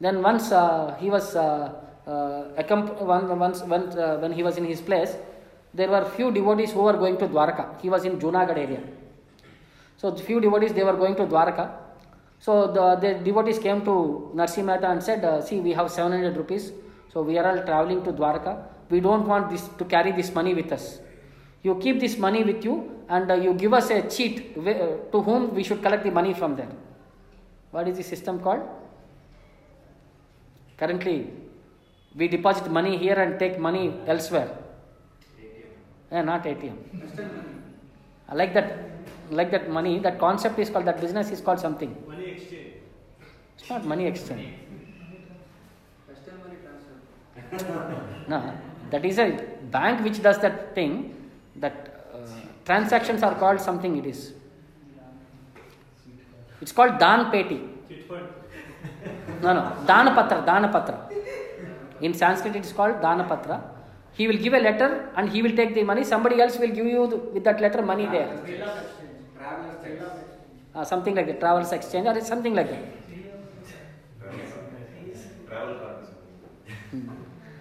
Then 0.00 0.22
once 0.22 0.52
uh, 0.52 0.96
he 1.00 1.10
was 1.10 1.34
uh, 1.36 1.74
uh, 2.06 2.94
once, 3.00 3.62
once 3.62 3.96
uh, 3.96 4.18
when 4.20 4.32
he 4.32 4.42
was 4.42 4.56
in 4.56 4.64
his 4.64 4.80
place, 4.80 5.14
there 5.74 5.88
were 5.88 6.04
few 6.04 6.30
devotees 6.30 6.72
who 6.72 6.82
were 6.82 6.94
going 6.94 7.18
to 7.18 7.28
Dwarka. 7.28 7.80
He 7.80 7.90
was 7.90 8.04
in 8.04 8.18
Junagadh 8.18 8.56
area. 8.56 8.80
So 9.96 10.14
few 10.14 10.40
devotees 10.40 10.72
they 10.72 10.84
were 10.84 10.96
going 10.96 11.16
to 11.16 11.26
Dwarka. 11.26 11.70
So 12.40 12.68
the, 12.72 12.96
the 12.96 13.14
devotees 13.24 13.58
came 13.58 13.84
to 13.84 14.30
Narsimha 14.34 14.64
Mehta 14.64 14.90
and 14.90 15.02
said, 15.02 15.24
uh, 15.24 15.42
"See, 15.42 15.60
we 15.60 15.72
have 15.72 15.90
700 15.90 16.36
rupees. 16.36 16.72
So 17.12 17.22
we 17.22 17.36
are 17.36 17.46
all 17.50 17.62
traveling 17.64 18.04
to 18.04 18.12
Dwarka. 18.12 18.62
We 18.90 19.00
don't 19.00 19.26
want 19.26 19.50
this 19.50 19.68
to 19.76 19.84
carry 19.84 20.12
this 20.12 20.32
money 20.32 20.54
with 20.54 20.72
us. 20.72 21.00
You 21.62 21.74
keep 21.76 22.00
this 22.00 22.16
money 22.16 22.44
with 22.44 22.64
you, 22.64 23.04
and 23.08 23.30
uh, 23.30 23.34
you 23.34 23.54
give 23.54 23.72
us 23.72 23.90
a 23.90 24.02
cheat 24.08 24.56
uh, 24.56 24.62
to 25.12 25.22
whom 25.22 25.54
we 25.54 25.62
should 25.64 25.82
collect 25.82 26.04
the 26.04 26.10
money 26.10 26.34
from 26.34 26.56
there. 26.56 26.70
What 27.70 27.88
is 27.88 27.96
the 27.96 28.02
system 28.02 28.40
called? 28.40 28.62
Currently, 30.76 31.30
we 32.14 32.28
deposit 32.28 32.70
money 32.70 32.96
here 32.96 33.14
and 33.14 33.38
take 33.38 33.58
money 33.58 33.94
elsewhere. 34.06 34.56
Yeah, 36.10 36.22
not 36.22 36.44
ATM. 36.44 36.76
I 38.28 38.34
like 38.34 38.54
that, 38.54 38.78
like 39.30 39.50
that 39.50 39.68
money. 39.70 39.98
That 39.98 40.18
concept 40.18 40.58
is 40.58 40.70
called 40.70 40.86
that 40.86 41.00
business 41.00 41.30
is 41.30 41.40
called 41.40 41.60
something. 41.60 41.96
Money 42.06 42.26
exchange. 42.26 42.74
It's 43.58 43.68
not 43.68 43.84
money 43.84 44.06
exchange. 44.06 44.54
no, 48.28 48.52
that 48.90 49.04
is 49.04 49.18
a 49.18 49.30
bank 49.70 50.04
which 50.04 50.22
does 50.22 50.38
that 50.38 50.74
thing. 50.74 51.17
That 51.60 52.10
uh, 52.14 52.18
transactions 52.64 53.22
are 53.22 53.34
called 53.34 53.60
something. 53.60 53.96
It 53.96 54.06
is. 54.06 54.32
It's 56.60 56.72
called 56.72 56.98
Dan 56.98 57.30
Peti. 57.30 57.60
No, 59.42 59.52
no, 59.52 59.72
Dana 59.86 60.14
Patra, 60.14 60.42
Dana 60.44 60.68
Patra. 60.68 61.08
In 62.00 62.14
Sanskrit, 62.14 62.56
it 62.56 62.64
is 62.64 62.72
called 62.72 62.96
Danapatra. 63.00 63.60
He 64.12 64.26
will 64.26 64.36
give 64.36 64.54
a 64.54 64.58
letter 64.58 65.10
and 65.16 65.28
he 65.28 65.42
will 65.42 65.54
take 65.54 65.74
the 65.74 65.82
money. 65.84 66.04
Somebody 66.04 66.40
else 66.40 66.58
will 66.58 66.68
give 66.68 66.86
you 66.86 67.06
the, 67.06 67.16
with 67.16 67.44
that 67.44 67.60
letter 67.60 67.82
money 67.82 68.06
there. 68.06 68.40
Uh, 70.74 70.84
something 70.84 71.14
like 71.14 71.26
that. 71.26 71.40
Travelers 71.40 71.72
exchange 71.72 72.06
or 72.06 72.20
something 72.20 72.54
like 72.54 72.70
that. 72.70 72.84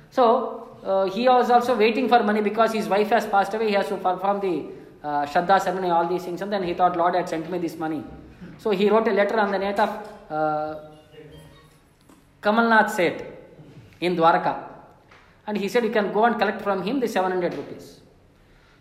So 0.09 0.66
uh, 0.87 1.05
he 1.05 1.27
was 1.27 1.49
also 1.49 1.75
waiting 1.77 2.07
for 2.07 2.23
money 2.23 2.41
because 2.41 2.71
his 2.71 2.87
wife 2.87 3.09
has 3.09 3.25
passed 3.25 3.53
away. 3.53 3.67
He 3.67 3.73
has 3.73 3.89
to 3.89 3.97
perform 3.97 4.39
the 4.39 4.55
uh, 5.03 5.25
Shraddha 5.25 5.61
ceremony, 5.61 5.89
all 5.89 6.07
these 6.07 6.23
things. 6.23 6.41
And 6.41 6.51
then 6.51 6.63
he 6.63 6.73
thought, 6.73 6.95
Lord 6.95 7.13
had 7.15 7.27
sent 7.27 7.49
me 7.51 7.57
this 7.57 7.75
money. 7.75 8.03
So 8.57 8.71
he 8.71 8.89
wrote 8.89 9.07
a 9.07 9.11
letter 9.11 9.37
on 9.37 9.51
the 9.51 9.59
net 9.59 9.79
of 9.79 9.89
uh, 10.31 10.75
Kamalnath 12.41 12.91
Seth 12.91 13.21
in 13.99 14.15
Dwarka. 14.15 14.63
And 15.45 15.57
he 15.57 15.67
said, 15.67 15.83
You 15.83 15.91
can 15.91 16.13
go 16.13 16.23
and 16.23 16.39
collect 16.39 16.61
from 16.61 16.83
him 16.83 17.01
the 17.01 17.07
700 17.07 17.53
rupees. 17.53 17.99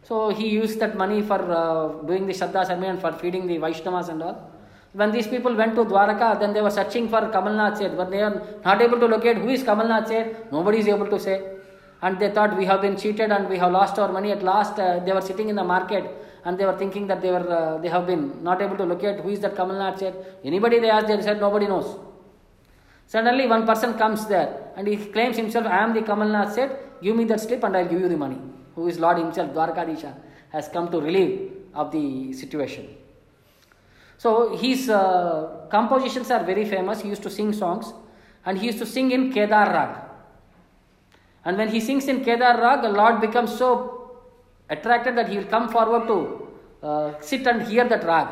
So 0.04 0.28
he 0.28 0.48
used 0.48 0.78
that 0.78 0.96
money 0.96 1.22
for 1.22 1.40
uh, 1.40 2.06
doing 2.06 2.28
the 2.28 2.32
Shraddha 2.32 2.66
ceremony 2.66 2.88
and 2.90 3.00
for 3.00 3.12
feeding 3.12 3.48
the 3.48 3.58
Vaishnavas 3.58 4.10
and 4.10 4.22
all. 4.22 4.52
When 4.92 5.10
these 5.10 5.26
people 5.26 5.54
went 5.56 5.74
to 5.74 5.84
Dwaraka, 5.84 6.38
then 6.38 6.52
they 6.54 6.62
were 6.62 6.70
searching 6.70 7.08
for 7.08 7.20
Kamalnath 7.22 7.78
Seth, 7.78 7.96
but 7.96 8.10
they 8.12 8.22
are 8.22 8.40
not 8.64 8.80
able 8.80 9.00
to 9.00 9.06
locate 9.06 9.38
who 9.38 9.48
is 9.48 9.64
Kamalnath 9.64 10.06
Seth. 10.06 10.52
Nobody 10.52 10.78
is 10.78 10.86
able 10.86 11.08
to 11.08 11.18
say. 11.18 11.55
And 12.02 12.18
they 12.18 12.30
thought 12.30 12.56
we 12.56 12.66
have 12.66 12.82
been 12.82 12.96
cheated 12.96 13.30
and 13.32 13.48
we 13.48 13.58
have 13.58 13.72
lost 13.72 13.98
our 13.98 14.12
money. 14.12 14.30
At 14.32 14.42
last, 14.42 14.78
uh, 14.78 15.00
they 15.00 15.12
were 15.12 15.20
sitting 15.20 15.48
in 15.48 15.56
the 15.56 15.64
market 15.64 16.04
and 16.44 16.58
they 16.58 16.64
were 16.64 16.76
thinking 16.76 17.06
that 17.08 17.20
they 17.20 17.30
were 17.30 17.48
uh, 17.50 17.78
they 17.78 17.88
have 17.88 18.06
been 18.06 18.42
not 18.42 18.62
able 18.62 18.76
to 18.76 18.84
locate 18.84 19.20
who 19.20 19.30
is 19.30 19.40
that 19.40 19.54
Kamalnath 19.56 19.98
Seth 19.98 20.14
Anybody 20.44 20.78
they 20.78 20.90
asked, 20.90 21.08
they 21.08 21.20
said 21.20 21.40
nobody 21.40 21.66
knows. 21.66 21.98
Suddenly 23.06 23.46
one 23.46 23.66
person 23.66 23.94
comes 23.94 24.26
there 24.26 24.72
and 24.76 24.86
he 24.86 24.96
claims 24.96 25.36
himself, 25.36 25.66
I 25.66 25.78
am 25.82 25.94
the 25.94 26.02
Kamalnath 26.02 26.54
Seth 26.54 26.72
give 27.02 27.16
me 27.16 27.24
that 27.24 27.40
slip 27.40 27.64
and 27.64 27.76
I'll 27.76 27.88
give 27.88 28.00
you 28.00 28.08
the 28.08 28.16
money. 28.16 28.38
Who 28.74 28.88
is 28.88 28.98
Lord 28.98 29.18
himself, 29.18 29.50
Dwarkadisha, 29.52 30.14
has 30.50 30.68
come 30.68 30.90
to 30.90 31.00
relieve 31.00 31.52
of 31.74 31.90
the 31.92 32.32
situation. 32.32 32.88
So 34.18 34.56
his 34.56 34.88
uh, 34.88 35.66
compositions 35.70 36.30
are 36.30 36.44
very 36.44 36.64
famous. 36.64 37.00
He 37.00 37.08
used 37.08 37.22
to 37.22 37.30
sing 37.30 37.52
songs 37.52 37.92
and 38.44 38.58
he 38.58 38.66
used 38.66 38.78
to 38.78 38.86
sing 38.86 39.10
in 39.10 39.32
Kedar 39.32 39.66
Rag. 39.72 40.05
And 41.46 41.56
when 41.56 41.68
he 41.68 41.80
sings 41.80 42.08
in 42.08 42.24
Kedar 42.24 42.60
Rag, 42.60 42.82
the 42.82 42.88
Lord 42.88 43.20
becomes 43.20 43.56
so 43.56 43.68
attracted 44.68 45.16
that 45.16 45.28
he 45.28 45.38
will 45.38 45.50
come 45.56 45.68
forward 45.68 46.08
to 46.08 46.48
uh, 46.82 47.20
sit 47.20 47.46
and 47.46 47.62
hear 47.62 47.84
that 47.88 48.04
rag. 48.04 48.26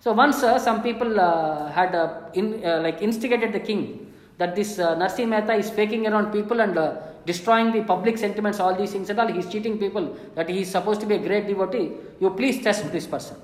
So 0.00 0.12
once 0.12 0.42
uh, 0.42 0.58
some 0.58 0.82
people 0.82 1.18
uh, 1.18 1.72
had 1.72 1.94
uh, 1.94 2.20
in, 2.34 2.62
uh, 2.62 2.80
like 2.82 3.00
instigated 3.00 3.54
the 3.54 3.60
king 3.60 4.12
that 4.36 4.54
this 4.54 4.78
uh, 4.78 4.94
Mehta 5.26 5.54
is 5.54 5.70
faking 5.70 6.06
around 6.06 6.32
people 6.32 6.60
and 6.60 6.76
uh, 6.76 6.96
destroying 7.24 7.72
the 7.72 7.82
public 7.82 8.18
sentiments, 8.18 8.60
all 8.60 8.74
these 8.74 8.92
things 8.92 9.08
and 9.08 9.18
all. 9.18 9.26
He's 9.26 9.48
cheating 9.48 9.78
people 9.78 10.18
that 10.34 10.50
he 10.50 10.60
is 10.60 10.70
supposed 10.70 11.00
to 11.00 11.06
be 11.06 11.14
a 11.14 11.18
great 11.18 11.46
devotee. 11.46 11.92
You 12.20 12.28
please 12.30 12.62
test 12.62 12.92
this 12.92 13.06
person. 13.06 13.38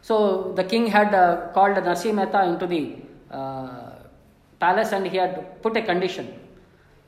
So 0.00 0.52
the 0.54 0.62
king 0.62 0.86
had 0.86 1.10
called 1.52 1.76
Narsimha 1.76 2.14
Mehta 2.14 2.44
into 2.44 2.68
the 2.68 2.96
palace 4.58 4.92
and 4.92 5.06
he 5.06 5.16
had 5.16 5.62
put 5.62 5.76
a 5.76 5.82
condition. 5.82 6.32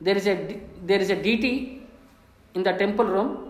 There 0.01 0.17
is 0.17 0.27
a 0.27 0.61
there 0.85 1.01
is 1.01 1.11
a 1.11 1.17
deity 1.17 1.83
in 2.55 2.63
the 2.63 2.73
temple 2.73 3.05
room 3.05 3.49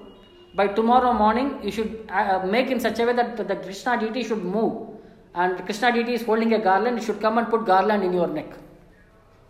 by 0.55 0.66
tomorrow 0.68 1.12
morning 1.12 1.59
you 1.62 1.70
should 1.70 2.09
uh, 2.11 2.44
make 2.46 2.70
in 2.70 2.80
such 2.80 2.99
a 2.99 3.05
way 3.05 3.12
that 3.12 3.36
the 3.36 3.57
Krishna 3.57 3.99
deity 3.99 4.22
should 4.24 4.44
move 4.44 4.88
and 5.34 5.64
Krishna 5.64 5.92
deity 5.92 6.14
is 6.14 6.24
holding 6.24 6.55
a 6.55 6.59
garland, 6.59 6.99
you 6.99 7.05
should 7.05 7.20
come 7.20 7.38
and 7.38 7.49
put 7.49 7.66
garland 7.66 8.03
in 8.03 8.12
your 8.12 8.26
neck. 8.26 8.51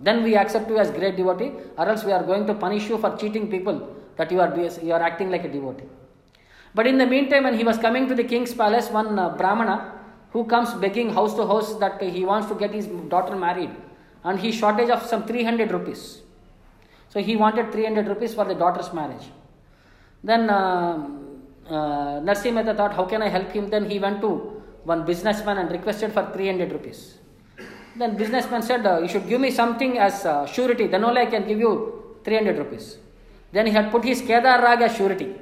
Then 0.00 0.22
we 0.22 0.36
accept 0.36 0.68
you 0.68 0.78
as 0.78 0.90
great 0.90 1.16
devotee 1.16 1.52
or 1.76 1.88
else 1.88 2.04
we 2.04 2.12
are 2.12 2.22
going 2.22 2.46
to 2.46 2.54
punish 2.54 2.88
you 2.88 2.98
for 2.98 3.16
cheating 3.16 3.48
people 3.50 3.96
that 4.16 4.30
you 4.30 4.40
are, 4.40 4.54
you 4.82 4.92
are 4.92 5.02
acting 5.02 5.30
like 5.30 5.44
a 5.44 5.48
devotee. 5.48 5.88
But 6.74 6.86
in 6.86 6.98
the 6.98 7.06
meantime 7.06 7.44
when 7.44 7.56
he 7.56 7.64
was 7.64 7.78
coming 7.78 8.08
to 8.08 8.14
the 8.14 8.24
king's 8.24 8.52
palace, 8.54 8.90
one 8.90 9.18
uh, 9.18 9.30
Brahmana 9.30 9.92
who 10.32 10.44
comes 10.44 10.74
begging 10.74 11.10
house 11.10 11.34
to 11.34 11.46
house 11.46 11.78
that 11.78 12.02
he 12.02 12.24
wants 12.24 12.48
to 12.48 12.54
get 12.54 12.72
his 12.72 12.86
daughter 12.86 13.34
married 13.34 13.70
and 14.24 14.38
he 14.38 14.52
shortage 14.52 14.90
of 14.90 15.02
some 15.04 15.24
300 15.24 15.70
rupees. 15.70 16.22
So 17.08 17.20
he 17.20 17.36
wanted 17.36 17.72
300 17.72 18.06
rupees 18.06 18.34
for 18.34 18.44
the 18.44 18.54
daughter's 18.54 18.92
marriage. 18.92 19.26
Then 20.22 20.50
uh, 20.50 21.08
uh, 21.66 22.20
Narsimha 22.20 22.54
Mehta 22.54 22.74
thought, 22.74 22.94
how 22.94 23.04
can 23.04 23.22
I 23.22 23.28
help 23.28 23.50
him? 23.52 23.68
Then 23.70 23.88
he 23.88 23.98
went 23.98 24.20
to 24.20 24.62
one 24.84 25.04
businessman 25.04 25.58
and 25.58 25.70
requested 25.70 26.12
for 26.12 26.30
300 26.32 26.72
rupees. 26.72 27.18
Then 27.96 28.16
businessman 28.16 28.62
said, 28.62 28.86
uh, 28.86 29.00
you 29.00 29.08
should 29.08 29.28
give 29.28 29.40
me 29.40 29.50
something 29.50 29.98
as 29.98 30.24
uh, 30.24 30.46
surety, 30.46 30.86
then 30.86 31.04
only 31.04 31.22
I 31.22 31.26
can 31.26 31.46
give 31.46 31.58
you 31.58 32.18
300 32.24 32.58
rupees. 32.58 32.98
Then 33.52 33.66
he 33.66 33.72
had 33.72 33.90
put 33.90 34.04
his 34.04 34.20
Kedar 34.20 34.60
Rag 34.62 34.82
as 34.82 34.96
surety. 34.96 35.34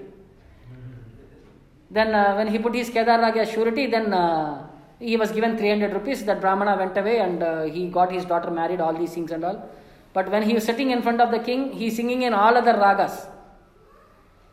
Then 1.90 2.14
uh, 2.14 2.34
when 2.34 2.48
he 2.48 2.58
put 2.58 2.74
his 2.74 2.88
Kedar 2.88 3.18
Rag 3.18 3.36
as 3.36 3.50
surety, 3.50 3.86
then 3.86 4.12
uh, 4.12 4.66
he 4.99 5.16
was 5.16 5.32
given 5.32 5.57
300 5.57 5.92
rupees. 5.92 6.24
That 6.24 6.40
Brahmana 6.40 6.76
went 6.76 6.97
away 6.97 7.18
and 7.18 7.42
uh, 7.42 7.62
he 7.64 7.88
got 7.88 8.12
his 8.12 8.24
daughter 8.24 8.51
married, 8.51 8.80
all 8.80 8.94
these 8.94 9.12
things 9.12 9.30
and 9.30 9.44
all. 9.44 9.68
But 10.12 10.30
when 10.30 10.42
he 10.42 10.55
was 10.55 10.64
sitting 10.64 10.90
in 10.90 11.03
front 11.03 11.20
of 11.20 11.30
the 11.30 11.38
king, 11.38 11.72
he 11.72 11.90
singing 11.90 12.22
in 12.22 12.32
all 12.32 12.57
other 12.57 12.72
ragas. 12.72 13.28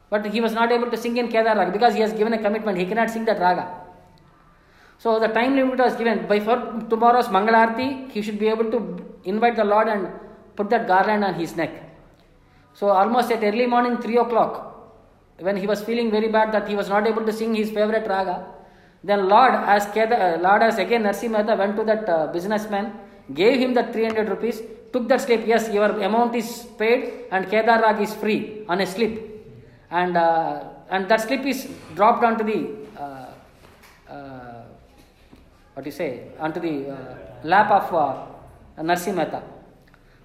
But 0.10 0.26
he 0.28 0.42
was 0.42 0.54
not 0.54 0.72
able 0.72 0.92
to 0.92 0.98
sing 0.98 1.18
in 1.18 1.28
Kedar 1.28 1.56
Raga 1.56 1.72
because 1.72 1.96
he 1.96 2.02
has 2.02 2.14
given 2.14 2.34
a 2.34 2.38
commitment. 2.38 2.78
He 2.78 2.86
cannot 2.86 3.10
sing 3.10 3.26
that 3.26 3.40
Raga. 3.40 3.84
So 5.00 5.20
the 5.20 5.28
time 5.28 5.56
limit 5.56 5.80
was 5.80 5.96
given. 5.96 6.28
By 6.28 6.40
for 6.40 6.58
tomorrow's 6.90 7.28
Mangalarti, 7.28 8.12
he 8.12 8.22
should 8.22 8.38
be 8.38 8.48
able 8.48 8.70
to 8.72 8.80
invite 9.24 9.56
the 9.56 9.64
Lord 9.64 9.88
and 9.88 10.10
put 10.56 10.70
that 10.70 10.88
garland 10.88 11.24
on 11.24 11.34
his 11.34 11.56
neck. 11.56 11.72
So 12.74 12.90
almost 12.90 13.32
at 13.32 13.44
early 13.44 13.66
morning, 13.66 13.98
3 13.98 14.18
o'clock, 14.18 14.54
when 15.40 15.58
he 15.58 15.68
was 15.68 15.82
feeling 15.84 16.12
very 16.12 16.30
bad 16.30 16.52
that 16.54 16.68
he 16.68 16.76
was 16.76 16.90
not 16.90 17.08
able 17.08 17.26
to 17.26 17.34
sing 17.34 17.56
his 17.56 17.70
favorite 17.70 18.08
raga, 18.08 18.46
then 19.04 19.28
Lord, 19.28 19.54
as 19.54 19.86
Kedar, 19.88 20.16
uh, 20.16 20.38
Lord, 20.40 20.64
as 20.64 20.78
again 20.78 21.04
Narsi 21.04 21.30
Mehta 21.30 21.56
went 21.56 21.76
to 21.76 21.84
that 21.84 22.08
uh, 22.08 22.28
businessman, 22.28 22.94
gave 23.34 23.60
him 23.60 23.74
that 23.74 23.92
300 23.92 24.30
rupees, 24.30 24.62
took 24.94 25.10
that 25.10 25.20
slip. 25.20 25.46
Yes, 25.46 25.70
your 25.74 25.90
amount 26.00 26.36
is 26.36 26.66
paid, 26.78 27.26
and 27.30 27.50
Kedar 27.50 27.82
Rag 27.82 28.00
is 28.00 28.14
free 28.14 28.64
on 28.70 28.80
a 28.80 28.86
slip, 28.86 29.20
and 29.92 30.16
uh, 30.16 30.64
and 30.90 31.10
that 31.10 31.20
slip 31.20 31.46
is 31.46 31.68
dropped 31.96 32.24
onto 32.24 32.46
the 32.46 32.70
uh, 32.98 33.26
uh, 34.10 34.64
what 35.74 35.84
do 35.84 35.90
you 35.90 35.92
say 35.92 36.30
onto 36.40 36.62
the 36.62 36.92
uh, 36.92 37.16
lap 37.44 37.72
of 37.72 37.94
uh, 37.94 38.82
Narsi. 38.82 39.12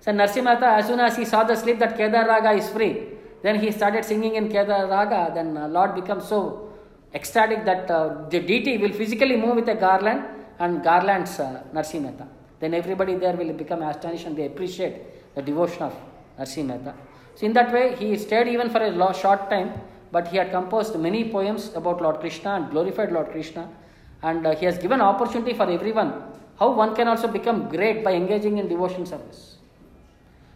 So 0.00 0.12
Narsi 0.12 0.40
Mehta, 0.40 0.66
as 0.66 0.86
soon 0.86 1.00
as 1.00 1.16
he 1.16 1.24
saw 1.24 1.42
the 1.42 1.56
slip 1.56 1.80
that 1.80 1.96
Kedar 1.96 2.28
Raga 2.28 2.52
is 2.52 2.68
free, 2.68 3.08
then 3.42 3.58
he 3.58 3.72
started 3.72 4.04
singing 4.04 4.36
in 4.36 4.48
Kedar 4.48 4.86
Raga. 4.86 5.32
Then 5.34 5.72
Lord 5.72 5.96
becomes 5.96 6.28
so 6.28 6.67
ecstatic 7.14 7.64
that 7.64 7.90
uh, 7.90 8.28
the 8.28 8.40
deity 8.40 8.78
will 8.78 8.92
physically 8.92 9.36
move 9.36 9.56
with 9.56 9.68
a 9.68 9.74
garland 9.74 10.24
and 10.58 10.82
garlands 10.82 11.38
uh, 11.40 11.62
Narsi. 11.72 12.00
Then 12.60 12.74
everybody 12.74 13.14
there 13.14 13.34
will 13.34 13.52
become 13.52 13.82
astonished 13.82 14.26
and 14.26 14.36
they 14.36 14.46
appreciate 14.46 15.34
the 15.34 15.42
devotion 15.42 15.82
of 15.82 15.94
Narsi. 16.38 16.94
So 17.34 17.46
in 17.46 17.52
that 17.52 17.72
way, 17.72 17.94
he 17.96 18.16
stayed 18.16 18.48
even 18.48 18.68
for 18.70 18.82
a 18.82 18.90
lo- 18.90 19.12
short 19.12 19.48
time, 19.48 19.72
but 20.10 20.28
he 20.28 20.36
had 20.36 20.50
composed 20.50 20.98
many 20.98 21.30
poems 21.30 21.72
about 21.74 22.02
Lord 22.02 22.20
Krishna 22.20 22.54
and 22.56 22.70
glorified 22.70 23.12
Lord 23.12 23.30
Krishna. 23.30 23.68
And 24.22 24.46
uh, 24.46 24.56
he 24.56 24.66
has 24.66 24.78
given 24.78 25.00
opportunity 25.00 25.54
for 25.54 25.70
everyone 25.70 26.22
how 26.58 26.72
one 26.72 26.94
can 26.96 27.06
also 27.06 27.28
become 27.28 27.68
great 27.68 28.02
by 28.02 28.12
engaging 28.12 28.58
in 28.58 28.68
devotion 28.68 29.06
service 29.06 29.58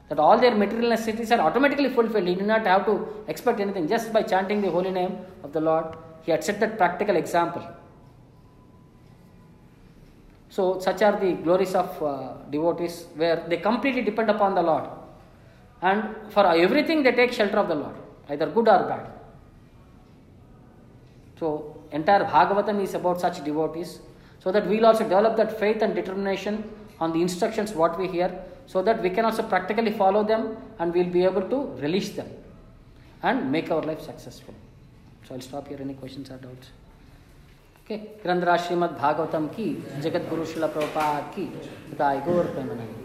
that 0.08 0.18
all 0.18 0.38
their 0.38 0.54
material 0.54 0.90
necessities 0.90 1.30
are 1.32 1.40
automatically 1.40 1.88
fulfilled. 1.88 2.26
He 2.26 2.34
did 2.34 2.46
not 2.46 2.66
have 2.66 2.84
to 2.86 2.94
expect 3.28 3.60
anything 3.60 3.88
just 3.88 4.12
by 4.12 4.22
chanting 4.22 4.60
the 4.60 4.70
holy 4.70 4.90
name 4.90 5.18
of 5.42 5.52
the 5.52 5.60
Lord. 5.60 5.86
He 6.22 6.30
had 6.30 6.44
set 6.44 6.60
that 6.60 6.78
practical 6.78 7.16
example. 7.16 7.66
So, 10.48 10.78
such 10.80 11.00
are 11.02 11.18
the 11.18 11.32
glories 11.32 11.74
of 11.74 12.02
uh, 12.02 12.34
devotees 12.50 13.06
where 13.16 13.44
they 13.48 13.56
completely 13.56 14.02
depend 14.02 14.30
upon 14.30 14.54
the 14.54 14.62
Lord. 14.62 14.84
And 15.80 16.14
for 16.28 16.46
everything, 16.46 17.02
they 17.02 17.12
take 17.12 17.32
shelter 17.32 17.56
of 17.56 17.68
the 17.68 17.74
Lord, 17.74 17.94
either 18.28 18.46
good 18.46 18.68
or 18.68 18.84
bad. 18.84 19.10
So, 21.40 21.82
entire 21.90 22.24
Bhagavatam 22.24 22.82
is 22.82 22.94
about 22.94 23.20
such 23.20 23.42
devotees, 23.42 24.00
so 24.40 24.52
that 24.52 24.66
we 24.68 24.76
will 24.76 24.86
also 24.86 25.04
develop 25.04 25.36
that 25.38 25.58
faith 25.58 25.82
and 25.82 25.94
determination 25.94 26.70
on 27.00 27.12
the 27.12 27.22
instructions 27.22 27.72
what 27.72 27.98
we 27.98 28.06
hear, 28.06 28.44
so 28.66 28.82
that 28.82 29.02
we 29.02 29.10
can 29.10 29.24
also 29.24 29.42
practically 29.42 29.92
follow 29.92 30.22
them 30.22 30.56
and 30.78 30.94
we 30.94 31.02
will 31.02 31.12
be 31.12 31.24
able 31.24 31.48
to 31.48 31.64
release 31.80 32.10
them 32.10 32.28
and 33.22 33.50
make 33.50 33.70
our 33.70 33.82
life 33.82 34.00
successful. 34.00 34.54
So, 35.31 35.35
I'll 35.35 35.41
stop 35.41 35.67
here. 35.67 35.79
Any 35.81 35.95
questions 35.95 36.29
or 36.29 36.37
doubts? 36.37 36.69
Okay 37.81 37.97
ग्रंथराज 38.23 38.59
Srimad 38.61 38.89
Bhagavatam 39.01 39.45
की 39.57 39.65
जगत 40.03 40.27
गुरु 40.29 40.45
शिला 40.45 40.67
प्रभुपाद 40.67 41.31
की 41.35 41.45
बताए 41.91 42.19
गौर 42.21 42.45
प्रेमानंद 42.55 43.00